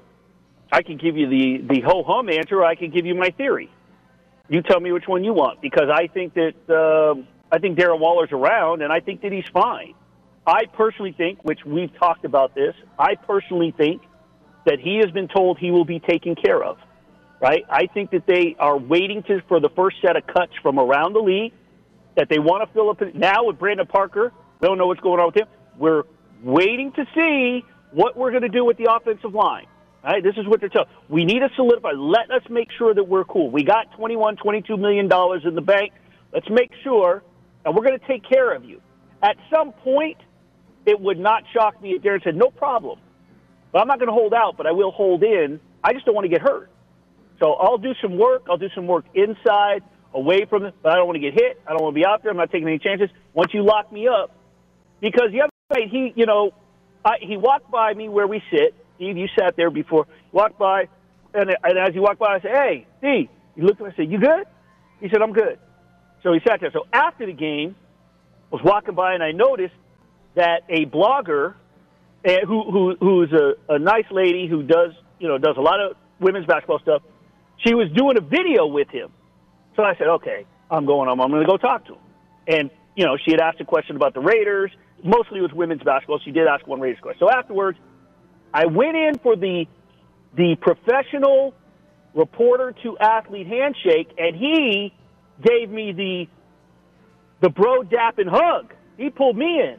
I 0.71 0.81
can 0.81 0.97
give 0.97 1.15
you 1.15 1.29
the 1.29 1.75
the 1.75 1.81
ho 1.81 2.03
hum 2.03 2.29
answer. 2.29 2.57
Or 2.57 2.65
I 2.65 2.75
can 2.75 2.89
give 2.89 3.05
you 3.05 3.15
my 3.15 3.29
theory. 3.29 3.69
You 4.49 4.61
tell 4.63 4.79
me 4.79 4.91
which 4.91 5.07
one 5.07 5.23
you 5.23 5.33
want 5.33 5.61
because 5.61 5.89
I 5.93 6.07
think 6.07 6.33
that 6.33 6.55
um 6.69 7.27
I 7.51 7.59
think 7.59 7.77
Darren 7.77 7.99
Waller's 7.99 8.31
around 8.31 8.81
and 8.81 8.91
I 8.91 8.99
think 8.99 9.21
that 9.21 9.31
he's 9.31 9.47
fine. 9.53 9.93
I 10.49 10.65
personally 10.65 11.13
think, 11.13 11.43
which 11.43 11.59
we've 11.65 11.95
talked 11.99 12.25
about 12.25 12.55
this, 12.55 12.73
I 12.97 13.15
personally 13.15 13.73
think 13.75 14.01
that 14.65 14.79
he 14.79 14.97
has 14.97 15.11
been 15.11 15.27
told 15.27 15.57
he 15.59 15.71
will 15.71 15.85
be 15.85 15.99
taken 15.99 16.35
care 16.35 16.63
of. 16.63 16.77
Right? 17.41 17.63
I 17.69 17.85
think 17.87 18.11
that 18.11 18.25
they 18.27 18.55
are 18.59 18.77
waiting 18.77 19.23
to 19.23 19.41
for 19.47 19.61
the 19.61 19.69
first 19.69 19.97
set 20.01 20.17
of 20.17 20.27
cuts 20.27 20.51
from 20.61 20.77
around 20.77 21.13
the 21.13 21.21
league 21.21 21.53
that 22.17 22.27
they 22.29 22.39
want 22.39 22.67
to 22.67 22.73
fill 22.73 22.89
up 22.89 23.01
now 23.15 23.45
with 23.45 23.57
Brandon 23.57 23.87
Parker. 23.87 24.33
We 24.59 24.67
don't 24.67 24.77
know 24.77 24.87
what's 24.87 24.99
going 24.99 25.21
on 25.21 25.27
with 25.27 25.37
him. 25.37 25.47
We're 25.77 26.03
waiting 26.43 26.91
to 26.93 27.05
see 27.15 27.63
what 27.91 28.17
we're 28.17 28.31
going 28.31 28.43
to 28.43 28.49
do 28.49 28.65
with 28.65 28.77
the 28.77 28.91
offensive 28.93 29.33
line. 29.33 29.67
All 30.03 30.11
right, 30.11 30.23
this 30.23 30.35
is 30.37 30.47
what 30.47 30.59
they're 30.59 30.69
telling. 30.69 30.89
We 31.07 31.25
need 31.25 31.39
to 31.39 31.49
solidify. 31.55 31.91
Let 31.91 32.31
us 32.31 32.41
make 32.49 32.69
sure 32.77 32.93
that 32.93 33.03
we're 33.03 33.25
cool. 33.25 33.51
We 33.51 33.63
got 33.63 33.91
21, 33.95 34.37
22 34.37 34.77
million 34.77 35.07
dollars 35.07 35.43
in 35.45 35.55
the 35.55 35.61
bank. 35.61 35.93
Let's 36.33 36.49
make 36.49 36.71
sure, 36.83 37.23
and 37.65 37.75
we're 37.75 37.85
going 37.85 37.99
to 37.99 38.07
take 38.07 38.23
care 38.27 38.53
of 38.53 38.63
you. 38.63 38.81
At 39.21 39.35
some 39.53 39.71
point, 39.71 40.17
it 40.85 40.99
would 40.99 41.19
not 41.19 41.43
shock 41.53 41.81
me 41.81 41.91
if 41.91 42.01
Darren 42.01 42.23
said, 42.23 42.35
"No 42.35 42.49
problem." 42.49 42.99
But 43.71 43.81
I'm 43.81 43.87
not 43.87 43.99
going 43.99 44.07
to 44.07 44.13
hold 44.13 44.33
out, 44.33 44.57
but 44.57 44.65
I 44.65 44.71
will 44.71 44.91
hold 44.91 45.23
in. 45.23 45.59
I 45.83 45.93
just 45.93 46.05
don't 46.05 46.15
want 46.15 46.25
to 46.25 46.29
get 46.29 46.41
hurt. 46.41 46.69
So 47.39 47.53
I'll 47.53 47.77
do 47.77 47.93
some 48.01 48.17
work. 48.17 48.47
I'll 48.49 48.57
do 48.57 48.69
some 48.73 48.87
work 48.87 49.05
inside, 49.13 49.83
away 50.13 50.45
from 50.45 50.65
it, 50.65 50.73
but 50.81 50.91
I 50.91 50.95
don't 50.95 51.05
want 51.05 51.17
to 51.17 51.21
get 51.21 51.33
hit. 51.33 51.61
I 51.67 51.71
don't 51.71 51.81
want 51.81 51.93
to 51.93 51.99
be 51.99 52.05
out 52.05 52.23
there. 52.23 52.31
I'm 52.31 52.37
not 52.37 52.51
taking 52.51 52.67
any 52.67 52.79
chances. 52.79 53.09
Once 53.33 53.53
you 53.53 53.63
lock 53.63 53.91
me 53.91 54.07
up, 54.07 54.31
because 54.99 55.31
the 55.31 55.41
other 55.41 55.51
night 55.71 55.89
he, 55.89 56.13
you 56.15 56.25
know, 56.25 56.51
I, 57.05 57.17
he 57.21 57.37
walked 57.37 57.71
by 57.71 57.93
me 57.93 58.09
where 58.09 58.27
we 58.27 58.41
sit. 58.51 58.73
Steve, 58.95 59.17
you 59.17 59.27
sat 59.37 59.55
there 59.55 59.69
before. 59.69 60.07
Walked 60.31 60.59
by, 60.59 60.89
and, 61.33 61.49
and 61.63 61.77
as 61.77 61.93
he 61.93 61.99
walked 61.99 62.19
by, 62.19 62.35
I 62.35 62.39
said, 62.41 62.51
"Hey, 62.51 62.87
Steve." 62.99 63.29
He 63.55 63.61
looked 63.61 63.81
at 63.81 63.83
me 63.83 63.87
and 63.87 63.95
said, 63.95 64.11
"You 64.11 64.19
good?" 64.19 64.45
He 64.99 65.09
said, 65.09 65.21
"I'm 65.21 65.33
good." 65.33 65.59
So 66.23 66.33
he 66.33 66.39
sat 66.45 66.59
there. 66.59 66.71
So 66.71 66.85
after 66.91 67.25
the 67.25 67.33
game, 67.33 67.75
I 68.51 68.55
was 68.55 68.61
walking 68.63 68.95
by 68.95 69.13
and 69.13 69.23
I 69.23 69.31
noticed 69.31 69.73
that 70.35 70.63
a 70.69 70.85
blogger, 70.85 71.55
eh, 72.23 72.39
who 72.45 72.71
who 72.71 72.95
who's 72.99 73.31
a, 73.33 73.73
a 73.73 73.79
nice 73.79 74.05
lady 74.11 74.47
who 74.47 74.63
does 74.63 74.91
you 75.19 75.27
know 75.27 75.37
does 75.37 75.57
a 75.57 75.61
lot 75.61 75.79
of 75.79 75.95
women's 76.19 76.45
basketball 76.45 76.79
stuff, 76.79 77.01
she 77.65 77.73
was 77.73 77.89
doing 77.95 78.17
a 78.17 78.21
video 78.21 78.67
with 78.67 78.89
him. 78.89 79.11
So 79.75 79.83
I 79.83 79.95
said, 79.97 80.07
okay, 80.07 80.45
I'm 80.69 80.85
going 80.85 81.07
home. 81.07 81.21
I'm 81.21 81.29
going 81.29 81.41
to 81.41 81.47
go 81.47 81.57
talk 81.57 81.85
to 81.87 81.93
him. 81.93 82.01
And, 82.47 82.69
you 82.95 83.05
know, 83.05 83.17
she 83.23 83.31
had 83.31 83.39
asked 83.39 83.61
a 83.61 83.65
question 83.65 83.95
about 83.95 84.13
the 84.13 84.19
Raiders. 84.19 84.71
Mostly 85.03 85.39
it 85.39 85.41
was 85.41 85.53
women's 85.53 85.83
basketball. 85.83 86.19
She 86.23 86.31
did 86.31 86.47
ask 86.47 86.65
one 86.67 86.79
Raiders 86.79 86.99
question. 87.01 87.19
So 87.19 87.29
afterwards, 87.29 87.77
I 88.53 88.65
went 88.65 88.97
in 88.97 89.17
for 89.19 89.35
the 89.35 89.65
the 90.35 90.55
professional 90.61 91.55
reporter 92.13 92.75
to 92.83 92.97
athlete 92.99 93.47
handshake, 93.47 94.09
and 94.17 94.35
he 94.35 94.93
gave 95.41 95.69
me 95.69 95.91
the 95.93 96.27
the 97.41 97.49
bro 97.49 97.83
dap 97.83 98.19
and 98.19 98.29
hug. 98.29 98.73
He 98.97 99.09
pulled 99.09 99.37
me 99.37 99.61
in. 99.61 99.77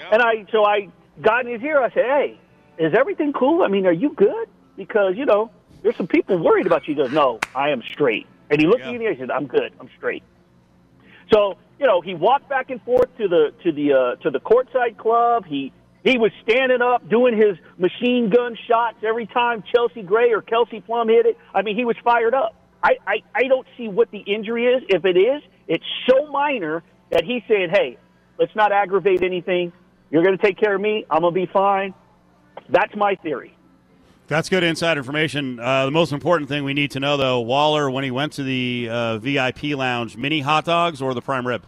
There 0.00 0.08
we 0.10 0.16
go. 0.18 0.24
And 0.24 0.46
I 0.46 0.50
so 0.50 0.64
I 0.64 0.88
got 1.20 1.46
in 1.46 1.52
his 1.52 1.62
ear. 1.62 1.80
I 1.80 1.90
said, 1.90 2.04
"Hey, 2.04 2.40
is 2.78 2.94
everything 2.98 3.32
cool? 3.32 3.62
I 3.62 3.68
mean, 3.68 3.86
are 3.86 3.92
you 3.92 4.10
good? 4.14 4.48
Because 4.76 5.14
you 5.16 5.26
know, 5.26 5.50
there's 5.82 5.96
some 5.96 6.06
people 6.06 6.38
worried 6.38 6.66
about 6.66 6.88
you." 6.88 6.94
He 6.94 7.02
goes, 7.02 7.12
"No, 7.12 7.38
I 7.54 7.70
am 7.70 7.82
straight." 7.82 8.26
And 8.50 8.60
he 8.60 8.66
looked 8.66 8.80
Yeah. 8.80 8.88
me 8.88 8.96
in 8.96 9.00
the 9.00 9.04
ear. 9.06 9.12
He 9.12 9.20
said, 9.20 9.30
"I'm 9.30 9.46
good. 9.46 9.72
I'm 9.78 9.88
straight." 9.96 10.22
So 11.32 11.56
you 11.78 11.86
know, 11.86 12.00
he 12.00 12.14
walked 12.14 12.48
back 12.48 12.70
and 12.70 12.82
forth 12.82 13.16
to 13.18 13.28
the 13.28 13.52
to 13.62 13.72
the 13.72 13.92
uh, 13.92 14.16
to 14.22 14.30
the 14.30 14.40
courtside 14.40 14.96
club. 14.96 15.44
He 15.46 15.72
he 16.02 16.16
was 16.18 16.32
standing 16.42 16.80
up 16.80 17.08
doing 17.08 17.36
his 17.36 17.58
machine 17.78 18.30
gun 18.30 18.56
shots 18.66 18.98
every 19.06 19.26
time 19.26 19.62
Chelsea 19.74 20.02
Gray 20.02 20.32
or 20.32 20.40
Kelsey 20.40 20.80
Plum 20.80 21.08
hit 21.08 21.26
it. 21.26 21.36
I 21.54 21.60
mean, 21.62 21.76
he 21.76 21.84
was 21.84 21.96
fired 22.02 22.34
up. 22.34 22.54
I, 22.82 22.96
I, 23.06 23.22
I 23.34 23.42
don't 23.48 23.66
see 23.76 23.88
what 23.88 24.10
the 24.10 24.20
injury 24.20 24.64
is. 24.64 24.82
If 24.88 25.04
it 25.04 25.18
is, 25.18 25.42
it's 25.68 25.84
so 26.08 26.26
minor 26.28 26.82
that 27.10 27.24
he's 27.24 27.42
saying, 27.46 27.68
hey, 27.70 27.98
let's 28.38 28.56
not 28.56 28.72
aggravate 28.72 29.22
anything. 29.22 29.72
You're 30.10 30.22
going 30.22 30.36
to 30.36 30.42
take 30.44 30.58
care 30.58 30.74
of 30.74 30.80
me. 30.80 31.04
I'm 31.10 31.20
going 31.22 31.34
to 31.34 31.40
be 31.40 31.50
fine. 31.52 31.94
That's 32.68 32.94
my 32.96 33.14
theory. 33.16 33.56
That's 34.26 34.48
good 34.48 34.62
inside 34.62 34.96
information. 34.96 35.58
Uh, 35.58 35.86
the 35.86 35.90
most 35.90 36.12
important 36.12 36.48
thing 36.48 36.62
we 36.62 36.72
need 36.74 36.92
to 36.92 37.00
know, 37.00 37.16
though, 37.16 37.40
Waller, 37.40 37.90
when 37.90 38.04
he 38.04 38.10
went 38.12 38.32
to 38.34 38.44
the 38.44 38.88
uh, 38.90 39.18
VIP 39.18 39.64
lounge, 39.76 40.16
mini 40.16 40.40
hot 40.40 40.64
dogs 40.64 41.02
or 41.02 41.14
the 41.14 41.20
prime 41.22 41.46
rib? 41.46 41.64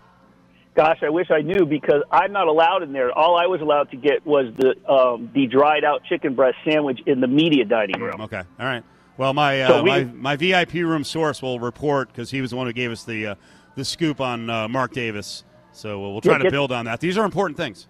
Gosh, 0.75 0.99
I 1.03 1.11
wish 1.11 1.31
I 1.31 1.41
knew 1.43 1.67
because 1.67 2.03
I'm 2.11 2.33
not 2.33 2.47
allowed 2.47 2.83
in 2.83 2.93
there. 2.93 3.13
All 3.13 3.37
I 3.37 3.47
was 3.47 3.61
allowed 3.61 3.91
to 3.91 3.97
get 3.97 4.25
was 4.25 4.47
the 4.57 4.75
um, 4.91 5.31
the 5.35 5.47
dried 5.47 5.85
out 5.85 6.03
chicken 6.05 6.35
breast 6.35 6.57
sandwich 6.65 6.99
in 7.05 7.21
the 7.21 7.27
media 7.27 7.65
dining 7.67 8.01
room. 8.01 8.23
Okay, 8.23 8.39
all 8.59 8.67
right. 8.67 8.83
Well, 9.19 9.35
my 9.35 9.61
uh, 9.63 9.69
So 9.69 9.83
we- 9.83 9.91
my 9.91 10.05
my 10.05 10.37
VIP 10.37 10.75
room 10.75 11.05
source 11.05 11.43
will 11.43 11.61
report 11.61 12.09
because 12.09 12.31
he 12.31 12.41
was 12.41 12.51
the 12.53 12.57
one 12.57 12.67
who 12.67 12.73
gave 12.73 12.91
us 12.91 13.05
the 13.05 13.27
uh, 13.27 13.35
the 13.75 13.85
scoop 13.85 14.19
on 14.21 14.49
uh, 14.49 14.67
Mark 14.69 14.93
Davis. 14.93 15.45
So 15.73 16.01
we'll, 16.01 16.13
we'll 16.13 16.21
try 16.23 16.33
Yeah, 16.35 16.39
to 16.39 16.45
get- 16.45 16.53
build 16.53 16.73
on 16.73 16.87
that. 16.87 17.01
These 17.01 17.19
are 17.19 17.25
important 17.27 17.59
things. 17.59 17.87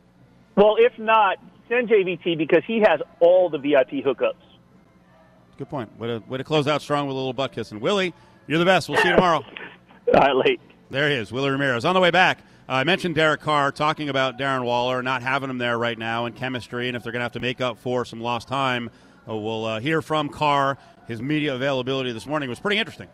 Well, 0.57 0.77
if 0.79 0.99
not, 0.99 1.39
send 1.69 1.89
JVT 1.89 2.37
because 2.37 2.63
he 2.67 2.81
has 2.81 3.01
all 3.21 3.49
the 3.49 3.59
VIP 3.59 4.05
hookups. 4.05 4.35
Good 5.59 5.69
point. 5.69 5.99
Way 5.99 6.09
to, 6.09 6.19
way 6.29 6.39
to 6.39 6.45
close 6.45 6.67
out 6.67 6.83
strong 6.83 7.07
with 7.07 7.15
a 7.15 7.17
little 7.17 7.33
butt 7.33 7.53
kissing. 7.53 7.81
Willie, 7.81 8.15
you're 8.47 8.59
the 8.59 8.65
best. 8.65 8.89
We'll 8.89 9.01
see 9.01 9.09
you 9.09 9.15
tomorrow. 9.15 9.45
All 10.15 10.21
right, 10.21 10.35
late. 10.35 10.61
There 10.91 11.09
he 11.09 11.15
is, 11.15 11.31
Willie 11.31 11.51
Ramirez. 11.51 11.85
On 11.85 11.95
the 11.95 12.01
way 12.01 12.11
back, 12.11 12.41
uh, 12.69 12.73
I 12.73 12.85
mentioned 12.85 13.15
Derek 13.15 13.41
Carr 13.41 13.73
talking 13.73 14.09
about 14.09 14.39
Darren 14.39 14.65
Waller 14.65 15.03
not 15.03 15.23
having 15.23 15.49
him 15.49 15.59
there 15.59 15.79
right 15.79 15.99
now 15.99 16.27
in 16.27 16.33
chemistry, 16.33 16.89
and 16.89 16.97
if 16.97 17.03
they're 17.03 17.13
going 17.13 17.21
to 17.21 17.25
have 17.25 17.33
to 17.33 17.41
make 17.41 17.61
up 17.61 17.79
for 17.79 18.05
some 18.05 18.21
lost 18.21 18.49
time, 18.49 18.91
uh, 19.29 19.37
we'll 19.37 19.65
uh, 19.65 19.81
hear 19.81 20.03
from 20.03 20.29
Carr. 20.29 20.77
His 21.07 21.23
media 21.23 21.55
availability 21.55 22.13
this 22.13 22.27
morning 22.27 22.49
was 22.49 22.61
pretty 22.61 22.79
interesting. 22.79 23.09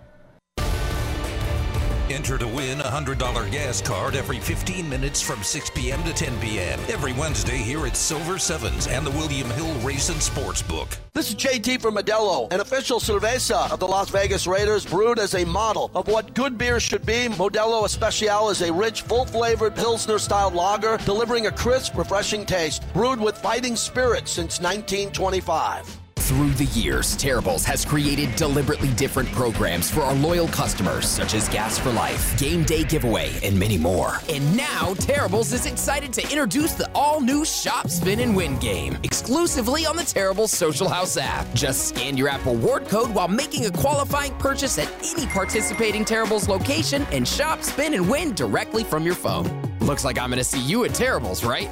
Enter 2.10 2.38
to 2.38 2.48
win 2.48 2.80
a 2.80 2.84
$100 2.84 3.52
gas 3.52 3.82
card 3.82 4.16
every 4.16 4.38
15 4.38 4.88
minutes 4.88 5.20
from 5.20 5.42
6 5.42 5.70
p.m. 5.70 6.02
to 6.04 6.14
10 6.14 6.40
p.m. 6.40 6.80
Every 6.88 7.12
Wednesday 7.12 7.58
here 7.58 7.86
at 7.86 7.96
Silver 7.96 8.38
Sevens 8.38 8.86
and 8.86 9.06
the 9.06 9.10
William 9.10 9.50
Hill 9.50 9.74
Racing 9.80 10.16
Sportsbook. 10.16 10.96
This 11.12 11.28
is 11.28 11.34
JT 11.34 11.82
from 11.82 11.96
Modelo, 11.96 12.50
an 12.50 12.60
official 12.60 12.98
cerveza 12.98 13.70
of 13.70 13.78
the 13.78 13.86
Las 13.86 14.08
Vegas 14.08 14.46
Raiders, 14.46 14.86
brewed 14.86 15.18
as 15.18 15.34
a 15.34 15.44
model 15.44 15.90
of 15.94 16.08
what 16.08 16.32
good 16.32 16.56
beer 16.56 16.80
should 16.80 17.04
be. 17.04 17.28
Modelo 17.28 17.84
Especial 17.84 18.48
is 18.48 18.62
a 18.62 18.72
rich, 18.72 19.02
full-flavored 19.02 19.76
Pilsner-style 19.76 20.52
lager, 20.52 20.96
delivering 21.04 21.46
a 21.46 21.52
crisp, 21.52 21.94
refreshing 21.94 22.46
taste, 22.46 22.90
brewed 22.94 23.20
with 23.20 23.36
fighting 23.36 23.76
spirit 23.76 24.28
since 24.28 24.60
1925. 24.60 25.97
Through 26.28 26.50
the 26.50 26.66
years, 26.78 27.16
Terribles 27.16 27.64
has 27.64 27.86
created 27.86 28.36
deliberately 28.36 28.90
different 28.90 29.32
programs 29.32 29.90
for 29.90 30.02
our 30.02 30.12
loyal 30.12 30.46
customers, 30.48 31.08
such 31.08 31.32
as 31.32 31.48
Gas 31.48 31.78
for 31.78 31.90
Life, 31.90 32.38
Game 32.38 32.64
Day 32.64 32.84
Giveaway, 32.84 33.32
and 33.42 33.58
many 33.58 33.78
more. 33.78 34.18
And 34.28 34.54
now, 34.54 34.92
Terribles 34.98 35.54
is 35.54 35.64
excited 35.64 36.12
to 36.12 36.22
introduce 36.24 36.74
the 36.74 36.86
all 36.94 37.22
new 37.22 37.46
Shop, 37.46 37.88
Spin, 37.88 38.20
and 38.20 38.36
Win 38.36 38.58
game, 38.58 38.98
exclusively 39.04 39.86
on 39.86 39.96
the 39.96 40.02
Terribles 40.02 40.52
Social 40.52 40.86
House 40.86 41.16
app. 41.16 41.50
Just 41.54 41.88
scan 41.88 42.18
your 42.18 42.28
app 42.28 42.44
reward 42.44 42.84
code 42.88 43.10
while 43.14 43.28
making 43.28 43.64
a 43.64 43.70
qualifying 43.70 44.34
purchase 44.34 44.78
at 44.78 44.92
any 45.02 45.24
participating 45.28 46.04
Terribles 46.04 46.46
location 46.46 47.06
and 47.10 47.26
shop, 47.26 47.62
spin, 47.62 47.94
and 47.94 48.06
win 48.06 48.34
directly 48.34 48.84
from 48.84 49.02
your 49.02 49.14
phone. 49.14 49.48
Looks 49.80 50.04
like 50.04 50.18
I'm 50.18 50.28
going 50.28 50.36
to 50.36 50.44
see 50.44 50.60
you 50.60 50.84
at 50.84 50.92
Terribles, 50.92 51.42
right? 51.42 51.70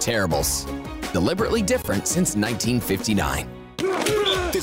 Terribles. 0.00 0.64
Deliberately 1.12 1.60
different 1.60 2.08
since 2.08 2.34
1959. 2.34 3.61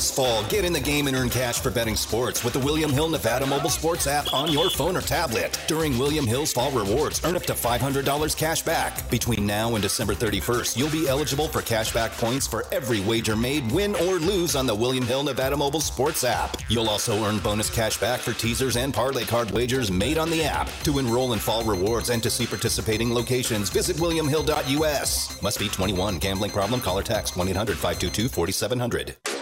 This 0.00 0.10
fall, 0.10 0.42
get 0.44 0.64
in 0.64 0.72
the 0.72 0.80
game 0.80 1.08
and 1.08 1.14
earn 1.14 1.28
cash 1.28 1.60
for 1.60 1.70
betting 1.70 1.94
sports 1.94 2.42
with 2.42 2.54
the 2.54 2.58
William 2.58 2.90
Hill 2.90 3.10
Nevada 3.10 3.44
mobile 3.44 3.68
sports 3.68 4.06
app 4.06 4.32
on 4.32 4.50
your 4.50 4.70
phone 4.70 4.96
or 4.96 5.02
tablet. 5.02 5.60
During 5.68 5.98
William 5.98 6.26
Hill's 6.26 6.54
Fall 6.54 6.70
Rewards, 6.70 7.22
earn 7.22 7.36
up 7.36 7.42
to 7.42 7.52
$500 7.52 8.34
cash 8.34 8.62
back. 8.62 9.10
Between 9.10 9.44
now 9.44 9.74
and 9.74 9.82
December 9.82 10.14
31st, 10.14 10.78
you'll 10.78 10.88
be 10.88 11.06
eligible 11.06 11.48
for 11.48 11.60
cash 11.60 11.92
back 11.92 12.12
points 12.12 12.46
for 12.46 12.64
every 12.72 13.00
wager 13.00 13.36
made, 13.36 13.70
win 13.72 13.94
or 13.96 14.14
lose 14.14 14.56
on 14.56 14.66
the 14.66 14.74
William 14.74 15.04
Hill 15.04 15.22
Nevada 15.22 15.54
mobile 15.54 15.82
sports 15.82 16.24
app. 16.24 16.56
You'll 16.70 16.88
also 16.88 17.22
earn 17.22 17.38
bonus 17.40 17.68
cash 17.68 18.00
back 18.00 18.20
for 18.20 18.32
teasers 18.32 18.78
and 18.78 18.94
parlay 18.94 19.24
card 19.24 19.50
wagers 19.50 19.90
made 19.90 20.16
on 20.16 20.30
the 20.30 20.42
app. 20.42 20.70
To 20.84 20.98
enroll 20.98 21.34
in 21.34 21.38
Fall 21.38 21.62
Rewards 21.62 22.08
and 22.08 22.22
to 22.22 22.30
see 22.30 22.46
participating 22.46 23.12
locations, 23.12 23.68
visit 23.68 23.98
williamhill.us. 23.98 25.42
Must 25.42 25.58
be 25.58 25.68
21. 25.68 26.20
Gambling 26.20 26.52
problem? 26.52 26.80
Call 26.80 26.98
or 26.98 27.02
text 27.02 27.36
1 27.36 27.48
800 27.48 27.76
522 27.76 28.30
4700. 28.30 29.39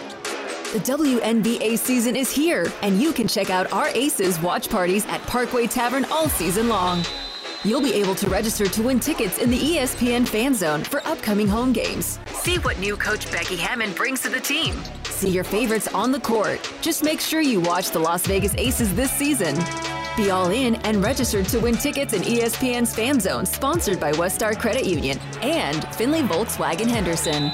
The 0.71 0.77
WNBA 0.81 1.79
season 1.79 2.15
is 2.15 2.29
here, 2.29 2.71
and 2.83 3.01
you 3.01 3.11
can 3.11 3.27
check 3.27 3.49
out 3.49 3.73
our 3.73 3.87
Aces 3.87 4.39
watch 4.39 4.69
parties 4.69 5.03
at 5.07 5.19
Parkway 5.23 5.65
Tavern 5.65 6.05
all 6.11 6.29
season 6.29 6.69
long. 6.69 7.03
You'll 7.65 7.81
be 7.81 7.95
able 7.95 8.13
to 8.13 8.29
register 8.29 8.67
to 8.67 8.83
win 8.83 8.99
tickets 8.99 9.39
in 9.39 9.49
the 9.49 9.57
ESPN 9.57 10.27
Fan 10.27 10.53
Zone 10.53 10.83
for 10.83 11.01
upcoming 11.07 11.47
home 11.47 11.73
games. 11.73 12.19
See 12.33 12.57
what 12.59 12.77
new 12.77 12.95
coach 12.95 13.31
Becky 13.31 13.55
Hammon 13.55 13.93
brings 13.93 14.21
to 14.21 14.29
the 14.29 14.39
team. 14.39 14.75
See 15.05 15.31
your 15.31 15.43
favorites 15.43 15.87
on 15.87 16.11
the 16.11 16.19
court. 16.19 16.61
Just 16.81 17.03
make 17.03 17.19
sure 17.19 17.41
you 17.41 17.59
watch 17.61 17.89
the 17.89 17.97
Las 17.97 18.27
Vegas 18.27 18.53
Aces 18.53 18.93
this 18.93 19.11
season. 19.11 19.55
Be 20.15 20.29
all 20.29 20.51
in 20.51 20.75
and 20.85 21.01
registered 21.03 21.47
to 21.47 21.59
win 21.59 21.77
tickets 21.77 22.13
in 22.13 22.21
ESPN's 22.21 22.93
Fan 22.93 23.19
Zone, 23.19 23.47
sponsored 23.47 23.99
by 23.99 24.11
Westar 24.11 24.55
Credit 24.55 24.85
Union 24.85 25.17
and 25.41 25.83
Findlay 25.95 26.21
Volkswagen 26.21 26.87
Henderson. 26.87 27.49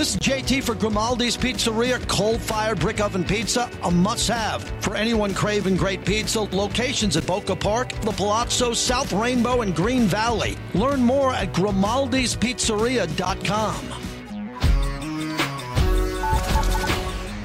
This 0.00 0.14
is 0.14 0.20
JT 0.20 0.62
for 0.62 0.74
Grimaldi's 0.74 1.36
Pizzeria, 1.36 2.00
cold 2.08 2.40
fired 2.40 2.80
brick 2.80 3.02
oven 3.02 3.22
pizza, 3.22 3.70
a 3.82 3.90
must 3.90 4.28
have 4.28 4.62
for 4.82 4.96
anyone 4.96 5.34
craving 5.34 5.76
great 5.76 6.06
pizza. 6.06 6.40
Locations 6.40 7.18
at 7.18 7.26
Boca 7.26 7.54
Park, 7.54 7.92
The 8.00 8.12
Palazzo, 8.12 8.72
South 8.72 9.12
Rainbow, 9.12 9.60
and 9.60 9.76
Green 9.76 10.04
Valley. 10.04 10.56
Learn 10.72 11.00
more 11.00 11.34
at 11.34 11.52
grimaldispizzeria.com. 11.52 13.74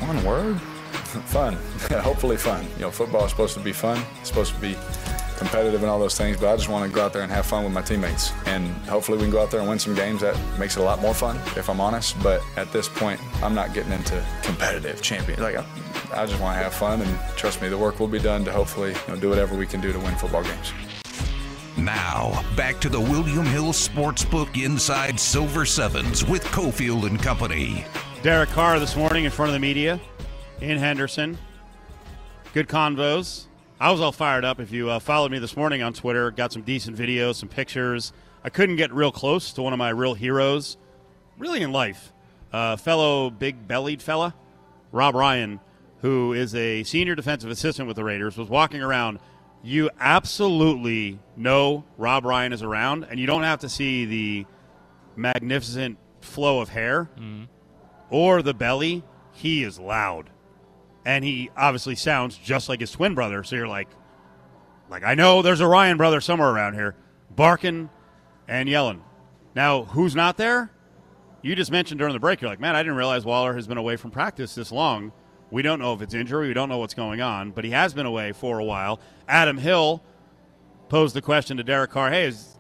One 0.08 0.24
word? 0.24 0.62
fun. 0.62 1.56
Hopefully 1.92 2.38
fun. 2.38 2.66
You 2.78 2.84
know, 2.84 2.92
football 2.92 3.26
is 3.26 3.32
supposed 3.32 3.56
to 3.56 3.60
be 3.60 3.74
fun. 3.74 4.02
It's 4.22 4.30
supposed 4.30 4.56
to 4.56 4.62
be 4.62 4.78
competitive 5.38 5.82
and 5.82 5.90
all 5.90 6.00
those 6.00 6.18
things, 6.18 6.38
but 6.38 6.52
I 6.52 6.56
just 6.56 6.70
want 6.70 6.90
to 6.90 6.94
go 6.94 7.04
out 7.04 7.14
there 7.14 7.22
and 7.22 7.32
have 7.32 7.46
fun 7.46 7.64
with 7.64 7.74
my 7.74 7.82
teammates. 7.82 8.32
And 8.46 8.68
hopefully 8.88 9.18
we 9.18 9.24
can 9.24 9.32
go 9.32 9.42
out 9.42 9.52
there 9.52 9.60
and 9.60 9.70
win 9.70 9.80
some 9.80 9.96
games. 9.96 10.22
That 10.22 10.38
makes 10.58 10.78
it 10.78 10.80
a 10.80 10.84
lot 10.84 11.02
more 11.02 11.14
fun, 11.14 11.38
if 11.58 11.70
I'm 11.70 11.80
honest. 11.80 12.22
But 12.22 12.42
at 12.58 12.72
this 12.72 12.88
point, 12.88 13.20
I'm 13.44 13.56
not 13.56 13.74
getting 13.74 13.92
into 13.92 14.24
competitive 14.44 15.02
champion. 15.02 15.42
Like, 15.42 15.58
I, 15.58 15.66
I 16.14 16.26
just 16.26 16.40
want 16.42 16.58
to 16.58 16.64
have 16.64 16.74
fun, 16.74 17.02
and 17.02 17.20
trust 17.36 17.62
me, 17.62 17.70
the 17.70 17.78
work 17.78 18.00
will 18.00 18.08
be 18.08 18.20
done 18.20 18.46
to 18.46 18.52
hopefully 18.52 18.92
you 18.92 19.14
know, 19.14 19.20
do 19.20 19.30
whatever 19.30 19.56
we 19.56 19.68
can 19.68 19.82
do 19.82 19.92
to 19.92 20.00
win 20.00 20.16
football 20.16 20.44
games. 20.44 20.74
Now, 21.78 22.44
back 22.56 22.80
to 22.82 22.90
the 22.90 23.02
William 23.02 23.46
Hill 23.46 23.74
Sportsbook 23.74 24.64
Inside 24.64 25.20
Silver 25.20 25.66
Sevens 25.66 26.26
with 26.26 26.44
Cofield 26.46 27.06
and 27.06 27.22
Company. 27.22 27.86
Derek 28.24 28.50
Carr 28.50 28.80
this 28.80 28.96
morning 28.96 29.26
in 29.26 29.32
front 29.32 29.50
of 29.50 29.54
the 29.54 29.60
media 29.60 30.00
in 30.62 30.78
Henderson. 30.78 31.38
Good 32.54 32.70
convos. 32.70 33.48
I 33.78 33.92
was 33.92 34.00
all 34.00 34.14
fired 34.14 34.46
up. 34.46 34.62
If 34.62 34.72
you 34.72 34.90
uh, 34.90 35.00
followed 35.00 35.34
me 35.34 35.40
this 35.40 35.58
morning 35.58 35.82
on 35.82 35.92
Twitter, 35.92 36.32
got 36.32 36.54
some 36.54 36.62
decent 36.62 36.98
videos, 36.98 37.36
some 37.36 37.50
pictures. 37.50 38.14
I 38.42 38.50
couldn't 38.50 38.78
get 38.78 38.94
real 38.94 39.12
close 39.12 39.52
to 39.52 39.62
one 39.62 39.74
of 39.74 39.80
my 39.80 39.90
real 39.90 40.14
heroes, 40.14 40.78
really 41.38 41.62
in 41.62 41.74
life. 41.74 42.14
Uh, 42.54 42.78
fellow 42.78 43.30
big 43.30 43.68
bellied 43.68 44.02
fella, 44.02 44.34
Rob 44.94 45.14
Ryan, 45.14 45.60
who 46.00 46.32
is 46.32 46.56
a 46.56 46.84
senior 46.84 47.16
defensive 47.16 47.52
assistant 47.52 47.86
with 47.86 47.98
the 47.98 48.04
Raiders, 48.06 48.38
was 48.38 48.48
walking 48.48 48.82
around. 48.82 49.20
You 49.62 49.90
absolutely 50.00 51.20
know 51.36 51.84
Rob 51.98 52.24
Ryan 52.24 52.54
is 52.54 52.64
around, 52.64 53.04
and 53.04 53.20
you 53.20 53.28
don't 53.28 53.44
have 53.44 53.60
to 53.60 53.68
see 53.68 54.06
the 54.06 54.46
magnificent 55.18 55.98
flow 56.22 56.62
of 56.62 56.70
hair 56.70 57.10
or 58.10 58.42
the 58.42 58.54
belly. 58.54 59.04
He 59.34 59.66
is 59.66 59.78
loud 59.80 60.30
and 61.06 61.24
he 61.24 61.50
obviously 61.56 61.96
sounds 61.96 62.38
just 62.38 62.68
like 62.68 62.80
his 62.80 62.92
twin 62.92 63.14
brother. 63.14 63.44
So 63.44 63.56
you're 63.56 63.68
like, 63.68 63.88
like 64.90 65.04
I 65.04 65.16
know 65.16 65.42
there's 65.42 65.62
a 65.62 65.68
Ryan 65.68 65.98
brother 65.98 66.20
somewhere 66.20 66.50
around 66.50 66.74
here, 66.74 66.96
barking 67.36 67.90
and 68.48 68.68
yelling. 68.68 69.04
Now, 69.56 69.84
who's 69.84 70.16
not 70.16 70.38
there? 70.38 70.72
You 71.42 71.56
just 71.56 71.72
mentioned 71.72 72.00
during 72.00 72.14
the 72.14 72.20
break. 72.20 72.42
You're 72.42 72.50
like, 72.50 72.60
man, 72.60 72.76
I 72.76 72.82
didn't 72.82 72.98
realize 72.98 73.24
Waller 73.24 73.54
has 73.54 73.68
been 73.68 73.78
away 73.78 73.96
from 73.96 74.12
practice 74.12 74.56
this 74.56 74.72
long. 74.72 75.12
We 75.52 75.62
don't 75.62 75.80
know 75.80 75.94
if 75.94 76.02
it's 76.02 76.14
injury. 76.14 76.48
We 76.48 76.54
don't 76.56 76.70
know 76.70 76.80
what's 76.80 76.96
going 76.96 77.22
on, 77.22 77.52
but 77.52 77.64
he 77.64 77.72
has 77.72 77.94
been 77.94 78.08
away 78.08 78.32
for 78.32 78.60
a 78.60 78.64
while. 78.64 79.00
Adam 79.28 79.58
Hill 79.58 80.02
posed 80.90 81.16
the 81.16 81.22
question 81.22 81.58
to 81.58 81.64
Derek 81.64 81.92
Carr: 81.92 82.10
Hey, 82.10 82.26
is 82.26 82.58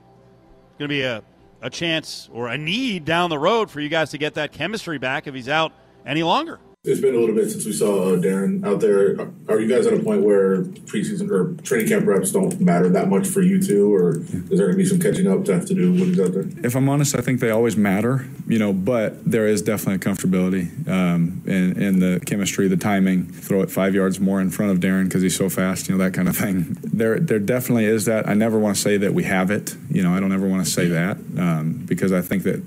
going 0.77 0.88
to 0.88 0.93
be 0.93 1.01
a 1.01 1.23
a 1.62 1.69
chance 1.69 2.29
or 2.31 2.47
a 2.47 2.58
need 2.58 3.05
down 3.05 3.31
the 3.31 3.39
road 3.39 3.71
for 3.71 3.81
you 3.81 3.89
guys 3.89 4.12
to 4.12 4.19
get 4.19 4.36
that 4.36 4.51
chemistry 4.51 4.99
back 4.99 5.25
if 5.25 5.34
he's 5.34 5.49
out 5.49 5.73
any 6.05 6.21
longer? 6.21 6.60
It's 6.88 7.02
been 7.02 7.15
a 7.15 7.17
little 7.17 7.34
bit 7.34 7.50
since 7.50 7.65
we 7.65 7.74
saw 7.74 8.13
uh, 8.13 8.17
Darren 8.17 8.63
out 8.63 8.80
there. 8.80 9.19
Are 9.50 9.60
you 9.60 9.67
guys 9.67 9.88
at 9.88 9.93
a 9.93 10.04
point 10.04 10.21
where 10.21 10.62
preseason 10.62 11.32
or 11.32 11.60
training 11.63 11.88
camp 11.88 12.06
reps 12.06 12.32
don't 12.32 12.60
matter 12.62 12.89
that 12.89 13.10
much 13.10 13.28
for 13.28 13.41
you 13.41 13.60
two, 13.60 13.91
or 13.91 14.19
is 14.19 14.50
there 14.50 14.67
going 14.67 14.71
to 14.74 14.78
be 14.78 14.86
some 14.86 15.00
catching 15.00 15.28
up 15.28 15.45
to 15.45 15.56
have 15.56 15.65
to 15.65 15.74
do 15.74 15.91
when 15.91 16.06
he's 16.06 16.19
out 16.19 16.34
there? 16.34 16.45
If 16.63 16.76
I'm 16.76 16.88
honest, 16.88 17.17
I 17.17 17.21
think 17.21 17.39
they 17.39 17.50
always 17.50 17.76
matter, 17.76 18.28
you 18.48 18.60
know, 18.60 18.71
but 18.71 19.26
there 19.30 19.48
is 19.48 19.63
definitely 19.63 19.95
a 19.95 20.13
comfortability 20.13 20.88
um, 20.88 21.41
in, 21.48 21.82
in 21.82 22.00
the 22.00 22.21
chemistry, 22.24 22.67
the 22.67 22.78
timing, 22.78 23.26
throw 23.32 23.62
it 23.63 23.71
five 23.71 23.95
yards 23.95 24.19
more 24.19 24.39
in 24.39 24.52
front 24.52 24.71
of 24.71 24.80
Darren 24.80 25.06
because 25.06 25.24
he's 25.24 25.36
so 25.36 25.50
fast, 25.50 25.89
you 25.89 25.98
know, 25.98 26.04
that 26.04 26.13
kind 26.13 26.28
of 26.28 26.38
thing. 26.38 26.78
There, 26.84 27.19
there 27.19 27.39
definitely 27.39 27.86
is 27.86 28.06
that. 28.06 28.30
I 28.30 28.36
never 28.36 28.60
want 28.60 28.76
to 28.76 28.82
say 28.82 28.98
that 28.98 29.15
we 29.15 29.24
have 29.24 29.50
it, 29.50 29.76
you 29.89 30.04
know, 30.04 30.13
I 30.13 30.19
don't 30.19 30.32
ever 30.32 30.48
want 30.48 30.63
to 30.63 30.71
say 30.71 30.88
that 30.89 31.17
um, 31.38 31.84
because 31.88 32.13
I 32.13 32.21
think 32.21 32.43
that 32.43 32.62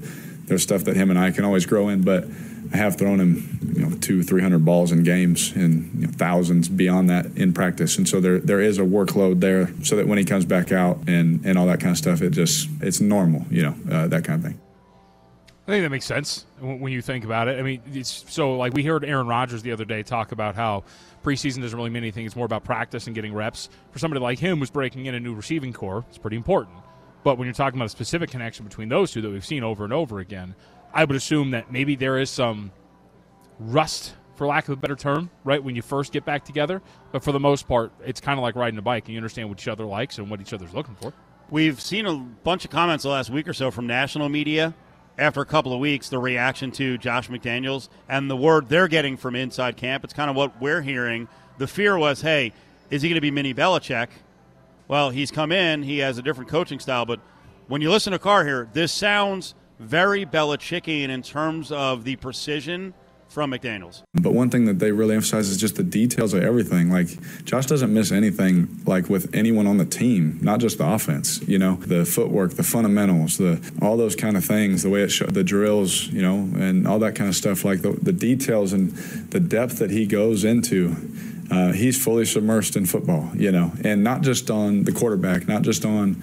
there's 0.47 0.63
stuff 0.65 0.85
that 0.85 0.97
him 0.97 1.11
and 1.11 1.19
I 1.19 1.31
can 1.31 1.45
always 1.45 1.67
grow 1.67 1.89
in, 1.89 2.03
but 2.03 2.25
I 2.73 2.77
have 2.77 2.97
thrown 2.97 3.21
him, 3.21 3.59
you 3.75 3.87
know, 3.87 3.97
two, 3.97 4.23
three 4.23 4.43
hundred 4.43 4.65
balls 4.65 4.93
in 4.93 5.03
games, 5.03 5.53
and 5.53 5.91
you 6.01 6.07
know, 6.07 6.13
thousands 6.13 6.69
beyond 6.69 7.09
that 7.11 7.27
in 7.37 7.53
practice. 7.53 7.97
And 7.97 8.09
so 8.09 8.21
there, 8.21 8.39
there 8.39 8.61
is 8.61 8.79
a 8.79 8.83
workload 8.83 9.41
there, 9.41 9.73
so 9.83 9.97
that 9.97 10.07
when 10.07 10.19
he 10.19 10.25
comes 10.25 10.45
back 10.45 10.73
out 10.73 10.99
and 11.07 11.45
and 11.45 11.59
all 11.59 11.67
that 11.67 11.81
kind 11.81 11.93
of 11.93 11.99
stuff, 11.99 12.23
it 12.23 12.31
just 12.31 12.69
it's 12.81 13.01
normal, 13.01 13.47
you 13.51 13.63
know, 13.63 13.75
uh, 13.91 14.09
that 14.09 14.25
kind 14.25 14.45
of 14.45 14.51
thing. 14.51 14.61
I 15.67 15.73
think 15.73 15.85
that 15.85 15.91
makes 15.91 16.07
sense 16.07 16.47
when 16.61 16.93
you 16.93 17.03
think 17.03 17.27
about 17.27 17.47
it. 17.49 17.59
I 17.59 17.63
mean, 17.63 17.83
it's 17.93 18.25
so 18.29 18.57
like 18.57 18.73
we 18.73 18.85
heard 18.85 19.05
Aaron 19.05 19.27
Rodgers 19.27 19.63
the 19.63 19.73
other 19.73 19.85
day 19.85 20.03
talk 20.03 20.33
about 20.33 20.55
how 20.55 20.85
preseason 21.23 21.61
doesn't 21.61 21.77
really 21.77 21.91
mean 21.91 22.03
anything. 22.03 22.25
It's 22.25 22.37
more 22.37 22.47
about 22.47 22.65
practice 22.65 23.07
and 23.07 23.15
getting 23.15 23.35
reps. 23.35 23.69
For 23.91 23.99
somebody 23.99 24.21
like 24.21 24.39
him 24.39 24.61
who's 24.61 24.71
breaking 24.71 25.07
in 25.07 25.15
a 25.15 25.21
new 25.21 25.35
receiving 25.35 25.75
corps, 25.75 26.07
it's 26.09 26.17
pretty 26.17 26.39
important. 26.39 26.77
But 27.23 27.37
when 27.37 27.45
you're 27.45 27.55
talking 27.55 27.79
about 27.79 27.87
a 27.87 27.91
specific 27.91 28.31
connection 28.31 28.65
between 28.65 28.89
those 28.89 29.13
two 29.13 29.21
that 29.21 29.29
we've 29.29 29.45
seen 29.45 29.63
over 29.63 29.85
and 29.85 29.93
over 29.93 30.21
again, 30.21 30.55
I 30.93 31.05
would 31.05 31.17
assume 31.17 31.51
that 31.53 31.71
maybe 31.71 31.97
there 31.97 32.19
is 32.19 32.31
some 32.31 32.73
rust, 33.59 34.15
for 34.37 34.47
lack 34.47 34.69
of 34.69 34.73
a 34.73 34.77
better 34.77 34.97
term, 34.97 35.31
right, 35.45 35.63
when 35.63 35.77
you 35.77 35.83
first 35.83 36.13
get 36.13 36.25
back 36.25 36.45
together. 36.45 36.81
But 37.13 37.25
for 37.25 37.33
the 37.33 37.41
most 37.41 37.67
part, 37.67 37.93
it's 38.05 38.21
kind 38.21 38.39
of 38.39 38.43
like 38.43 38.55
riding 38.55 38.79
a 38.79 38.83
bike 38.83 39.05
and 39.07 39.15
you 39.15 39.19
understand 39.19 39.49
what 39.49 39.61
each 39.61 39.69
other 39.69 39.85
likes 39.85 40.19
and 40.19 40.31
what 40.31 40.41
each 40.41 40.53
other's 40.53 40.73
looking 40.73 40.95
for. 40.95 41.13
We've 41.51 41.81
seen 41.81 42.07
a 42.07 42.15
bunch 42.15 42.65
of 42.65 42.71
comments 42.71 43.05
the 43.05 43.11
last 43.11 43.31
week 43.31 43.49
or 43.49 43.55
so 43.55 43.71
from 43.71 43.87
national 43.87 44.29
media 44.29 44.75
after 45.19 45.41
a 45.41 45.47
couple 45.47 45.73
of 45.73 45.81
weeks, 45.81 46.09
the 46.09 46.19
reaction 46.19 46.71
to 46.73 46.97
Josh 46.99 47.29
McDaniels 47.29 47.89
and 48.09 48.31
the 48.31 48.37
word 48.37 48.69
they're 48.69 48.87
getting 48.87 49.17
from 49.17 49.35
inside 49.35 49.77
camp. 49.77 50.05
It's 50.05 50.13
kind 50.13 50.31
of 50.31 50.37
what 50.37 50.61
we're 50.61 50.83
hearing. 50.83 51.27
The 51.59 51.67
fear 51.67 51.99
was, 51.99 52.21
hey, 52.21 52.53
is 52.91 53.03
he 53.03 53.09
going 53.09 53.17
to 53.17 53.21
be 53.21 53.31
mini 53.31 53.53
Belichick? 53.53 54.09
Well, 54.87 55.11
he's 55.11 55.31
come 55.31 55.51
in, 55.51 55.83
he 55.83 55.99
has 55.99 56.19
a 56.19 56.23
different 56.23 56.49
coaching 56.49 56.79
style, 56.79 57.05
but 57.05 57.21
when 57.67 57.83
you 57.83 57.91
listen 57.91 58.13
to 58.13 58.19
Carr 58.19 58.45
here, 58.45 58.69
this 58.73 58.93
sounds 58.93 59.55
very 59.79 60.27
Belichickian 60.27 61.09
in 61.09 61.23
terms 61.23 61.71
of 61.73 62.05
the 62.05 62.17
precision 62.17 62.95
from 63.29 63.53
McDaniels. 63.53 64.03
But 64.15 64.33
one 64.33 64.51
thing 64.51 64.65
that 64.65 64.79
they 64.79 64.91
really 64.91 65.15
emphasize 65.15 65.49
is 65.49 65.59
just 65.59 65.77
the 65.77 65.83
details 65.83 66.35
of 66.35 66.43
everything. 66.43 66.91
Like 66.91 67.09
Josh 67.45 67.67
doesn't 67.67 67.93
miss 67.93 68.11
anything 68.11 68.83
like 68.87 69.09
with 69.09 69.35
anyone 69.35 69.67
on 69.67 69.77
the 69.77 69.85
team, 69.85 70.39
not 70.41 70.61
just 70.61 70.79
the 70.79 70.87
offense. 70.87 71.41
You 71.47 71.59
know, 71.59 71.75
the 71.77 72.05
footwork, 72.05 72.55
the 72.55 72.63
fundamentals, 72.63 73.37
the 73.37 73.61
all 73.83 73.97
those 73.97 74.17
kind 74.17 74.37
of 74.37 74.45
things, 74.45 74.83
the 74.83 74.91
way 74.91 75.03
it 75.03 75.13
the 75.33 75.45
drills, 75.45 76.07
you 76.09 76.23
know, 76.23 76.49
and 76.59 76.89
all 76.89 76.99
that 77.01 77.15
kind 77.15 77.29
of 77.29 77.37
stuff. 77.37 77.65
Like 77.65 77.83
the, 77.83 77.93
the 77.93 78.13
details 78.13 78.73
and 78.73 78.91
the 79.31 79.41
depth 79.41 79.79
that 79.79 79.91
he 79.91 80.07
goes 80.07 80.45
into. 80.45 80.97
Uh, 81.51 81.73
he's 81.73 82.03
fully 82.03 82.25
submersed 82.25 82.77
in 82.77 82.85
football, 82.85 83.31
you 83.35 83.51
know, 83.51 83.73
and 83.83 84.05
not 84.05 84.21
just 84.21 84.51
on 84.51 84.85
the 84.85 84.93
quarterback, 84.93 85.49
not 85.49 85.63
just 85.63 85.83
on 85.83 86.21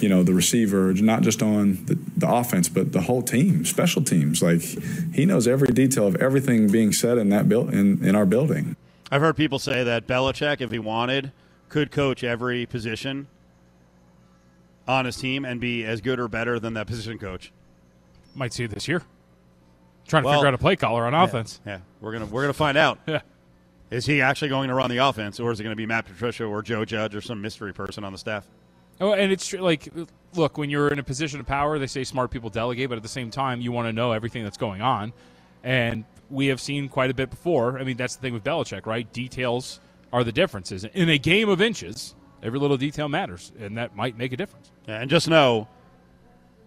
you 0.00 0.08
know 0.08 0.22
the 0.22 0.34
receiver, 0.34 0.92
not 0.94 1.22
just 1.22 1.42
on 1.42 1.84
the, 1.86 1.98
the 2.16 2.28
offense, 2.30 2.68
but 2.68 2.92
the 2.92 3.02
whole 3.02 3.22
team, 3.22 3.64
special 3.64 4.02
teams. 4.02 4.42
Like 4.42 4.62
he 5.14 5.26
knows 5.26 5.46
every 5.46 5.68
detail 5.68 6.06
of 6.06 6.16
everything 6.16 6.70
being 6.70 6.92
said 6.92 7.18
in 7.18 7.28
that 7.30 7.48
build 7.48 7.72
in, 7.72 8.04
in 8.04 8.14
our 8.14 8.26
building. 8.26 8.76
I've 9.10 9.20
heard 9.20 9.36
people 9.36 9.58
say 9.58 9.82
that 9.84 10.06
Belichick, 10.06 10.60
if 10.60 10.70
he 10.70 10.78
wanted, 10.78 11.32
could 11.68 11.90
coach 11.90 12.22
every 12.22 12.66
position 12.66 13.26
on 14.86 15.04
his 15.04 15.16
team 15.16 15.44
and 15.44 15.60
be 15.60 15.84
as 15.84 16.00
good 16.00 16.18
or 16.18 16.28
better 16.28 16.58
than 16.58 16.74
that 16.74 16.86
position 16.86 17.18
coach. 17.18 17.52
Might 18.34 18.52
see 18.52 18.64
it 18.64 18.70
this 18.70 18.88
year. 18.88 19.02
Trying 20.06 20.22
to 20.22 20.28
Well, 20.28 20.38
figure 20.38 20.48
out 20.48 20.54
a 20.54 20.58
play 20.58 20.76
caller 20.76 21.04
on 21.04 21.12
Yeah, 21.12 21.24
offense. 21.24 21.60
Yeah, 21.66 21.80
we're 22.00 22.12
gonna 22.12 22.26
we're 22.26 22.42
gonna 22.42 22.52
find 22.52 22.76
out. 22.78 22.98
Yeah. 23.08 23.20
Is 23.90 24.06
he 24.06 24.22
actually 24.22 24.50
going 24.50 24.68
to 24.68 24.74
run 24.74 24.88
the 24.88 24.98
offense, 24.98 25.40
or 25.40 25.50
is 25.50 25.58
it 25.58 25.64
going 25.64 25.72
to 25.72 25.76
be 25.76 25.84
Matt 25.84 26.06
Patricia 26.06 26.44
or 26.44 26.62
Joe 26.62 26.84
Judge 26.84 27.12
or 27.16 27.20
some 27.20 27.42
mystery 27.42 27.74
person 27.74 28.04
on 28.04 28.12
the 28.12 28.18
staff? 28.18 28.46
Oh, 29.00 29.14
and 29.14 29.32
it's 29.32 29.46
true. 29.46 29.60
Like, 29.60 29.88
look, 30.34 30.58
when 30.58 30.70
you're 30.70 30.88
in 30.88 30.98
a 30.98 31.02
position 31.02 31.40
of 31.40 31.46
power, 31.46 31.78
they 31.78 31.86
say 31.86 32.04
smart 32.04 32.30
people 32.30 32.50
delegate, 32.50 32.88
but 32.88 32.96
at 32.96 33.02
the 33.02 33.08
same 33.08 33.30
time, 33.30 33.60
you 33.60 33.72
want 33.72 33.88
to 33.88 33.92
know 33.92 34.12
everything 34.12 34.44
that's 34.44 34.58
going 34.58 34.82
on. 34.82 35.12
And 35.64 36.04
we 36.28 36.46
have 36.46 36.60
seen 36.60 36.88
quite 36.88 37.10
a 37.10 37.14
bit 37.14 37.30
before. 37.30 37.78
I 37.78 37.84
mean, 37.84 37.96
that's 37.96 38.16
the 38.16 38.22
thing 38.22 38.34
with 38.34 38.44
Belichick, 38.44 38.86
right? 38.86 39.10
Details 39.12 39.80
are 40.12 40.24
the 40.24 40.32
differences. 40.32 40.84
In 40.84 41.08
a 41.08 41.18
game 41.18 41.48
of 41.48 41.60
inches, 41.60 42.14
every 42.42 42.58
little 42.58 42.76
detail 42.76 43.08
matters, 43.08 43.52
and 43.58 43.76
that 43.76 43.96
might 43.96 44.16
make 44.16 44.32
a 44.32 44.36
difference. 44.36 44.70
Yeah, 44.86 45.00
and 45.00 45.10
just 45.10 45.28
know, 45.28 45.68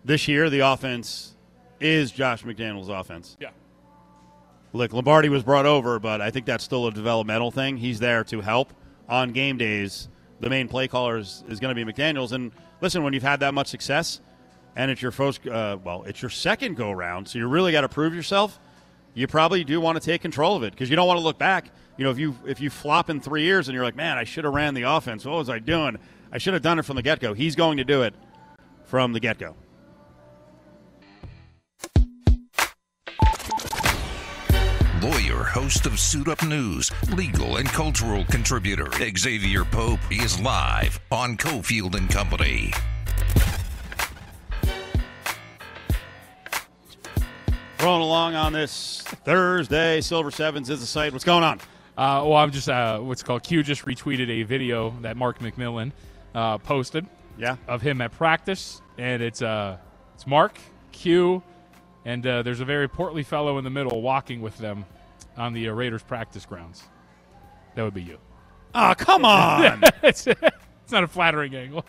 this 0.03 0.27
year 0.27 0.49
the 0.49 0.59
offense 0.59 1.35
is 1.79 2.11
Josh 2.11 2.43
McDaniel's 2.43 2.89
offense. 2.89 3.37
Yeah. 3.39 3.49
Look, 4.71 4.91
Lombardi 4.91 5.29
was 5.29 5.43
brought 5.43 5.65
over, 5.65 5.99
but 5.99 6.19
I 6.21 6.31
think 6.31 6.45
that's 6.45 6.63
still 6.63 6.87
a 6.87 6.91
developmental 6.91 7.51
thing. 7.51 7.77
He's 7.77 7.99
there 7.99 8.23
to 8.25 8.41
help 8.41 8.73
on 9.07 9.31
game 9.31 9.57
days. 9.57 10.07
The 10.43 10.49
main 10.49 10.67
play 10.67 10.89
caller 10.89 11.17
is, 11.17 11.41
is 11.47 11.61
going 11.61 11.73
to 11.73 11.85
be 11.85 11.89
McDaniel's. 11.89 12.33
And 12.33 12.51
listen, 12.81 13.01
when 13.01 13.13
you've 13.13 13.23
had 13.23 13.39
that 13.39 13.53
much 13.53 13.67
success, 13.67 14.19
and 14.75 14.91
it's 14.91 15.01
your 15.01 15.11
first, 15.11 15.47
uh, 15.47 15.77
well, 15.81 16.03
it's 16.03 16.21
your 16.21 16.29
second 16.29 16.75
go 16.75 16.91
round, 16.91 17.29
so 17.29 17.39
you 17.39 17.47
really 17.47 17.71
got 17.71 17.81
to 17.81 17.87
prove 17.87 18.13
yourself. 18.13 18.59
You 19.13 19.25
probably 19.25 19.63
do 19.63 19.79
want 19.79 20.01
to 20.01 20.05
take 20.05 20.21
control 20.21 20.57
of 20.57 20.63
it 20.63 20.73
because 20.73 20.89
you 20.89 20.97
don't 20.97 21.07
want 21.07 21.17
to 21.17 21.23
look 21.23 21.37
back. 21.37 21.69
You 21.95 22.03
know, 22.03 22.11
if 22.11 22.19
you 22.19 22.35
if 22.45 22.59
you 22.59 22.69
flop 22.69 23.09
in 23.09 23.21
three 23.21 23.43
years 23.43 23.69
and 23.69 23.75
you're 23.75 23.85
like, 23.85 23.95
man, 23.95 24.17
I 24.17 24.25
should 24.25 24.43
have 24.43 24.53
ran 24.53 24.73
the 24.73 24.81
offense. 24.81 25.23
What 25.23 25.37
was 25.37 25.49
I 25.49 25.59
doing? 25.59 25.97
I 26.29 26.39
should 26.39 26.53
have 26.55 26.63
done 26.63 26.77
it 26.77 26.83
from 26.83 26.97
the 26.97 27.03
get 27.03 27.21
go. 27.21 27.33
He's 27.33 27.55
going 27.55 27.77
to 27.77 27.85
do 27.85 28.01
it 28.01 28.13
from 28.83 29.13
the 29.13 29.21
get 29.21 29.37
go. 29.37 29.55
Lawyer, 35.03 35.43
host 35.43 35.85
of 35.85 35.99
Suit 35.99 36.29
Up 36.29 36.41
News, 36.43 36.89
legal 37.09 37.57
and 37.57 37.67
cultural 37.67 38.23
contributor 38.23 38.89
Xavier 39.17 39.65
Pope 39.65 39.99
is 40.09 40.39
live 40.39 40.97
on 41.11 41.35
Cofield 41.35 41.95
and 41.95 42.09
Company. 42.09 42.71
Rolling 47.81 48.01
along 48.01 48.35
on 48.35 48.53
this 48.53 49.01
Thursday, 49.25 49.99
Silver 49.99 50.31
Sevens 50.31 50.69
is 50.69 50.79
the 50.79 50.85
site. 50.85 51.11
What's 51.11 51.25
going 51.25 51.43
on? 51.43 51.59
Uh, 51.97 52.23
well, 52.23 52.35
I'm 52.37 52.51
just 52.51 52.69
uh, 52.69 52.99
what's 52.99 53.23
called 53.23 53.43
Q 53.43 53.61
just 53.61 53.83
retweeted 53.83 54.29
a 54.29 54.43
video 54.43 54.91
that 55.01 55.17
Mark 55.17 55.39
McMillan 55.39 55.91
uh, 56.33 56.59
posted. 56.59 57.05
Yeah, 57.37 57.57
of 57.67 57.81
him 57.81 57.99
at 57.99 58.13
practice, 58.13 58.81
and 58.97 59.21
it's 59.21 59.41
uh, 59.41 59.79
it's 60.15 60.25
Mark 60.25 60.57
Q, 60.93 61.43
and 62.05 62.25
uh, 62.25 62.43
there's 62.43 62.59
a 62.59 62.65
very 62.65 62.87
portly 62.87 63.23
fellow 63.23 63.57
in 63.57 63.63
the 63.63 63.69
middle 63.69 64.01
walking 64.01 64.41
with 64.41 64.57
them 64.57 64.85
on 65.37 65.53
the 65.53 65.69
uh, 65.69 65.73
Raiders 65.73 66.03
practice 66.03 66.45
grounds. 66.45 66.83
That 67.75 67.83
would 67.83 67.93
be 67.93 68.03
you. 68.03 68.17
Oh, 68.75 68.93
come 68.97 69.25
on! 69.25 69.81
it's, 70.03 70.27
it's 70.27 70.91
not 70.91 71.03
a 71.03 71.07
flattering 71.07 71.55
angle. 71.55 71.85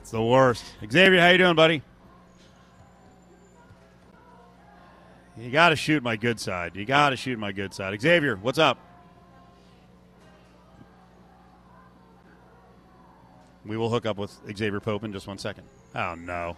It's 0.00 0.10
the 0.10 0.22
worst. 0.22 0.64
Xavier, 0.90 1.20
how 1.20 1.30
you 1.30 1.38
doing, 1.38 1.54
buddy? 1.56 1.82
You 5.36 5.50
got 5.50 5.70
to 5.70 5.76
shoot 5.76 6.02
my 6.02 6.16
good 6.16 6.38
side. 6.38 6.76
You 6.76 6.84
got 6.84 7.10
to 7.10 7.16
shoot 7.16 7.38
my 7.38 7.50
good 7.52 7.74
side. 7.74 8.00
Xavier, 8.00 8.36
what's 8.36 8.58
up? 8.58 8.78
We 13.66 13.76
will 13.76 13.88
hook 13.88 14.06
up 14.06 14.18
with 14.18 14.30
Xavier 14.54 14.80
Pope 14.80 15.04
in 15.04 15.12
just 15.12 15.26
one 15.26 15.38
second. 15.38 15.64
Oh 15.94 16.14
no. 16.14 16.56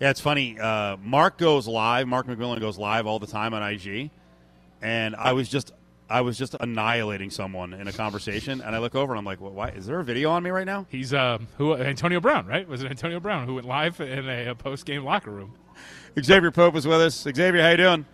Yeah, 0.00 0.08
it's 0.10 0.20
funny. 0.20 0.58
Uh, 0.58 0.96
Mark 0.96 1.36
goes 1.36 1.68
live. 1.68 2.08
Mark 2.08 2.26
McMillan 2.26 2.58
goes 2.58 2.78
live 2.78 3.06
all 3.06 3.18
the 3.18 3.26
time 3.26 3.52
on 3.52 3.62
IG, 3.62 4.10
and 4.80 5.14
I 5.14 5.32
was 5.32 5.46
just 5.48 5.72
I 6.08 6.22
was 6.22 6.38
just 6.38 6.56
annihilating 6.58 7.28
someone 7.28 7.74
in 7.74 7.86
a 7.86 7.92
conversation, 7.92 8.62
and 8.62 8.74
I 8.74 8.78
look 8.78 8.94
over 8.94 9.12
and 9.12 9.18
I'm 9.18 9.26
like, 9.26 9.42
well, 9.42 9.52
"Why 9.52 9.68
is 9.68 9.86
there 9.86 10.00
a 10.00 10.04
video 10.04 10.30
on 10.30 10.42
me 10.42 10.48
right 10.50 10.64
now?" 10.64 10.86
He's 10.88 11.12
uh, 11.12 11.38
who 11.58 11.74
Antonio 11.74 12.18
Brown, 12.18 12.46
right? 12.46 12.66
Was 12.66 12.82
it 12.82 12.90
Antonio 12.90 13.20
Brown 13.20 13.46
who 13.46 13.56
went 13.56 13.66
live 13.66 14.00
in 14.00 14.26
a, 14.26 14.48
a 14.48 14.54
post 14.54 14.86
game 14.86 15.04
locker 15.04 15.30
room? 15.30 15.52
Xavier 16.18 16.50
Pope 16.50 16.76
is 16.76 16.86
with 16.86 17.00
us. 17.00 17.14
Xavier, 17.14 17.62
how 17.62 17.70
you 17.70 17.76
doing? 17.76 18.06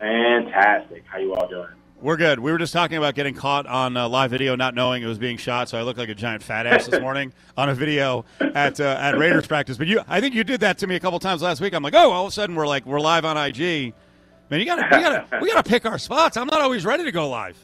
Fantastic. 0.00 1.04
How 1.06 1.18
you 1.18 1.34
all 1.34 1.48
doing? 1.48 1.68
We're 2.02 2.16
good. 2.16 2.40
We 2.40 2.50
were 2.50 2.58
just 2.58 2.72
talking 2.72 2.96
about 2.96 3.14
getting 3.14 3.32
caught 3.32 3.64
on 3.64 3.96
uh, 3.96 4.08
live 4.08 4.32
video, 4.32 4.56
not 4.56 4.74
knowing 4.74 5.04
it 5.04 5.06
was 5.06 5.20
being 5.20 5.36
shot. 5.36 5.68
So 5.68 5.78
I 5.78 5.82
looked 5.82 6.00
like 6.00 6.08
a 6.08 6.16
giant 6.16 6.42
fat 6.42 6.66
ass 6.66 6.88
this 6.88 7.00
morning 7.00 7.32
on 7.56 7.68
a 7.68 7.76
video 7.76 8.24
at 8.40 8.80
uh, 8.80 8.96
at 8.98 9.16
Raiders 9.16 9.46
practice. 9.46 9.76
But 9.76 9.86
you, 9.86 10.00
I 10.08 10.20
think 10.20 10.34
you 10.34 10.42
did 10.42 10.62
that 10.62 10.78
to 10.78 10.88
me 10.88 10.96
a 10.96 11.00
couple 11.00 11.20
times 11.20 11.42
last 11.42 11.60
week. 11.60 11.72
I'm 11.72 11.82
like, 11.84 11.94
oh, 11.94 12.10
all 12.10 12.26
of 12.26 12.30
a 12.30 12.32
sudden 12.32 12.56
we're 12.56 12.66
like 12.66 12.86
we're 12.86 12.98
live 12.98 13.24
on 13.24 13.36
IG. 13.36 13.94
Man, 14.50 14.58
you 14.58 14.66
gotta, 14.66 14.82
we 14.82 15.00
gotta, 15.00 15.38
we 15.40 15.48
gotta 15.48 15.62
pick 15.62 15.86
our 15.86 15.96
spots. 15.96 16.36
I'm 16.36 16.48
not 16.48 16.60
always 16.60 16.84
ready 16.84 17.04
to 17.04 17.12
go 17.12 17.28
live. 17.28 17.56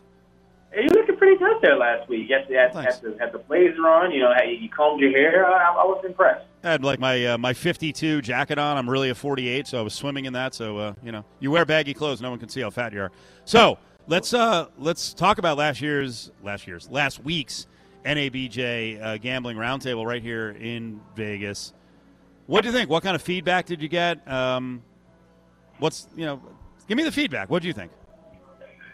Hey, 0.71 0.83
you 0.83 0.89
looking 0.91 1.17
pretty 1.17 1.37
good 1.37 1.57
there 1.61 1.77
last 1.77 2.09
week. 2.09 2.29
Yes, 2.29 2.49
had, 2.49 2.77
had, 2.77 3.03
the, 3.03 3.17
had 3.19 3.33
the 3.33 3.39
blazer 3.39 3.89
on. 3.89 4.13
You 4.13 4.21
know, 4.21 4.33
you 4.47 4.69
combed 4.69 5.01
your 5.01 5.11
hair. 5.11 5.47
I, 5.47 5.73
I 5.73 5.85
was 5.85 6.05
impressed. 6.07 6.47
I 6.63 6.71
had 6.71 6.85
like 6.85 7.01
my 7.01 7.27
uh, 7.27 7.39
my 7.39 7.55
52 7.55 8.23
jacket 8.23 8.59
on. 8.59 8.77
I'm 8.77 8.89
really 8.89 9.11
a 9.11 9.17
48, 9.17 9.67
so 9.67 9.81
I 9.81 9.83
was 9.83 9.95
swimming 9.95 10.27
in 10.27 10.33
that. 10.35 10.55
So 10.55 10.79
uh, 10.79 10.95
you 11.03 11.11
know, 11.11 11.25
you 11.41 11.51
wear 11.51 11.65
baggy 11.65 11.93
clothes, 11.93 12.21
no 12.21 12.31
one 12.31 12.39
can 12.39 12.49
see 12.49 12.61
how 12.61 12.71
fat 12.71 12.93
you 12.93 13.01
are. 13.01 13.11
So 13.45 13.79
let's 14.09 14.35
uh, 14.35 14.67
let's 14.79 15.15
talk 15.15 15.39
about 15.39 15.57
last 15.57 15.81
year's 15.81 16.33
last 16.43 16.67
year's 16.67 16.91
last 16.91 17.23
week's 17.23 17.67
NABJ 18.05 19.03
uh, 19.03 19.19
gambling 19.19 19.57
roundtable 19.57 20.05
right 20.05 20.23
here 20.23 20.51
in 20.59 21.01
Vegas. 21.15 21.75
What 22.47 22.63
do 22.63 22.69
you 22.69 22.75
think? 22.75 22.91
What 22.91 23.03
kind 23.03 23.15
of 23.15 23.23
feedback 23.23 23.67
did 23.67 23.83
you 23.83 23.89
get? 23.89 24.27
Um, 24.31 24.83
what's 25.79 26.09
you 26.17 26.25
know, 26.25 26.43
give 26.89 26.97
me 26.97 27.05
the 27.05 27.13
feedback. 27.13 27.51
What 27.51 27.63
do 27.63 27.69
you 27.69 27.75
think? 27.75 27.93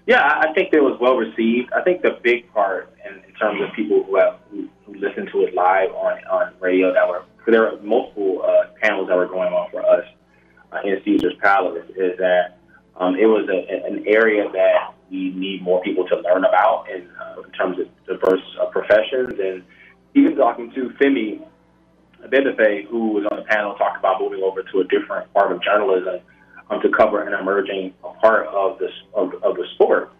Yeah, 0.07 0.21
I 0.23 0.53
think 0.53 0.75
it 0.75 0.83
was 0.83 0.99
well 1.01 1.17
received. 1.17 1.73
I 1.73 1.81
think 1.81 2.03
the 2.03 2.19
big 2.23 2.53
part, 2.53 2.95
in, 3.09 3.25
in 3.25 3.35
terms 3.37 3.63
of 3.63 3.75
people 3.75 4.03
who 4.03 4.17
have 4.17 4.37
who, 4.51 4.69
who 4.85 4.95
listened 4.95 5.31
to 5.33 5.43
it 5.43 5.55
live 5.55 5.91
on 5.93 6.19
on 6.25 6.53
radio, 6.61 6.93
that 6.93 7.09
were 7.09 7.25
there 7.47 7.63
were 7.63 7.81
multiple 7.83 8.43
uh, 8.45 8.67
panels 8.83 9.09
that 9.09 9.17
were 9.17 9.29
going 9.29 9.53
on 9.53 9.71
for 9.71 9.81
us 9.87 10.05
uh, 10.73 10.79
in 10.85 11.01
Caesars 11.05 11.35
Palace, 11.41 11.87
is 11.97 12.19
that 12.19 12.59
um, 12.97 13.17
it 13.17 13.27
was 13.27 13.49
a, 13.49 13.87
an 13.87 14.05
area 14.07 14.49
that 14.53 14.95
we 15.11 15.31
need 15.31 15.63
more 15.63 15.83
people 15.83 16.07
to 16.09 16.17
learn 16.21 16.45
about 16.45 16.87
in, 16.91 17.09
uh, 17.21 17.43
in 17.43 17.51
terms 17.53 17.79
of 17.79 17.89
diverse 18.07 18.43
uh, 18.61 18.67
professions, 18.67 19.35
and 19.39 19.63
even 20.15 20.37
talking 20.37 20.71
to 20.73 20.91
Femi 21.01 21.45
Abebefe, 22.25 22.87
who 22.87 23.09
was 23.09 23.27
on 23.31 23.39
the 23.39 23.45
panel, 23.45 23.75
talked 23.75 23.99
about 23.99 24.21
moving 24.21 24.43
over 24.43 24.63
to 24.63 24.81
a 24.81 24.85
different 24.85 25.33
part 25.35 25.53
of 25.53 25.63
journalism 25.63 26.21
um, 26.71 26.81
to 26.81 26.89
cover 26.89 27.23
an 27.27 27.39
emerging 27.39 27.93
part 28.21 28.47
of 28.47 28.79
the 28.79 28.89
of, 29.15 29.35
of 29.43 29.57
the 29.57 29.67
sport. 29.75 30.13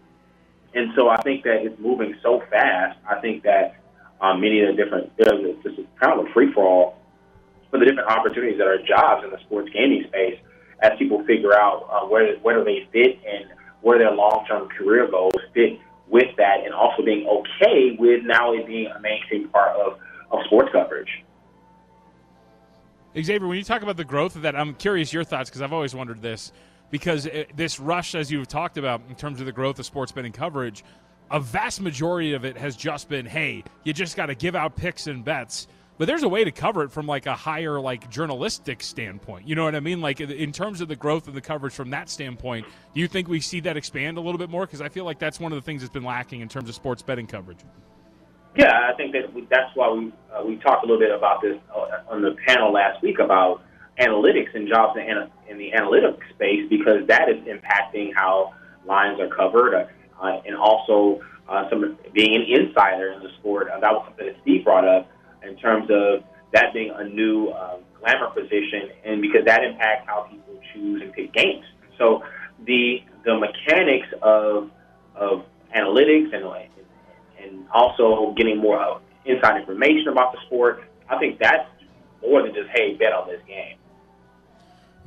And 0.73 0.91
so 0.95 1.09
I 1.09 1.21
think 1.21 1.43
that 1.45 1.65
it's 1.65 1.79
moving 1.79 2.15
so 2.21 2.43
fast. 2.49 2.99
I 3.09 3.19
think 3.21 3.43
that 3.43 3.77
um, 4.19 4.41
many 4.41 4.61
of 4.61 4.75
the 4.75 4.83
different 4.83 5.15
this 5.17 5.73
is 5.77 5.85
kind 6.01 6.19
of 6.19 6.25
a 6.25 6.33
free 6.33 6.51
for 6.53 6.65
all 6.65 6.99
for 7.71 7.79
the 7.79 7.85
different 7.85 8.09
opportunities 8.09 8.57
that 8.57 8.67
are 8.67 8.77
jobs 8.85 9.23
in 9.23 9.31
the 9.31 9.39
sports 9.39 9.69
gaming 9.73 10.03
space 10.07 10.39
as 10.81 10.91
people 10.97 11.23
figure 11.25 11.53
out 11.53 11.87
uh, 11.91 12.05
where 12.07 12.37
where 12.37 12.57
do 12.57 12.63
they 12.63 12.87
fit 12.91 13.19
and 13.25 13.45
where 13.81 13.97
their 13.97 14.11
long 14.11 14.45
term 14.47 14.67
career 14.69 15.07
goals 15.09 15.33
fit 15.53 15.79
with 16.07 16.35
that, 16.37 16.63
and 16.63 16.73
also 16.73 17.03
being 17.03 17.27
okay 17.27 17.95
with 17.97 18.23
now 18.23 18.53
it 18.53 18.67
being 18.67 18.87
a 18.87 18.99
mainstream 18.99 19.49
part 19.49 19.75
of, 19.75 19.97
of 20.31 20.39
sports 20.45 20.69
coverage. 20.71 21.23
Xavier, 23.15 23.47
when 23.47 23.57
you 23.57 23.63
talk 23.63 23.81
about 23.81 23.97
the 23.97 24.03
growth 24.03 24.35
of 24.35 24.41
that, 24.41 24.55
I'm 24.55 24.75
curious 24.75 25.13
your 25.13 25.23
thoughts 25.23 25.49
because 25.49 25.61
I've 25.61 25.73
always 25.73 25.95
wondered 25.95 26.21
this. 26.21 26.51
Because 26.91 27.25
it, 27.25 27.55
this 27.55 27.79
rush, 27.79 28.13
as 28.13 28.31
you've 28.31 28.47
talked 28.47 28.77
about, 28.77 29.01
in 29.09 29.15
terms 29.15 29.39
of 29.39 29.45
the 29.45 29.51
growth 29.51 29.79
of 29.79 29.85
sports 29.85 30.11
betting 30.11 30.31
coverage, 30.31 30.83
a 31.31 31.39
vast 31.39 31.81
majority 31.81 32.33
of 32.33 32.45
it 32.45 32.57
has 32.57 32.75
just 32.75 33.09
been, 33.09 33.25
hey, 33.25 33.63
you 33.83 33.93
just 33.93 34.15
got 34.15 34.27
to 34.27 34.35
give 34.35 34.55
out 34.55 34.75
picks 34.75 35.07
and 35.07 35.23
bets. 35.23 35.67
But 35.97 36.07
there's 36.07 36.23
a 36.23 36.29
way 36.29 36.43
to 36.43 36.51
cover 36.51 36.83
it 36.83 36.91
from 36.91 37.07
like 37.07 37.25
a 37.25 37.33
higher 37.33 37.79
like 37.79 38.09
journalistic 38.09 38.83
standpoint. 38.83 39.47
You 39.47 39.55
know 39.55 39.63
what 39.63 39.75
I 39.75 39.79
mean? 39.79 40.01
Like 40.01 40.19
in 40.19 40.51
terms 40.51 40.81
of 40.81 40.89
the 40.89 40.95
growth 40.95 41.27
of 41.27 41.33
the 41.33 41.41
coverage 41.41 41.73
from 41.73 41.89
that 41.91 42.09
standpoint, 42.09 42.65
do 42.93 42.99
you 42.99 43.07
think 43.07 43.27
we 43.29 43.39
see 43.39 43.61
that 43.61 43.77
expand 43.77 44.17
a 44.17 44.21
little 44.21 44.37
bit 44.37 44.49
more? 44.49 44.65
Because 44.65 44.81
I 44.81 44.89
feel 44.89 45.05
like 45.05 45.19
that's 45.19 45.39
one 45.39 45.53
of 45.53 45.55
the 45.55 45.61
things 45.61 45.81
that's 45.81 45.93
been 45.93 46.03
lacking 46.03 46.41
in 46.41 46.49
terms 46.49 46.67
of 46.67 46.75
sports 46.75 47.01
betting 47.01 47.27
coverage. 47.27 47.59
Yeah, 48.57 48.89
I 48.91 48.95
think 48.95 49.13
that 49.13 49.33
we, 49.33 49.47
that's 49.49 49.73
why 49.75 49.89
we 49.91 50.13
uh, 50.33 50.43
we 50.45 50.57
talked 50.57 50.83
a 50.83 50.87
little 50.87 50.99
bit 50.99 51.11
about 51.11 51.41
this 51.41 51.57
uh, 51.73 52.11
on 52.13 52.21
the 52.21 52.35
panel 52.45 52.73
last 52.73 53.01
week 53.01 53.19
about 53.19 53.61
analytics 53.99 54.53
and 54.53 54.67
jobs 54.67 54.97
in, 54.97 55.29
in 55.49 55.57
the 55.57 55.71
analytics 55.71 56.29
space 56.33 56.67
because 56.69 57.07
that 57.07 57.29
is 57.29 57.37
impacting 57.47 58.13
how 58.13 58.53
lines 58.85 59.19
are 59.19 59.29
covered 59.29 59.73
uh, 60.21 60.41
and 60.45 60.55
also 60.55 61.21
uh, 61.47 61.69
some 61.69 61.97
being 62.13 62.35
an 62.35 62.43
insider 62.43 63.11
in 63.11 63.23
the 63.23 63.29
sport. 63.39 63.69
Uh, 63.69 63.79
that 63.79 63.91
was 63.91 64.05
something 64.07 64.25
that 64.25 64.35
Steve 64.41 64.63
brought 64.63 64.87
up 64.87 65.09
in 65.45 65.55
terms 65.57 65.89
of 65.89 66.23
that 66.53 66.73
being 66.73 66.91
a 66.95 67.03
new 67.03 67.49
um, 67.49 67.81
glamour 67.99 68.29
position, 68.29 68.89
and 69.03 69.21
because 69.21 69.45
that 69.45 69.63
impacts 69.63 70.07
how 70.07 70.21
people 70.29 70.59
choose 70.73 71.01
and 71.01 71.13
pick 71.13 71.33
games. 71.33 71.65
So 71.97 72.23
the 72.65 73.03
the 73.23 73.37
mechanics 73.37 74.07
of 74.21 74.71
of 75.15 75.45
analytics 75.75 76.33
and 76.33 76.45
and 77.39 77.67
also 77.73 78.33
getting 78.37 78.57
more 78.57 78.79
uh, 78.79 78.99
inside 79.25 79.59
information 79.59 80.07
about 80.07 80.33
the 80.33 80.39
sport. 80.45 80.83
I 81.09 81.17
think 81.19 81.39
that's 81.39 81.69
more 82.21 82.43
than 82.43 82.53
just 82.53 82.69
hey 82.73 82.95
bet 82.95 83.13
on 83.13 83.27
this 83.27 83.41
game. 83.47 83.77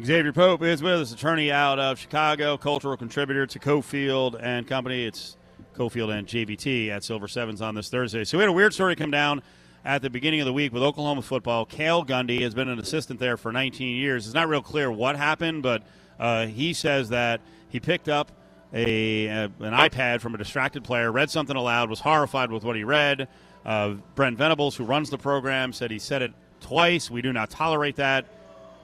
Xavier 0.04 0.32
Pope 0.32 0.62
is 0.62 0.80
with 0.80 1.00
us, 1.00 1.12
attorney 1.12 1.50
out 1.50 1.80
of 1.80 1.98
Chicago, 1.98 2.56
cultural 2.56 2.96
contributor 2.96 3.46
to 3.48 3.58
Cofield 3.58 4.40
and 4.40 4.64
Company. 4.64 5.04
It's 5.04 5.36
Cofield 5.74 6.16
and 6.16 6.26
JVT 6.26 6.88
at 6.90 7.02
Silver 7.02 7.26
Sevens 7.26 7.60
on 7.60 7.74
this 7.74 7.88
Thursday. 7.88 8.22
So 8.22 8.38
we 8.38 8.42
had 8.42 8.50
a 8.50 8.52
weird 8.52 8.72
story 8.72 8.94
come 8.94 9.10
down 9.10 9.42
at 9.84 10.02
the 10.02 10.10
beginning 10.10 10.40
of 10.40 10.46
the 10.46 10.52
week 10.52 10.72
with 10.72 10.82
Oklahoma 10.82 11.22
football. 11.22 11.64
Cale 11.64 12.04
Gundy 12.04 12.42
has 12.42 12.54
been 12.54 12.68
an 12.68 12.78
assistant 12.78 13.20
there 13.20 13.36
for 13.36 13.52
19 13.52 13.96
years. 13.96 14.26
It's 14.26 14.34
not 14.34 14.48
real 14.48 14.62
clear 14.62 14.90
what 14.90 15.16
happened, 15.16 15.62
but 15.62 15.82
uh, 16.18 16.46
he 16.46 16.72
says 16.72 17.10
that 17.10 17.40
he 17.68 17.80
picked 17.80 18.08
up 18.08 18.32
a, 18.72 19.26
a, 19.26 19.44
an 19.44 19.72
iPad 19.72 20.20
from 20.20 20.34
a 20.34 20.38
distracted 20.38 20.84
player, 20.84 21.10
read 21.10 21.30
something 21.30 21.56
aloud, 21.56 21.88
was 21.88 22.00
horrified 22.00 22.50
with 22.50 22.64
what 22.64 22.76
he 22.76 22.84
read. 22.84 23.28
Uh, 23.64 23.94
Brent 24.14 24.36
Venables, 24.36 24.76
who 24.76 24.84
runs 24.84 25.10
the 25.10 25.18
program, 25.18 25.72
said 25.72 25.90
he 25.90 25.98
said 25.98 26.22
it 26.22 26.32
twice. 26.60 27.10
We 27.10 27.22
do 27.22 27.32
not 27.32 27.50
tolerate 27.50 27.96
that. 27.96 28.26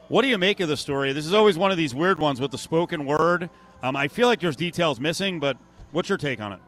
What 0.09 0.23
do 0.23 0.29
you 0.29 0.39
make 0.39 0.61
of 0.61 0.69
the 0.69 0.77
story? 0.77 1.13
This 1.13 1.27
is 1.27 1.35
always 1.35 1.57
one 1.57 1.71
of 1.71 1.77
these 1.77 1.95
weird 1.95 2.19
ones 2.19 2.41
with 2.41 2.51
the 2.51 2.59
spoken 2.59 3.07
word. 3.07 3.49
Um, 3.83 3.97
I 3.97 4.09
feel 4.09 4.29
like 4.29 4.41
there's 4.41 4.57
details 4.57 5.01
missing, 5.01 5.41
but 5.41 5.57
what's 5.93 6.09
your 6.09 6.19
take 6.19 6.41
on 6.41 6.53
it? 6.53 6.61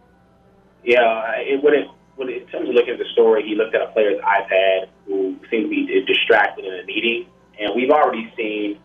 Yeah, 0.84 1.32
it, 1.38 1.62
it 1.62 1.88
when 2.16 2.28
in 2.28 2.46
terms 2.46 2.68
of 2.68 2.74
looking 2.74 2.94
at 2.94 2.98
the 2.98 3.08
story, 3.12 3.46
he 3.46 3.54
looked 3.54 3.74
at 3.74 3.82
a 3.82 3.92
player's 3.92 4.20
iPad 4.20 4.88
who 5.06 5.36
seemed 5.50 5.64
to 5.64 5.68
be 5.68 6.04
distracted 6.06 6.64
in 6.64 6.72
a 6.72 6.84
meeting, 6.84 7.26
and 7.60 7.72
we've 7.76 7.90
already 7.90 8.32
seen 8.36 8.78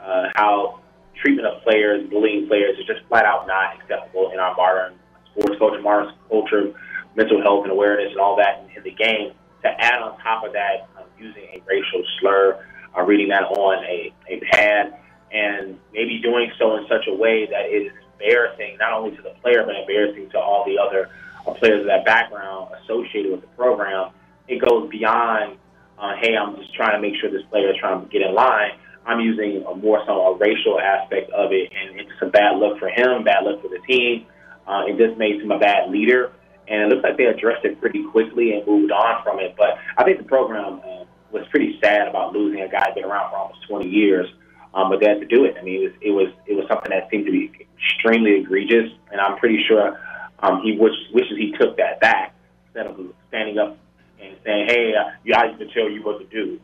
uh, 0.00 0.28
how 0.34 0.80
treatment 1.14 1.46
of 1.46 1.62
players, 1.62 2.08
bullying 2.10 2.48
players, 2.48 2.78
is 2.78 2.84
just 2.84 3.00
flat 3.08 3.24
out 3.24 3.46
not 3.46 3.76
acceptable 3.76 4.30
in 4.32 4.38
our 4.38 4.54
modern 4.56 4.94
sports 5.30 5.58
culture, 5.58 5.80
modern 5.80 6.12
culture, 6.28 6.74
mental 7.16 7.40
health 7.40 7.62
and 7.62 7.72
awareness, 7.72 8.10
and 8.10 8.20
all 8.20 8.36
that 8.36 8.68
in, 8.76 8.82
the 8.82 8.90
game. 8.90 9.32
To 9.62 9.68
add 9.68 10.02
on 10.02 10.18
top 10.18 10.44
of 10.44 10.52
that, 10.54 10.88
um, 10.98 11.04
using 11.16 11.44
a 11.44 11.62
racial 11.66 12.02
slur 12.18 12.66
uh, 12.98 13.02
reading 13.02 13.28
that 13.28 13.44
on 13.44 13.84
a, 13.84 14.12
a 14.26 14.40
pad, 14.50 14.98
and 15.30 15.78
maybe 15.92 16.18
doing 16.18 16.50
so 16.58 16.76
in 16.76 16.86
such 16.88 17.06
a 17.06 17.14
way 17.14 17.46
that 17.46 17.70
is 17.70 17.92
embarrassing 18.14 18.76
not 18.78 18.92
only 18.92 19.16
to 19.16 19.22
the 19.22 19.34
player 19.40 19.64
but 19.64 19.74
embarrassing 19.76 20.28
to 20.30 20.38
all 20.38 20.64
the 20.66 20.78
other 20.78 21.10
uh, 21.46 21.54
players 21.54 21.80
of 21.80 21.86
that 21.86 22.04
background 22.04 22.74
associated 22.82 23.32
with 23.32 23.40
the 23.40 23.46
program. 23.48 24.10
It 24.48 24.60
goes 24.60 24.90
beyond, 24.90 25.58
uh, 25.98 26.14
hey, 26.20 26.36
I'm 26.36 26.56
just 26.56 26.74
trying 26.74 26.92
to 26.92 27.00
make 27.00 27.18
sure 27.20 27.30
this 27.30 27.46
player 27.50 27.70
is 27.70 27.76
trying 27.78 28.04
to 28.04 28.08
get 28.10 28.22
in 28.22 28.34
line. 28.34 28.72
I'm 29.04 29.20
using 29.20 29.64
a 29.66 29.74
more 29.74 30.02
so 30.06 30.12
a 30.12 30.36
racial 30.36 30.78
aspect 30.80 31.30
of 31.32 31.52
it, 31.52 31.72
and 31.74 31.98
it's 32.00 32.10
a 32.22 32.26
bad 32.26 32.58
look 32.58 32.78
for 32.78 32.88
him, 32.88 33.24
bad 33.24 33.44
look 33.44 33.62
for 33.62 33.68
the 33.68 33.80
team. 33.86 34.26
Uh, 34.66 34.84
it 34.86 34.96
just 34.96 35.18
makes 35.18 35.42
him 35.42 35.50
a 35.50 35.58
bad 35.58 35.90
leader, 35.90 36.32
and 36.68 36.82
it 36.82 36.88
looks 36.88 37.02
like 37.02 37.16
they 37.16 37.24
addressed 37.24 37.64
it 37.64 37.80
pretty 37.80 38.04
quickly 38.10 38.52
and 38.52 38.66
moved 38.66 38.92
on 38.92 39.22
from 39.24 39.40
it. 39.40 39.54
But 39.56 39.78
I 39.98 40.04
think 40.04 40.18
the 40.18 40.24
program 40.24 40.80
uh, 40.80 41.04
was 41.32 41.44
pretty 41.50 41.78
sad 41.82 42.06
about 42.06 42.32
losing 42.32 42.60
a 42.62 42.68
guy 42.68 42.84
who's 42.86 43.02
been 43.02 43.04
around 43.04 43.30
for 43.30 43.38
almost 43.38 43.66
20 43.68 43.88
years. 43.88 44.26
Um, 44.74 44.88
but 44.88 45.00
they 45.00 45.08
had 45.08 45.20
to 45.20 45.26
do 45.26 45.44
it. 45.44 45.56
I 45.60 45.62
mean, 45.62 45.82
it 45.82 45.84
was 45.84 45.92
it 46.00 46.10
was 46.10 46.28
it 46.46 46.54
was 46.54 46.64
something 46.66 46.88
that 46.90 47.10
seemed 47.10 47.26
to 47.26 47.32
be 47.32 47.52
extremely 47.76 48.40
egregious, 48.40 48.88
and 49.10 49.20
I'm 49.20 49.36
pretty 49.36 49.62
sure 49.68 50.00
um, 50.42 50.60
he 50.62 50.76
wish, 50.76 50.94
wishes 51.12 51.36
he 51.38 51.52
took 51.58 51.76
that 51.76 52.00
back 52.00 52.34
instead 52.66 52.86
of 52.86 52.98
standing 53.28 53.58
up 53.58 53.78
and 54.20 54.36
saying, 54.44 54.66
"Hey, 54.68 54.92
uh, 54.94 55.38
I 55.38 55.46
used 55.46 55.58
to 55.60 55.72
tell 55.72 55.90
you 55.90 56.02
what 56.02 56.18
to 56.18 56.24
do" 56.26 56.60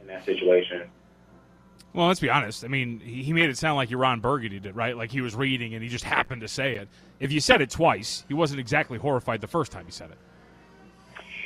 in 0.00 0.06
that 0.08 0.24
situation. 0.24 0.82
Well, 1.92 2.06
let's 2.06 2.20
be 2.20 2.30
honest. 2.30 2.64
I 2.64 2.68
mean, 2.68 3.00
he 3.00 3.32
made 3.32 3.50
it 3.50 3.58
sound 3.58 3.76
like 3.76 3.90
Ron 3.92 4.20
Burgundy 4.20 4.60
did, 4.60 4.76
right? 4.76 4.96
Like 4.96 5.10
he 5.10 5.20
was 5.20 5.34
reading 5.34 5.74
and 5.74 5.82
he 5.82 5.88
just 5.88 6.04
happened 6.04 6.42
to 6.42 6.48
say 6.48 6.76
it. 6.76 6.88
If 7.18 7.32
you 7.32 7.40
said 7.40 7.60
it 7.60 7.70
twice, 7.70 8.24
he 8.28 8.34
wasn't 8.34 8.60
exactly 8.60 8.96
horrified 8.96 9.40
the 9.40 9.48
first 9.48 9.72
time 9.72 9.86
he 9.86 9.90
said 9.90 10.10
it. 10.10 10.18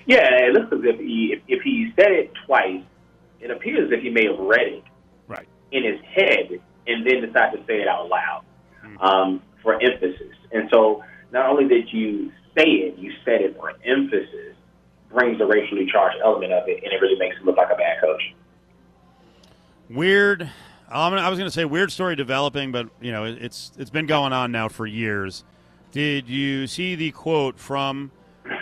Yeah, 0.07 0.29
it 0.45 0.53
looks 0.53 0.71
as 0.71 0.81
if 0.83 1.01
he 1.01 1.33
if, 1.35 1.43
if 1.49 1.63
he 1.63 1.93
said 1.97 2.13
it 2.13 2.31
twice, 2.47 2.83
it 3.41 3.51
appears 3.51 3.87
as 3.87 3.93
if 3.93 4.03
he 4.03 4.11
may 4.11 4.27
have 4.27 4.39
read 4.39 4.69
it 4.69 4.85
right 5.29 5.49
in 5.73 5.83
his 5.83 6.01
head 6.03 6.61
and 6.87 7.07
then 7.07 7.23
decided 7.23 7.61
to 7.61 7.67
say 7.67 7.81
it 7.81 7.89
out 7.89 8.09
loud 8.09 8.45
um, 9.01 9.43
for 9.63 9.83
emphasis. 9.83 10.37
And 10.53 10.69
so, 10.71 11.03
not 11.35 11.51
only 11.51 11.69
did 11.69 11.93
you 11.93 12.33
say 12.57 12.65
it, 12.65 12.99
you 12.99 13.13
said 13.25 13.43
it 13.43 13.57
for 13.57 13.75
emphasis, 13.85 14.57
brings 15.11 15.39
the 15.39 15.47
racially 15.47 15.87
charged 15.91 16.17
element 16.25 16.53
of 16.53 16.67
it, 16.67 16.83
and 16.83 16.93
it 16.93 17.01
really 17.03 17.19
makes 17.19 17.37
him 17.37 17.45
look 17.45 17.57
like 17.57 17.71
a 17.71 17.77
bad 17.77 18.01
coach. 18.01 18.35
Weird. 19.91 20.51
I 20.89 21.29
was 21.29 21.39
going 21.39 21.49
to 21.49 21.55
say 21.55 21.65
weird 21.65 21.93
story 21.93 22.15
developing, 22.15 22.71
but 22.73 22.89
you 23.01 23.11
know 23.13 23.25
it's 23.25 23.73
it's 23.77 23.91
been 23.91 24.07
going 24.07 24.33
on 24.33 24.53
now 24.53 24.69
for 24.69 24.87
years. 24.87 25.45
Did 25.91 26.29
you 26.29 26.67
see 26.67 26.95
the 26.95 27.11
quote 27.11 27.59
from 27.59 28.11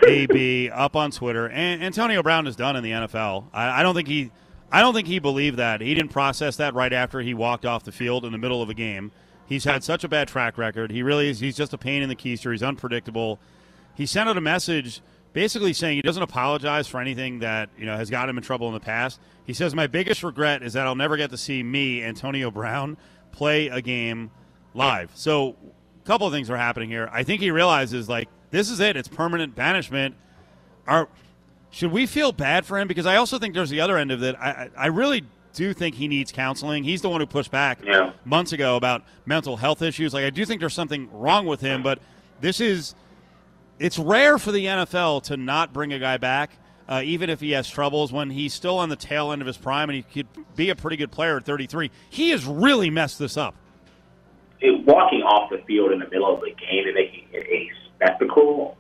AB 0.07 0.71
up 0.71 0.97
on 0.97 1.11
Twitter. 1.11 1.49
And 1.49 1.83
Antonio 1.83 2.23
Brown 2.23 2.47
is 2.47 2.57
done 2.57 2.77
in 2.77 2.83
the 2.83 2.91
NFL. 2.91 3.47
I, 3.53 3.81
I, 3.81 3.83
don't 3.83 3.95
think 3.95 4.09
he, 4.09 4.31
I 4.71 4.81
don't 4.81 4.95
think 4.95 5.09
he 5.09 5.19
believed 5.19 5.59
that. 5.59 5.81
He 5.81 5.95
didn't 5.95 6.11
process 6.11 6.57
that 6.57 6.75
right 6.75 6.93
after 6.93 7.21
he 7.21 7.35
walked 7.35 7.65
off 7.65 7.85
the 7.85 7.93
field 7.93 8.25
in 8.25 8.33
the 8.33 8.39
middle 8.39 8.63
of 8.63 8.71
a 8.71 8.75
game. 8.75 9.13
He's 9.47 9.65
had 9.65 9.85
such 9.85 10.05
a 10.05 10.09
bad 10.09 10.29
track 10.29 10.57
record. 10.57 10.91
He 10.91 11.03
really 11.03 11.29
is. 11.29 11.41
He's 11.41 11.57
just 11.57 11.73
a 11.73 11.79
pain 11.79 12.03
in 12.03 12.09
the 12.09 12.17
keister. 12.17 12.53
He's 12.53 12.63
unpredictable. 12.63 13.39
He 13.95 14.07
sent 14.07 14.29
out 14.29 14.37
a 14.37 14.41
message 14.41 15.03
basically 15.33 15.73
saying 15.73 15.97
he 15.97 16.03
doesn't 16.03 16.23
apologize 16.23 16.87
for 16.87 17.01
anything 17.01 17.41
that 17.41 17.69
you 17.79 17.87
know 17.87 17.97
has 17.97 18.11
got 18.11 18.29
him 18.29 18.37
in 18.37 18.45
trouble 18.45 18.69
in 18.69 18.75
the 18.75 18.81
past. 18.81 19.21
He 19.45 19.53
says 19.53 19.75
my 19.75 19.87
biggest 19.87 20.23
regret 20.23 20.63
is 20.63 20.73
that 20.75 20.87
I'll 20.87 20.95
never 20.95 21.17
get 21.17 21.31
to 21.31 21.37
see 21.37 21.63
me, 21.63 22.03
Antonio 22.03 22.51
Brown, 22.51 22.97
play 23.33 23.69
a 23.69 23.81
game 23.81 24.31
live. 24.75 25.11
So, 25.15 25.57
a 26.03 26.07
couple 26.07 26.27
of 26.27 26.33
things 26.33 26.49
are 26.51 26.57
happening 26.57 26.89
here. 26.89 27.09
I 27.13 27.23
think 27.23 27.41
he 27.41 27.51
realizes 27.51 28.09
like 28.09 28.29
this 28.51 28.71
is 28.71 28.81
it. 28.81 28.97
It's 28.97 29.09
permanent 29.09 29.55
banishment. 29.55 30.15
Are 30.87 31.09
should 31.71 31.91
we 31.91 32.07
feel 32.07 32.33
bad 32.33 32.67
for 32.67 32.79
him? 32.79 32.87
Because 32.87 33.07
I 33.07 33.17
also 33.17 33.39
think 33.39 33.55
there's 33.55 33.71
the 33.71 33.81
other 33.81 33.97
end 33.97 34.11
of 34.11 34.23
it. 34.23 34.37
I, 34.37 34.69
I 34.77 34.87
really 34.87 35.25
do 35.53 35.73
think 35.73 35.95
he 35.95 36.09
needs 36.09 36.33
counseling. 36.33 36.85
He's 36.85 37.03
the 37.03 37.09
one 37.09 37.21
who 37.21 37.27
pushed 37.27 37.51
back 37.51 37.81
yeah. 37.85 38.13
months 38.25 38.53
ago 38.53 38.77
about 38.77 39.03
mental 39.27 39.57
health 39.57 39.83
issues. 39.83 40.15
Like 40.15 40.25
I 40.25 40.31
do 40.31 40.45
think 40.45 40.61
there's 40.61 40.75
something 40.75 41.09
wrong 41.13 41.47
with 41.47 41.61
him, 41.61 41.83
but 41.83 41.99
this 42.41 42.61
is 42.61 42.95
it's 43.79 43.99
rare 43.99 44.39
for 44.39 44.53
the 44.53 44.65
NFL 44.65 45.25
to 45.25 45.37
not 45.37 45.73
bring 45.73 45.93
a 45.93 45.99
guy 45.99 46.17
back, 46.17 46.53
uh, 46.89 47.03
even 47.05 47.31
if 47.31 47.41
he 47.41 47.53
has 47.53 47.69
troubles 47.69 48.13
when 48.13 48.31
he's 48.31 48.55
still 48.55 48.79
on 48.79 48.89
the 48.89 48.97
tail 48.97 49.33
end 49.33 49.43
of 49.43 49.47
his 49.47 49.57
prime 49.57 49.91
and 49.91 49.97
he 49.97 50.03
could 50.03 50.27
be 50.57 50.71
a 50.71 50.77
pretty 50.77 50.97
good 50.97 51.11
player 51.11 51.37
at 51.37 51.45
33. 51.45 51.91
He 52.11 52.31
has 52.31 52.45
really 52.45 52.91
messed 52.91 53.19
this 53.19 53.37
up. 53.37 53.55
It, 54.61 54.87
walking 54.87 55.23
off 55.23 55.51
the 55.51 55.59
field 55.67 55.91
in 55.91 55.99
the 55.99 56.09
middle 56.09 56.33
of 56.33 56.41
the 56.41 56.51
game 56.51 56.87
and 56.87 56.95
making 56.95 57.27
it 57.33 57.47
a 57.49 57.71
spectacle, 57.97 58.77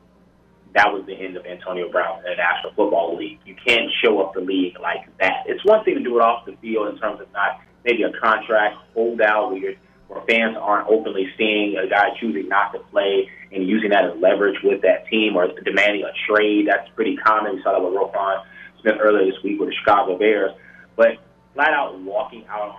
that 0.75 0.93
was 0.93 1.05
the 1.07 1.15
end 1.15 1.37
of 1.37 1.45
Antonio 1.45 1.91
Brown 1.91 2.19
in 2.19 2.25
the 2.25 2.37
National 2.37 2.73
Football 2.75 3.17
League. 3.17 3.39
You 3.45 3.55
can't 3.67 3.91
show 4.03 4.21
up 4.21 4.35
the 4.35 4.41
league 4.41 4.79
like 4.81 5.07
that. 5.21 5.45
It's 5.47 5.65
one 5.65 5.85
thing 5.85 5.95
to 5.95 6.03
do 6.03 6.17
it 6.17 6.23
off 6.23 6.47
the 6.47 6.57
field 6.61 6.89
in 6.89 6.99
terms 6.99 7.21
of 7.21 7.31
not 7.33 7.61
maybe 7.85 8.03
a 8.03 8.13
contract 8.19 8.77
holdout 8.95 9.53
where, 9.53 9.75
where 10.09 10.23
fans 10.29 10.57
aren't 10.59 10.89
openly 10.89 11.29
seeing 11.37 11.77
a 11.77 11.89
guy 11.89 12.09
choosing 12.21 12.49
not 12.49 12.73
to 12.73 12.79
play 12.91 13.29
and 13.53 13.69
using 13.69 13.91
that 13.91 14.05
as 14.05 14.17
leverage 14.19 14.57
with 14.65 14.81
that 14.83 15.07
team 15.09 15.37
or 15.37 15.49
demanding 15.63 16.05
a 16.05 16.13
trade. 16.27 16.67
That's 16.69 16.89
pretty 16.95 17.17
common. 17.17 17.57
We 17.57 17.63
saw 17.63 17.73
that 17.73 17.83
with 17.83 17.93
Roquan 17.93 18.43
Smith 18.81 18.97
earlier 19.01 19.27
this 19.27 19.43
week 19.45 19.61
with 19.61 19.69
the 19.69 19.75
Chicago 19.75 20.17
Bears. 20.17 20.53
But 20.97 21.19
flat 21.55 21.73
out 21.73 21.99
walking 22.01 22.47
out 22.49 22.61
on 22.61 22.77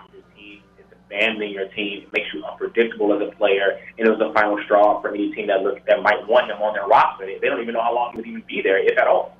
abandoning 1.14 1.53
your 1.53 1.68
team, 1.70 2.07
makes 2.11 2.28
you 2.34 2.43
unpredictable 2.43 3.14
as 3.14 3.28
a 3.28 3.36
player, 3.36 3.80
and 3.97 4.07
it 4.07 4.09
was 4.09 4.20
the 4.20 4.34
final 4.34 4.57
straw 4.64 5.01
for 5.01 5.09
any 5.09 5.32
team 5.32 5.47
that 5.47 5.61
look 5.61 5.86
that 5.86 6.01
might 6.01 6.28
want 6.28 6.49
him 6.49 6.61
on 6.61 6.74
their 6.74 6.88
roster. 6.88 7.26
They 7.26 7.47
don't 7.47 7.61
even 7.61 7.74
know 7.74 7.82
how 7.82 7.95
long 7.95 8.11
he 8.11 8.18
would 8.18 8.28
even 8.28 8.43
be 8.47 8.61
there, 8.61 8.78
if 8.78 8.97
at 8.97 9.07
all. 9.07 9.38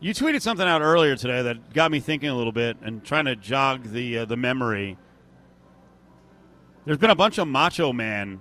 You 0.00 0.12
tweeted 0.12 0.42
something 0.42 0.66
out 0.66 0.82
earlier 0.82 1.14
today 1.16 1.42
that 1.42 1.72
got 1.72 1.90
me 1.90 2.00
thinking 2.00 2.28
a 2.28 2.36
little 2.36 2.52
bit 2.52 2.76
and 2.82 3.04
trying 3.04 3.26
to 3.26 3.36
jog 3.36 3.84
the 3.84 4.18
uh, 4.18 4.24
the 4.24 4.36
memory. 4.36 4.96
There's 6.84 6.98
been 6.98 7.10
a 7.10 7.14
bunch 7.14 7.38
of 7.38 7.46
Macho 7.46 7.92
Man 7.92 8.40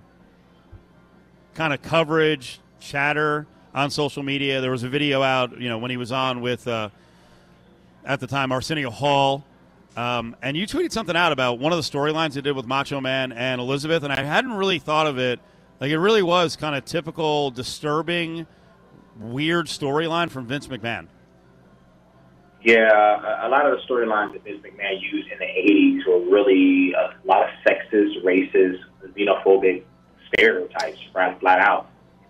kind 1.53 1.73
of 1.73 1.81
coverage, 1.81 2.59
chatter 2.79 3.45
on 3.73 3.91
social 3.91 4.23
media. 4.23 4.61
There 4.61 4.71
was 4.71 4.83
a 4.83 4.89
video 4.89 5.21
out, 5.21 5.59
you 5.59 5.69
know, 5.69 5.77
when 5.77 5.91
he 5.91 5.97
was 5.97 6.11
on 6.11 6.41
with 6.41 6.67
uh, 6.67 6.89
at 8.05 8.19
the 8.19 8.27
time 8.27 8.51
Arsenio 8.51 8.89
Hall 8.89 9.45
um, 9.97 10.35
and 10.41 10.55
you 10.55 10.65
tweeted 10.65 10.91
something 10.91 11.15
out 11.15 11.31
about 11.31 11.59
one 11.59 11.73
of 11.73 11.77
the 11.77 11.83
storylines 11.83 12.35
you 12.35 12.41
did 12.41 12.55
with 12.55 12.65
Macho 12.65 13.01
Man 13.01 13.31
and 13.31 13.59
Elizabeth, 13.59 14.03
and 14.03 14.13
I 14.13 14.23
hadn't 14.23 14.53
really 14.53 14.79
thought 14.79 15.07
of 15.07 15.17
it. 15.17 15.39
Like 15.79 15.91
it 15.91 15.99
really 15.99 16.21
was 16.21 16.55
kind 16.55 16.75
of 16.75 16.85
typical, 16.85 17.51
disturbing, 17.51 18.47
weird 19.19 19.65
storyline 19.65 20.29
from 20.29 20.45
Vince 20.45 20.67
McMahon. 20.67 21.07
Yeah, 22.63 23.47
a 23.47 23.49
lot 23.49 23.65
of 23.65 23.77
the 23.77 23.83
storylines 23.91 24.33
that 24.33 24.43
Vince 24.43 24.63
McMahon 24.63 25.01
used 25.01 25.29
in 25.31 25.39
the 25.39 25.45
'80s 25.45 26.07
were 26.07 26.31
really 26.31 26.93
a 26.93 27.15
lot 27.25 27.43
of 27.43 27.49
sexist, 27.65 28.23
racist, 28.23 28.79
xenophobic 29.03 29.83
stereotypes, 30.33 30.99
right, 31.13 31.37
flat 31.39 31.59
out. 31.59 31.89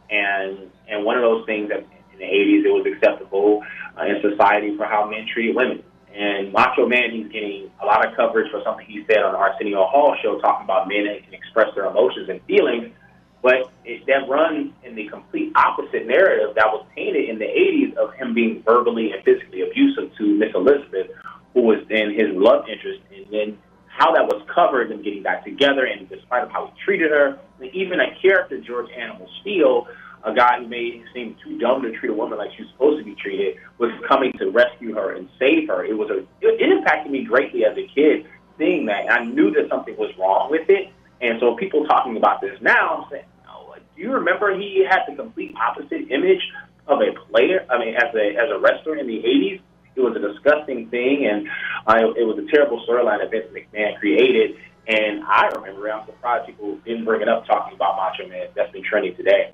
And 0.09 0.71
and 0.87 1.03
one 1.03 1.17
of 1.17 1.21
those 1.21 1.45
things 1.45 1.69
that 1.69 1.85
in 2.13 2.19
the 2.19 2.25
'80s 2.25 2.65
it 2.65 2.71
was 2.71 2.85
acceptable 2.85 3.61
uh, 3.99 4.05
in 4.05 4.21
society 4.21 4.75
for 4.77 4.85
how 4.85 5.09
men 5.09 5.27
treated 5.31 5.55
women. 5.55 5.83
And 6.13 6.51
Macho 6.51 6.87
Man, 6.87 7.11
he's 7.11 7.31
getting 7.31 7.71
a 7.81 7.85
lot 7.85 8.05
of 8.05 8.15
coverage 8.15 8.51
for 8.51 8.61
something 8.63 8.85
he 8.85 9.05
said 9.07 9.23
on 9.23 9.33
the 9.33 9.39
Arsenio 9.39 9.85
Hall 9.85 10.15
show, 10.21 10.39
talking 10.39 10.65
about 10.65 10.87
men 10.87 11.05
that 11.05 11.23
can 11.23 11.33
express 11.33 11.73
their 11.75 11.85
emotions 11.85 12.29
and 12.29 12.41
feelings. 12.43 12.93
But 13.41 13.71
it, 13.85 14.05
that 14.05 14.29
runs 14.29 14.71
in 14.83 14.95
the 14.95 15.07
complete 15.07 15.51
opposite 15.55 16.05
narrative 16.05 16.53
that 16.55 16.67
was 16.67 16.85
painted 16.95 17.29
in 17.29 17.39
the 17.39 17.45
80s 17.45 17.95
of 17.95 18.13
him 18.13 18.33
being 18.33 18.61
verbally 18.63 19.11
and 19.13 19.23
physically 19.23 19.61
abusive 19.61 20.15
to 20.17 20.23
Miss 20.37 20.53
Elizabeth, 20.53 21.07
who 21.53 21.61
was 21.61 21.79
then 21.89 22.13
his 22.13 22.29
love 22.33 22.65
interest. 22.69 23.01
And 23.15 23.25
then 23.31 23.57
how 23.87 24.13
that 24.13 24.25
was 24.25 24.41
covered, 24.53 24.91
them 24.91 25.01
getting 25.01 25.23
back 25.23 25.43
together, 25.43 25.85
and 25.85 26.07
despite 26.07 26.43
of 26.43 26.51
how 26.51 26.67
he 26.67 26.83
treated 26.83 27.11
her, 27.11 27.39
even 27.73 27.99
a 27.99 28.15
character, 28.21 28.59
George 28.59 28.89
Animal 28.91 29.27
Steele, 29.41 29.87
a 30.23 30.33
guy 30.33 30.59
who 30.59 30.67
made 30.67 31.03
seem 31.13 31.35
too 31.43 31.57
dumb 31.57 31.81
to 31.81 31.91
treat 31.91 32.09
a 32.09 32.13
woman 32.13 32.37
like 32.37 32.51
she 32.55 32.63
was 32.63 32.71
supposed 32.71 32.99
to 32.99 33.05
be 33.05 33.15
treated, 33.15 33.57
was 33.77 33.91
coming 34.07 34.31
to 34.33 34.49
rescue 34.49 34.93
her 34.93 35.15
and 35.15 35.29
save 35.39 35.67
her. 35.67 35.83
It 35.85 35.97
was 35.97 36.09
a 36.09 36.19
it, 36.41 36.61
it 36.61 36.71
impacted 36.71 37.11
me 37.11 37.23
greatly 37.23 37.65
as 37.65 37.77
a 37.77 37.87
kid 37.87 38.25
seeing 38.57 38.85
that. 38.87 39.01
And 39.01 39.09
I 39.09 39.23
knew 39.23 39.51
that 39.51 39.69
something 39.69 39.95
was 39.97 40.11
wrong 40.17 40.51
with 40.51 40.69
it, 40.69 40.91
and 41.21 41.39
so 41.39 41.55
people 41.55 41.85
talking 41.85 42.17
about 42.17 42.41
this 42.41 42.59
now, 42.61 43.03
I'm 43.03 43.09
saying, 43.09 43.25
oh, 43.47 43.75
do 43.95 44.01
you 44.01 44.11
remember 44.11 44.57
he 44.57 44.85
had 44.87 45.01
the 45.07 45.15
complete 45.15 45.55
opposite 45.55 46.11
image 46.11 46.41
of 46.87 46.99
a 47.01 47.13
player? 47.29 47.65
I 47.69 47.79
mean, 47.79 47.95
as 47.95 48.13
a 48.15 48.35
as 48.35 48.49
a 48.51 48.59
wrestler 48.59 48.97
in 48.97 49.07
the 49.07 49.17
'80s, 49.17 49.61
it 49.95 50.01
was 50.01 50.15
a 50.15 50.19
disgusting 50.19 50.89
thing, 50.89 51.25
and 51.25 51.47
uh, 51.87 52.11
it 52.15 52.23
was 52.23 52.37
a 52.37 52.51
terrible 52.51 52.83
storyline 52.87 53.19
that 53.19 53.31
Vince 53.31 53.47
McMahon 53.53 53.97
created. 53.99 54.57
And 54.87 55.23
I 55.23 55.47
remember, 55.47 55.91
I'm 55.91 56.05
surprised 56.07 56.47
people 56.47 56.77
didn't 56.85 57.05
bring 57.05 57.21
it 57.21 57.29
up 57.29 57.45
talking 57.45 57.75
about 57.75 57.95
Macho 57.97 58.27
Man. 58.27 58.47
That's 58.55 58.71
been 58.71 58.83
trending 58.83 59.15
today. 59.15 59.53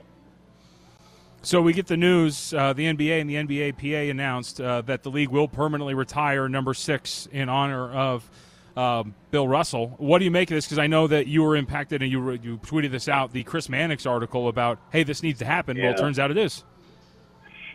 So 1.42 1.62
we 1.62 1.74
get 1.74 1.88
the 1.88 1.98
news. 1.98 2.54
Uh, 2.54 2.74
the 2.74 2.86
NBA 2.86 3.22
and 3.22 3.30
the 3.30 3.36
NBAPA 3.36 4.10
announced 4.10 4.60
uh, 4.60 4.82
that 4.82 5.04
the 5.04 5.10
league 5.10 5.30
will 5.30 5.48
permanently 5.48 5.94
retire 5.94 6.50
number 6.50 6.74
six 6.74 7.28
in 7.32 7.48
honor 7.48 7.90
of 7.92 8.30
um, 8.76 9.16
Bill 9.32 9.48
Russell. 9.48 9.96
What 9.98 10.20
do 10.20 10.26
you 10.26 10.32
make 10.32 10.52
of 10.52 10.56
this? 10.56 10.66
Because 10.66 10.80
I 10.80 10.88
know 10.88 11.08
that 11.08 11.28
you 11.28 11.44
were 11.44 11.56
impacted 11.56 12.02
and 12.02 12.12
you 12.12 12.32
you 12.32 12.58
tweeted 12.58 12.92
this 12.92 13.08
out. 13.08 13.34
The 13.34 13.44
Chris 13.44 13.70
Mannix 13.70 14.06
article 14.06 14.48
about 14.48 14.80
hey, 14.92 15.04
this 15.04 15.24
needs 15.24 15.40
to 15.40 15.46
happen. 15.46 15.78
Yeah. 15.78 15.86
Well, 15.86 15.94
it 15.94 15.98
turns 15.98 16.20
out 16.20 16.32
it 16.32 16.38
is. 16.38 16.64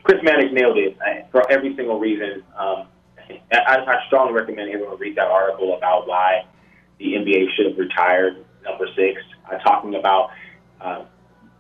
Chris 0.05 0.21
Mannix 0.23 0.53
nailed 0.53 0.79
it 0.79 0.97
uh, 1.01 1.27
for 1.31 1.51
every 1.51 1.75
single 1.77 1.99
reason. 1.99 2.43
Um, 2.59 2.87
I, 3.53 3.79
I 3.79 4.07
strongly 4.07 4.35
recommend 4.35 4.71
everyone 4.71 4.99
read 4.99 5.17
that 5.17 5.29
article 5.29 5.77
about 5.77 6.07
why 6.07 6.45
the 6.99 7.15
NBA 7.15 7.55
should 7.57 7.67
have 7.67 7.79
retired 7.79 8.45
number 8.65 8.87
six. 8.97 9.23
Uh, 9.51 9.59
talking 9.59 9.95
about 9.95 10.31
uh, 10.81 11.05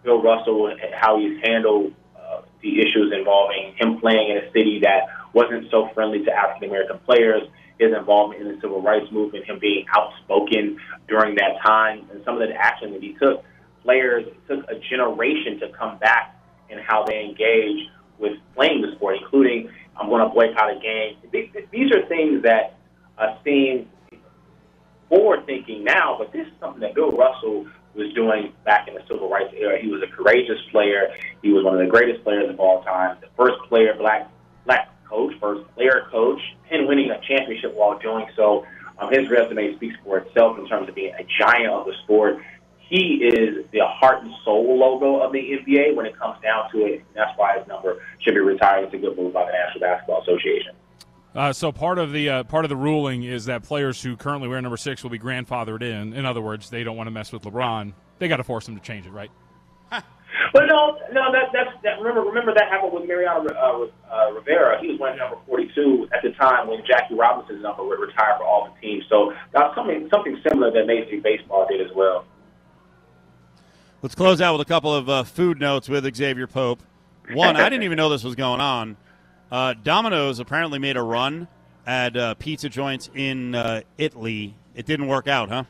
Bill 0.05 0.23
Russell 0.23 0.69
and 0.69 0.81
how 0.95 1.19
he's 1.19 1.41
handled 1.43 1.93
uh, 2.17 2.43
the 2.61 2.81
issues 2.81 3.13
involving 3.17 3.75
him 3.77 4.01
playing 4.01 4.31
in 4.31 4.39
a 4.39 4.53
city 4.53 4.81
that 4.83 5.09
wasn't 5.33 5.71
so 5.71 5.89
friendly 5.95 6.25
to 6.25 6.33
African 6.33 6.69
American 6.69 6.99
players, 7.01 7.43
his 7.79 7.93
involvement 7.97 8.43
in 8.43 8.49
the 8.49 8.61
civil 8.61 8.83
rights 8.83 9.11
movement, 9.11 9.45
him 9.45 9.59
being 9.59 9.87
outspoken 9.97 10.79
during 11.09 11.35
that 11.37 11.61
time, 11.65 12.07
and 12.13 12.23
some 12.25 12.41
of 12.41 12.49
the 12.49 12.55
action 12.55 12.93
that 12.93 13.03
he 13.03 13.15
took. 13.15 13.45
Players 13.83 14.25
took 14.49 14.65
a 14.71 14.79
generation 14.79 15.59
to 15.61 15.69
come 15.77 15.99
back 15.99 16.37
in 16.71 16.79
how 16.79 17.05
they 17.05 17.25
engage 17.25 17.89
with 18.19 18.39
playing 18.55 18.83
the 18.83 18.95
sport, 18.95 19.17
including 19.21 19.69
I'm 19.97 20.09
going 20.09 20.23
to 20.23 20.33
boycott 20.33 20.77
a 20.77 20.81
game. 20.81 21.17
These 21.33 21.93
are 21.93 22.07
things 22.07 22.43
that 22.45 22.77
seem 23.45 23.89
forward 25.09 25.45
thinking 25.47 25.85
now, 25.85 26.17
but 26.19 26.33
this 26.33 26.47
is 26.47 26.53
something 26.61 26.81
that 26.81 26.95
Bill 26.95 27.11
Russell 27.13 27.67
was 27.95 28.13
doing 28.15 28.53
back 28.65 28.89
in 28.89 28.95
the 28.95 29.03
civil 29.09 29.29
rights 29.29 29.53
era. 29.57 29.81
He 29.81 29.89
was 29.89 30.03
a 30.03 30.07
courageous 30.07 30.59
player. 30.71 31.09
He 31.43 31.53
was 31.53 31.65
one 31.65 31.75
of 31.75 31.81
the 31.81 31.91
greatest 31.91 32.25
players 32.25 32.49
of 32.49 32.59
all 32.59 32.83
time. 32.83 33.19
The 33.21 33.29
first 33.37 33.59
player, 33.69 33.95
black 33.99 34.31
black 34.65 34.89
coach, 35.09 35.35
first 35.41 35.69
player 35.75 36.07
coach, 36.11 36.41
and 36.71 36.89
winning 36.89 37.11
a 37.11 37.21
championship 37.27 37.75
while 37.75 37.99
doing 37.99 38.27
so. 38.37 38.65
Um, 38.99 39.11
his 39.13 39.29
resume 39.29 39.75
speaks 39.77 39.97
for 40.05 40.19
itself 40.19 40.59
in 40.59 40.69
terms 40.69 40.89
of 40.89 40.95
being 40.95 41.15
a 41.15 41.25
giant 41.39 41.73
of 41.73 41.87
the 41.87 41.95
sport. 42.05 42.39
He 42.79 43.25
is 43.25 43.65
the 43.73 43.81
heart 43.85 44.23
and 44.23 44.33
soul 44.45 44.79
logo 44.79 45.21
of 45.21 45.33
the 45.33 45.39
NBA 45.39 45.95
when 45.95 46.05
it 46.05 46.19
comes 46.19 46.41
down 46.43 46.71
to 46.73 46.85
it. 46.85 47.01
And 47.01 47.15
that's 47.15 47.37
why 47.37 47.59
his 47.59 47.67
number 47.67 48.05
should 48.21 48.35
be 48.35 48.41
retired. 48.41 48.85
It's 48.85 48.95
a 48.95 48.99
good 48.99 49.17
move 49.17 49.33
by 49.33 49.47
the 49.47 49.53
National 49.53 49.81
Basketball 49.81 50.23
Association. 50.23 50.75
Uh, 51.35 51.53
so 51.53 51.73
part 51.73 51.99
of 51.99 52.13
the 52.13 52.29
uh, 52.29 52.45
part 52.45 52.65
of 52.65 52.69
the 52.69 52.77
ruling 52.77 53.23
is 53.23 53.47
that 53.47 53.63
players 53.63 54.03
who 54.03 54.17
currently 54.17 54.49
wear 54.49 54.61
number 54.61 54.77
six 54.77 55.03
will 55.03 55.11
be 55.11 55.19
grandfathered 55.19 55.83
in. 55.83 56.13
In 56.13 56.27
other 56.27 56.43
words, 56.43 56.69
they 56.69 56.85
don't 56.85 56.97
want 56.97 57.07
to 57.07 57.11
mess 57.11 57.33
with 57.33 57.43
LeBron. 57.43 57.95
They 58.19 58.29
got 58.29 58.37
to 58.37 58.45
force 58.45 58.69
him 58.69 58.77
to 58.77 58.83
change 58.83 59.07
it, 59.07 59.11
right? 59.11 59.31
But 60.53 60.67
no, 60.67 60.99
no, 61.13 61.33
that, 61.33 61.49
that's 61.53 61.71
that. 61.83 61.99
Remember, 61.99 62.21
remember 62.23 62.53
that 62.55 62.69
happened 62.69 62.93
with 62.93 63.07
Mariano 63.07 63.47
uh, 63.49 63.87
uh, 64.11 64.33
Rivera. 64.33 64.81
He 64.81 64.89
was 64.89 64.99
wearing 64.99 65.19
number 65.19 65.37
forty-two 65.47 66.09
at 66.13 66.23
the 66.23 66.31
time 66.33 66.69
when 66.69 66.83
Jackie 66.87 67.15
Robinson's 67.15 67.63
number 67.63 67.85
would 67.85 67.99
retire 68.01 68.37
for 68.39 68.45
all 68.45 68.69
the 68.69 68.81
teams. 68.81 69.05
So 69.09 69.33
that's 69.53 69.75
something 69.75 70.09
something 70.13 70.39
similar 70.47 70.71
that 70.73 70.87
Major 70.87 71.13
League 71.13 71.23
Baseball 71.23 71.67
did 71.71 71.81
as 71.81 71.95
well. 71.95 72.25
Let's 74.03 74.15
close 74.15 74.41
out 74.41 74.59
with 74.59 74.67
a 74.67 74.69
couple 74.69 74.95
of 74.95 75.09
uh, 75.09 75.23
food 75.23 75.61
notes 75.61 75.89
with 75.89 76.13
Xavier 76.15 76.47
Pope. 76.47 76.83
One, 77.33 77.57
I 77.57 77.69
didn't 77.69 77.85
even 77.85 77.97
know 77.97 78.09
this 78.09 78.25
was 78.25 78.35
going 78.35 78.61
on. 78.61 78.97
Uh, 79.53 79.75
Domino's 79.75 80.39
apparently 80.41 80.79
made 80.79 80.97
a 80.97 81.03
run 81.03 81.47
at 81.87 82.17
uh, 82.17 82.33
pizza 82.37 82.71
joints 82.71 83.11
in 83.15 83.55
uh, 83.55 83.83
Italy. 83.99 84.55
It 84.75 84.87
didn't 84.87 85.09
work 85.09 85.29
out, 85.29 85.51
huh? 85.51 85.65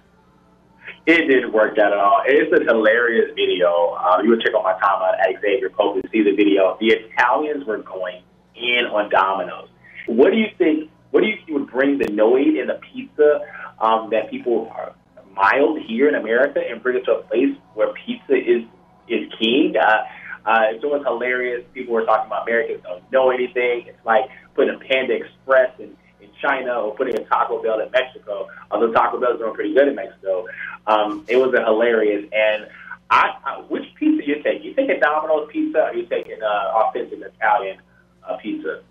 It 1.04 1.26
didn't 1.26 1.52
work 1.52 1.76
out 1.78 1.92
at 1.92 1.98
all. 1.98 2.22
It's 2.24 2.52
a 2.52 2.62
hilarious 2.62 3.34
video. 3.34 3.98
Uh, 3.98 4.22
you 4.22 4.30
would 4.30 4.40
check 4.40 4.54
out 4.54 4.62
my 4.62 4.74
timeline 4.74 5.18
at 5.18 5.42
Xavier 5.42 5.68
Pope 5.70 6.00
to 6.00 6.08
see 6.12 6.22
the 6.22 6.30
video. 6.30 6.76
The 6.78 6.92
Italians 6.92 7.64
were 7.66 7.78
going 7.78 8.22
in 8.54 8.86
on 8.86 9.10
Domino's. 9.10 9.68
What 10.06 10.30
do 10.30 10.36
you 10.38 10.46
think? 10.58 10.88
What 11.10 11.22
do 11.22 11.26
you 11.26 11.36
think 11.44 11.50
would 11.50 11.68
bring 11.68 11.98
the 11.98 12.04
Noid 12.04 12.60
in 12.60 12.68
the 12.68 12.78
pizza 12.92 13.40
um, 13.80 14.10
that 14.10 14.30
people 14.30 14.70
are 14.76 14.94
mild 15.34 15.80
here 15.80 16.08
in 16.08 16.14
America 16.14 16.60
and 16.60 16.80
bring 16.80 16.98
it 16.98 17.04
to 17.06 17.16
a 17.16 17.22
place 17.22 17.56
where 17.74 17.92
pizza 18.06 18.34
is 18.34 18.62
is 19.08 19.28
king? 19.40 19.74
Uh, 19.76 20.04
uh, 20.44 20.64
it's 20.70 20.84
always 20.84 21.02
hilarious. 21.04 21.64
People 21.72 21.94
were 21.94 22.04
talking 22.04 22.26
about 22.26 22.48
Americans 22.48 22.82
don't 22.82 23.12
know 23.12 23.30
anything. 23.30 23.84
It's 23.86 24.04
like 24.04 24.24
putting 24.54 24.74
a 24.74 24.78
Panda 24.78 25.14
Express 25.14 25.70
in, 25.78 25.96
in 26.20 26.28
China 26.40 26.72
or 26.72 26.94
putting 26.94 27.16
a 27.16 27.24
Taco 27.24 27.62
Bell 27.62 27.80
in 27.80 27.90
Mexico. 27.90 28.48
Although 28.70 28.92
Taco 28.92 29.20
Bell's 29.20 29.38
doing 29.38 29.54
pretty 29.54 29.74
good 29.74 29.88
in 29.88 29.94
Mexico, 29.94 30.46
um, 30.86 31.24
it 31.28 31.36
was 31.36 31.54
a 31.54 31.64
hilarious. 31.64 32.28
And 32.32 32.66
I, 33.10 33.30
I, 33.44 33.60
which 33.68 33.84
pizza 33.94 34.26
you 34.26 34.42
take? 34.42 34.64
You 34.64 34.74
taking 34.74 34.98
Domino's 35.00 35.48
pizza 35.52 35.84
or 35.84 35.94
you 35.94 36.06
taking 36.06 36.42
uh, 36.42 36.72
authentic 36.74 37.20
Italian 37.20 37.78
uh, 38.26 38.36
pizza, 38.38 38.82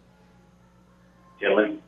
gentlemen? 1.39 1.82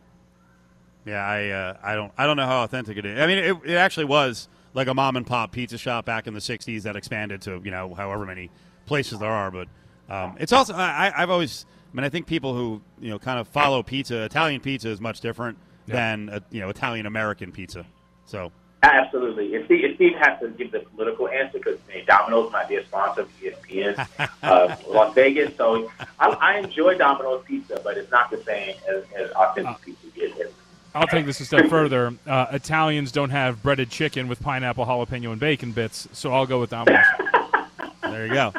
Yeah, 1.05 1.25
I 1.25 1.49
uh, 1.49 1.77
I 1.83 1.95
don't 1.95 2.11
I 2.17 2.25
don't 2.25 2.37
know 2.37 2.45
how 2.45 2.63
authentic 2.63 2.97
it 2.97 3.05
is. 3.05 3.19
I 3.19 3.27
mean, 3.27 3.37
it, 3.37 3.57
it 3.65 3.75
actually 3.75 4.05
was 4.05 4.47
like 4.73 4.87
a 4.87 4.93
mom 4.93 5.15
and 5.15 5.27
pop 5.27 5.51
pizza 5.51 5.77
shop 5.77 6.05
back 6.05 6.27
in 6.27 6.33
the 6.33 6.39
'60s 6.39 6.83
that 6.83 6.95
expanded 6.95 7.41
to 7.43 7.61
you 7.63 7.71
know 7.71 7.93
however 7.93 8.25
many 8.25 8.49
places 8.85 9.19
there 9.19 9.31
are. 9.31 9.51
But 9.51 9.67
um, 10.09 10.35
it's 10.39 10.53
also 10.53 10.73
I, 10.73 11.11
I've 11.15 11.29
always 11.29 11.65
I 11.91 11.95
mean 11.95 12.03
I 12.03 12.09
think 12.09 12.27
people 12.27 12.53
who 12.53 12.81
you 12.99 13.09
know 13.09 13.19
kind 13.19 13.39
of 13.39 13.47
follow 13.47 13.83
pizza. 13.83 14.23
Italian 14.23 14.61
pizza 14.61 14.89
is 14.89 14.99
much 15.01 15.21
different 15.21 15.57
Yeah. 15.85 15.95
than 15.95 16.29
uh, 16.29 16.39
you 16.51 16.61
know 16.61 16.69
Italian 16.69 17.05
American 17.05 17.51
pizza. 17.51 17.85
So 18.25 18.51
Absolutely. 18.83 19.55
And 19.55 19.63
Steve, 19.63 19.85
and 19.85 19.95
Steve 19.95 20.13
has 20.19 20.37
to 20.41 20.49
give 20.49 20.71
the 20.71 20.79
political 20.81 21.29
answer 21.29 21.57
because 21.57 21.79
Domino's 22.05 22.51
might 22.51 22.67
be 22.67 22.75
a 22.75 22.85
sponsor 22.85 23.21
of 23.21 23.29
ESPN 23.39 24.07
uh, 24.43 24.75
Las 24.89 25.15
Vegas. 25.15 25.55
So 25.55 25.89
I, 26.19 26.27
I 26.29 26.57
enjoy 26.57 26.97
Domino's 26.97 27.45
pizza, 27.45 27.79
but 27.81 27.97
it's 27.97 28.11
not 28.11 28.29
the 28.29 28.43
same 28.43 28.75
as, 28.89 29.05
as 29.15 29.31
authentic 29.31 29.81
pizza 29.85 30.37
is. 30.41 30.51
I'll 30.95 31.07
take 31.07 31.25
this 31.25 31.39
a 31.39 31.45
step 31.45 31.69
further. 31.69 32.13
Uh, 32.27 32.47
Italians 32.51 33.11
don't 33.13 33.29
have 33.31 33.63
breaded 33.63 33.89
chicken 33.89 34.27
with 34.27 34.41
pineapple, 34.41 34.85
jalapeno, 34.85 35.31
and 35.31 35.39
bacon 35.39 35.71
bits, 35.71 36.07
so 36.11 36.31
I'll 36.33 36.45
go 36.45 36.59
with 36.59 36.69
Domino's. 36.69 37.05
there 38.01 38.27
you 38.27 38.33
go. 38.33 38.53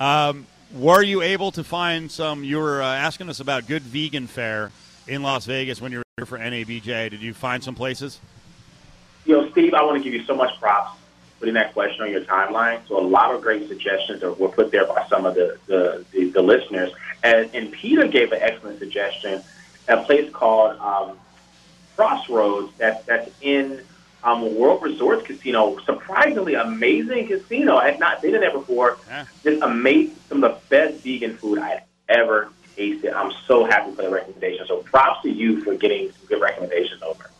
Um, 0.00 0.46
were 0.74 1.02
you 1.02 1.22
able 1.22 1.52
to 1.52 1.64
find 1.64 2.10
some? 2.10 2.42
You 2.44 2.58
were 2.58 2.82
uh, 2.82 2.86
asking 2.86 3.28
us 3.28 3.40
about 3.40 3.66
good 3.66 3.82
vegan 3.82 4.26
fare 4.26 4.72
in 5.06 5.22
Las 5.22 5.46
Vegas 5.46 5.80
when 5.80 5.92
you 5.92 5.98
were 5.98 6.04
here 6.16 6.26
for 6.26 6.38
NABJ. 6.38 7.10
Did 7.10 7.22
you 7.22 7.34
find 7.34 7.62
some 7.62 7.74
places? 7.74 8.18
You 9.24 9.36
know, 9.40 9.50
Steve, 9.50 9.74
I 9.74 9.82
want 9.82 9.98
to 9.98 10.04
give 10.04 10.12
you 10.12 10.24
so 10.24 10.34
much 10.34 10.58
props 10.60 10.98
putting 11.38 11.54
that 11.54 11.72
question 11.74 12.02
on 12.02 12.10
your 12.10 12.22
timeline. 12.22 12.80
So 12.88 12.98
a 12.98 13.06
lot 13.06 13.34
of 13.34 13.42
great 13.42 13.68
suggestions 13.68 14.22
were 14.22 14.48
put 14.48 14.70
there 14.70 14.86
by 14.86 15.06
some 15.08 15.26
of 15.26 15.34
the, 15.34 15.58
the, 15.66 16.04
the, 16.12 16.24
the 16.30 16.42
listeners. 16.42 16.90
And, 17.22 17.50
and 17.54 17.70
Peter 17.72 18.06
gave 18.06 18.32
an 18.32 18.40
excellent 18.40 18.78
suggestion, 18.78 19.42
a 19.88 20.02
place 20.04 20.30
called 20.32 20.78
um, 20.80 21.18
Crossroads 21.96 22.72
that, 22.78 23.06
that's 23.06 23.30
in 23.40 23.82
um, 24.24 24.56
World 24.56 24.82
Resorts 24.82 25.26
Casino. 25.26 25.78
Surprisingly 25.84 26.54
amazing 26.54 27.28
casino. 27.28 27.76
I 27.76 27.90
had 27.90 28.00
not 28.00 28.22
been 28.22 28.34
in 28.34 28.40
there 28.40 28.52
before. 28.52 28.98
Just 29.42 29.62
amazing, 29.62 30.16
some 30.28 30.42
of 30.42 30.50
the 30.52 30.60
best 30.68 31.02
vegan 31.04 31.36
food 31.36 31.58
I 31.58 31.68
had 31.68 31.82
ever 32.08 32.50
tasted. 32.74 33.12
I'm 33.12 33.32
so 33.46 33.64
happy 33.64 33.94
for 33.94 34.02
the 34.02 34.10
recommendation. 34.10 34.66
So 34.66 34.78
props 34.78 35.22
to 35.22 35.30
you 35.30 35.62
for 35.62 35.74
getting 35.74 36.10
some 36.10 36.26
good 36.26 36.40
recommendations 36.40 37.02
over. 37.02 37.30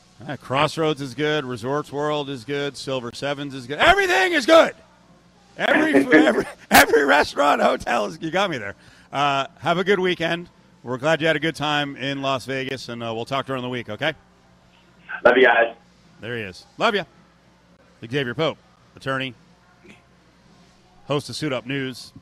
Crossroads 0.41 1.01
is 1.01 1.14
good. 1.14 1.45
Resorts 1.45 1.93
World 1.93 2.30
is 2.30 2.45
good. 2.45 2.76
Silver 2.76 3.12
Sevens 3.12 3.55
is 3.55 3.66
good. 3.66 3.78
Everything 3.78 4.32
is 4.32 4.47
good. 4.47 4.74
Every 5.57 5.95
every, 6.26 6.47
every 6.70 7.05
restaurant, 7.05 7.61
hotel 7.61 8.07
is. 8.07 8.18
You 8.20 8.30
got 8.30 8.51
me 8.51 8.59
there. 8.59 8.74
Uh, 9.12 9.47
have 9.61 9.78
a 9.78 9.85
good 9.85 10.01
weekend. 10.01 10.49
We're 10.82 10.99
glad 10.99 11.20
you 11.20 11.26
had 11.26 11.37
a 11.37 11.41
good 11.41 11.57
time 11.57 11.97
in 11.97 12.20
Las 12.20 12.45
Vegas, 12.47 12.89
and 12.89 13.03
uh, 13.03 13.12
we'll 13.14 13.24
talk 13.24 13.47
during 13.47 13.62
the 13.62 13.68
week. 13.68 13.89
Okay. 13.89 14.12
Love 15.24 15.37
you 15.37 15.45
guys. 15.45 15.74
There 16.25 16.39
he 16.39 16.43
is. 16.45 16.64
Love 16.79 16.95
you. 16.95 17.05
Xavier 18.01 18.35
Pope, 18.35 18.57
attorney, 18.97 19.35
host 21.07 21.29
of 21.29 21.37
Suit 21.37 21.53
Up 21.53 21.66
News. 21.66 22.14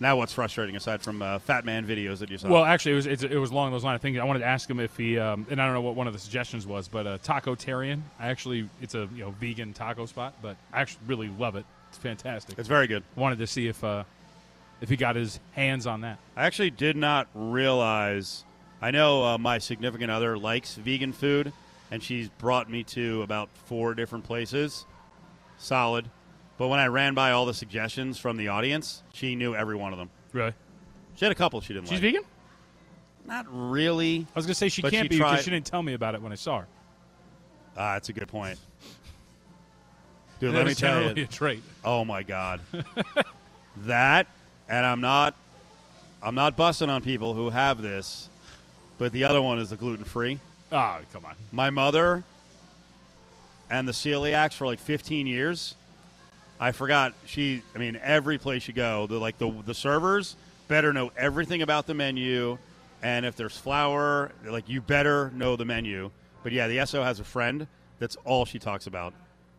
Now, 0.00 0.16
what's 0.16 0.32
frustrating 0.32 0.74
aside 0.74 1.02
from 1.02 1.20
uh, 1.20 1.38
Fat 1.40 1.66
Man 1.66 1.86
videos 1.86 2.20
that 2.20 2.30
you 2.30 2.38
saw? 2.38 2.48
Well, 2.48 2.64
actually, 2.64 2.92
it 2.92 2.94
was 2.94 3.06
it's, 3.06 3.22
it 3.24 3.36
was 3.36 3.50
along 3.50 3.72
those 3.72 3.84
lines. 3.84 3.98
I 3.98 4.00
think 4.00 4.16
I 4.16 4.24
wanted 4.24 4.38
to 4.38 4.46
ask 4.46 4.70
him 4.70 4.80
if 4.80 4.96
he, 4.96 5.18
um, 5.18 5.46
and 5.50 5.60
I 5.60 5.66
don't 5.66 5.74
know 5.74 5.82
what 5.82 5.96
one 5.96 6.06
of 6.06 6.14
the 6.14 6.18
suggestions 6.18 6.66
was, 6.66 6.88
but 6.88 7.06
uh, 7.06 7.18
Tacotarian. 7.18 8.00
I 8.18 8.28
actually, 8.28 8.70
it's 8.80 8.94
a 8.94 9.06
you 9.14 9.22
know 9.22 9.32
vegan 9.32 9.74
taco 9.74 10.06
spot, 10.06 10.32
but 10.40 10.56
I 10.72 10.80
actually 10.80 11.02
really 11.08 11.28
love 11.28 11.56
it. 11.56 11.66
It's 11.90 11.98
fantastic. 11.98 12.58
It's 12.58 12.68
very 12.68 12.86
good. 12.86 13.02
Wanted 13.16 13.38
to 13.40 13.46
see 13.46 13.68
if 13.68 13.84
uh, 13.84 14.04
if 14.80 14.88
he 14.88 14.96
got 14.96 15.14
his 15.14 15.40
hands 15.52 15.86
on 15.86 16.00
that. 16.00 16.18
I 16.38 16.46
actually 16.46 16.70
did 16.70 16.96
not 16.96 17.28
realize. 17.34 18.44
I 18.80 18.92
know 18.92 19.24
uh, 19.24 19.36
my 19.36 19.58
significant 19.58 20.10
other 20.10 20.38
likes 20.38 20.76
vegan 20.76 21.12
food, 21.12 21.52
and 21.90 22.02
she's 22.02 22.28
brought 22.28 22.70
me 22.70 22.82
to 22.84 23.22
about 23.22 23.48
four 23.66 23.94
different 23.94 24.24
places. 24.24 24.86
Solid. 25.58 26.08
But 26.58 26.68
when 26.68 26.78
I 26.78 26.86
ran 26.86 27.14
by 27.14 27.32
all 27.32 27.46
the 27.46 27.54
suggestions 27.54 28.18
from 28.18 28.36
the 28.36 28.48
audience, 28.48 29.02
she 29.12 29.34
knew 29.34 29.54
every 29.54 29.76
one 29.76 29.92
of 29.92 29.98
them. 29.98 30.10
Really? 30.32 30.52
She 31.16 31.24
had 31.24 31.32
a 31.32 31.34
couple 31.34 31.60
she 31.60 31.72
didn't 31.74 31.86
She's 31.88 31.92
like. 31.94 32.02
vegan. 32.02 32.22
Not 33.26 33.46
really. 33.50 34.26
I 34.34 34.38
was 34.38 34.46
gonna 34.46 34.54
say 34.54 34.68
she 34.68 34.82
But 34.82 34.90
can't 34.92 35.04
she 35.04 35.08
be 35.08 35.16
because 35.16 35.32
tried- 35.34 35.44
she 35.44 35.50
didn't 35.50 35.66
tell 35.66 35.82
me 35.82 35.94
about 35.94 36.14
it 36.14 36.22
when 36.22 36.32
I 36.32 36.36
saw 36.36 36.60
her. 36.60 36.66
Ah, 37.76 37.94
that's 37.94 38.08
a 38.08 38.12
good 38.12 38.28
point. 38.28 38.58
Dude, 40.40 40.52
That 40.52 40.56
let 40.58 40.66
me 40.66 40.72
is 40.72 40.78
tell 40.78 40.94
generally 41.00 41.20
you. 41.20 41.24
a 41.26 41.28
trait. 41.28 41.62
Oh 41.84 42.04
my 42.04 42.22
god. 42.22 42.60
that 43.84 44.26
and 44.68 44.86
I'm 44.86 45.00
not 45.00 45.34
I'm 46.22 46.34
not 46.34 46.56
busting 46.56 46.90
on 46.90 47.02
people 47.02 47.34
who 47.34 47.50
have 47.50 47.80
this, 47.82 48.28
but 48.98 49.12
the 49.12 49.24
other 49.24 49.40
one 49.42 49.58
is 49.58 49.70
the 49.70 49.76
gluten 49.76 50.04
free. 50.04 50.38
Oh, 50.72 50.98
come 51.12 51.24
on. 51.24 51.34
My 51.52 51.70
mother 51.70 52.22
and 53.70 53.86
the 53.86 53.92
celiacs 53.92 54.54
for 54.54 54.66
like 54.66 54.78
15 54.78 55.26
years. 55.26 55.74
I 56.58 56.72
forgot 56.72 57.14
she. 57.24 57.62
I 57.74 57.78
mean, 57.78 57.98
every 58.02 58.36
place 58.36 58.68
you 58.68 58.74
go, 58.74 59.06
the 59.06 59.18
like 59.18 59.38
the 59.38 59.50
the 59.64 59.74
servers 59.74 60.36
better 60.68 60.92
know 60.92 61.10
everything 61.16 61.62
about 61.62 61.86
the 61.86 61.94
menu, 61.94 62.58
and 63.02 63.24
if 63.24 63.34
there's 63.34 63.56
flour, 63.56 64.30
like 64.46 64.68
you 64.68 64.82
better 64.82 65.30
know 65.34 65.56
the 65.56 65.64
menu. 65.64 66.10
But 66.42 66.52
yeah, 66.52 66.68
the 66.68 66.84
SO 66.84 67.02
has 67.02 67.18
a 67.18 67.24
friend 67.24 67.66
that's 67.98 68.16
all 68.24 68.44
she 68.44 68.58
talks 68.58 68.86
about 68.86 69.14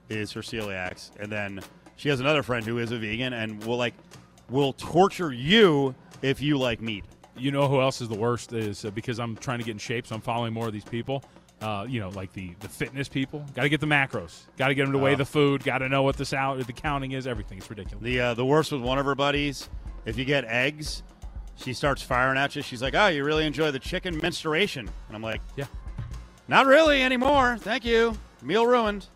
is 0.10 0.32
her 0.34 0.42
celiacs, 0.42 1.10
and 1.20 1.32
then 1.32 1.62
she 1.96 2.10
has 2.10 2.20
another 2.20 2.44
friend 2.44 2.66
who 2.66 2.78
is 2.78 2.92
a 2.92 2.98
vegan 2.98 3.34
and 3.34 3.64
will 3.64 3.78
like 3.78 3.96
will 4.50 4.74
torture 4.74 5.34
you 5.34 5.96
if 6.22 6.40
you 6.40 6.58
like 6.58 6.82
meat. 6.82 7.04
You 7.42 7.52
know 7.52 7.68
who 7.68 7.82
else 7.82 8.02
is 8.02 8.08
the 8.08 8.16
worst 8.16 8.54
is 8.54 8.86
uh, 8.86 8.92
because 8.92 9.20
I'm 9.20 9.36
trying 9.36 9.60
to 9.60 9.66
get 9.66 9.72
in 9.72 9.78
shape, 9.80 10.06
so 10.06 10.16
I'm 10.16 10.22
following 10.22 10.54
more 10.54 10.68
of 10.68 10.74
these 10.74 10.86
people. 10.86 11.24
Uh, 11.60 11.86
you 11.88 12.00
know, 12.00 12.10
like 12.10 12.34
the 12.34 12.54
the 12.60 12.68
fitness 12.68 13.08
people. 13.08 13.46
Got 13.56 13.64
to 13.64 13.70
get 13.70 13.80
the 13.82 13.88
macros. 13.88 14.42
Got 14.58 14.70
to 14.70 14.76
get 14.76 14.84
them 14.84 14.94
to 14.94 14.98
weigh 15.00 15.16
the 15.16 15.26
food. 15.26 15.64
Got 15.64 15.80
to 15.80 15.90
know 15.90 16.04
what 16.04 16.18
the 16.18 16.26
sal- 16.26 16.58
the 16.58 16.74
counting 16.74 17.12
is. 17.12 17.28
Everything. 17.28 17.58
It's 17.58 17.70
ridiculous. 17.70 18.04
The 18.04 18.20
uh, 18.20 18.34
the 18.34 18.46
worst 18.46 18.72
with 18.72 18.82
one 18.82 18.98
of 19.00 19.06
her 19.06 19.16
buddies. 19.16 19.70
If 20.06 20.18
you 20.18 20.26
get 20.26 20.46
eggs, 20.46 21.04
she 21.56 21.74
starts 21.74 22.02
firing 22.02 22.38
at 22.38 22.56
you. 22.56 22.62
She's 22.62 22.82
like, 22.82 22.96
"Oh, 22.96 23.08
you 23.08 23.24
really 23.24 23.46
enjoy 23.46 23.72
the 23.72 23.80
chicken 23.80 24.18
menstruation?" 24.18 24.88
And 25.08 25.16
I'm 25.16 25.22
like, 25.22 25.42
"Yeah, 25.56 25.66
not 26.48 26.66
really 26.66 27.02
anymore. 27.02 27.58
Thank 27.60 27.86
you. 27.86 28.18
Meal 28.42 28.66
ruined." 28.66 29.08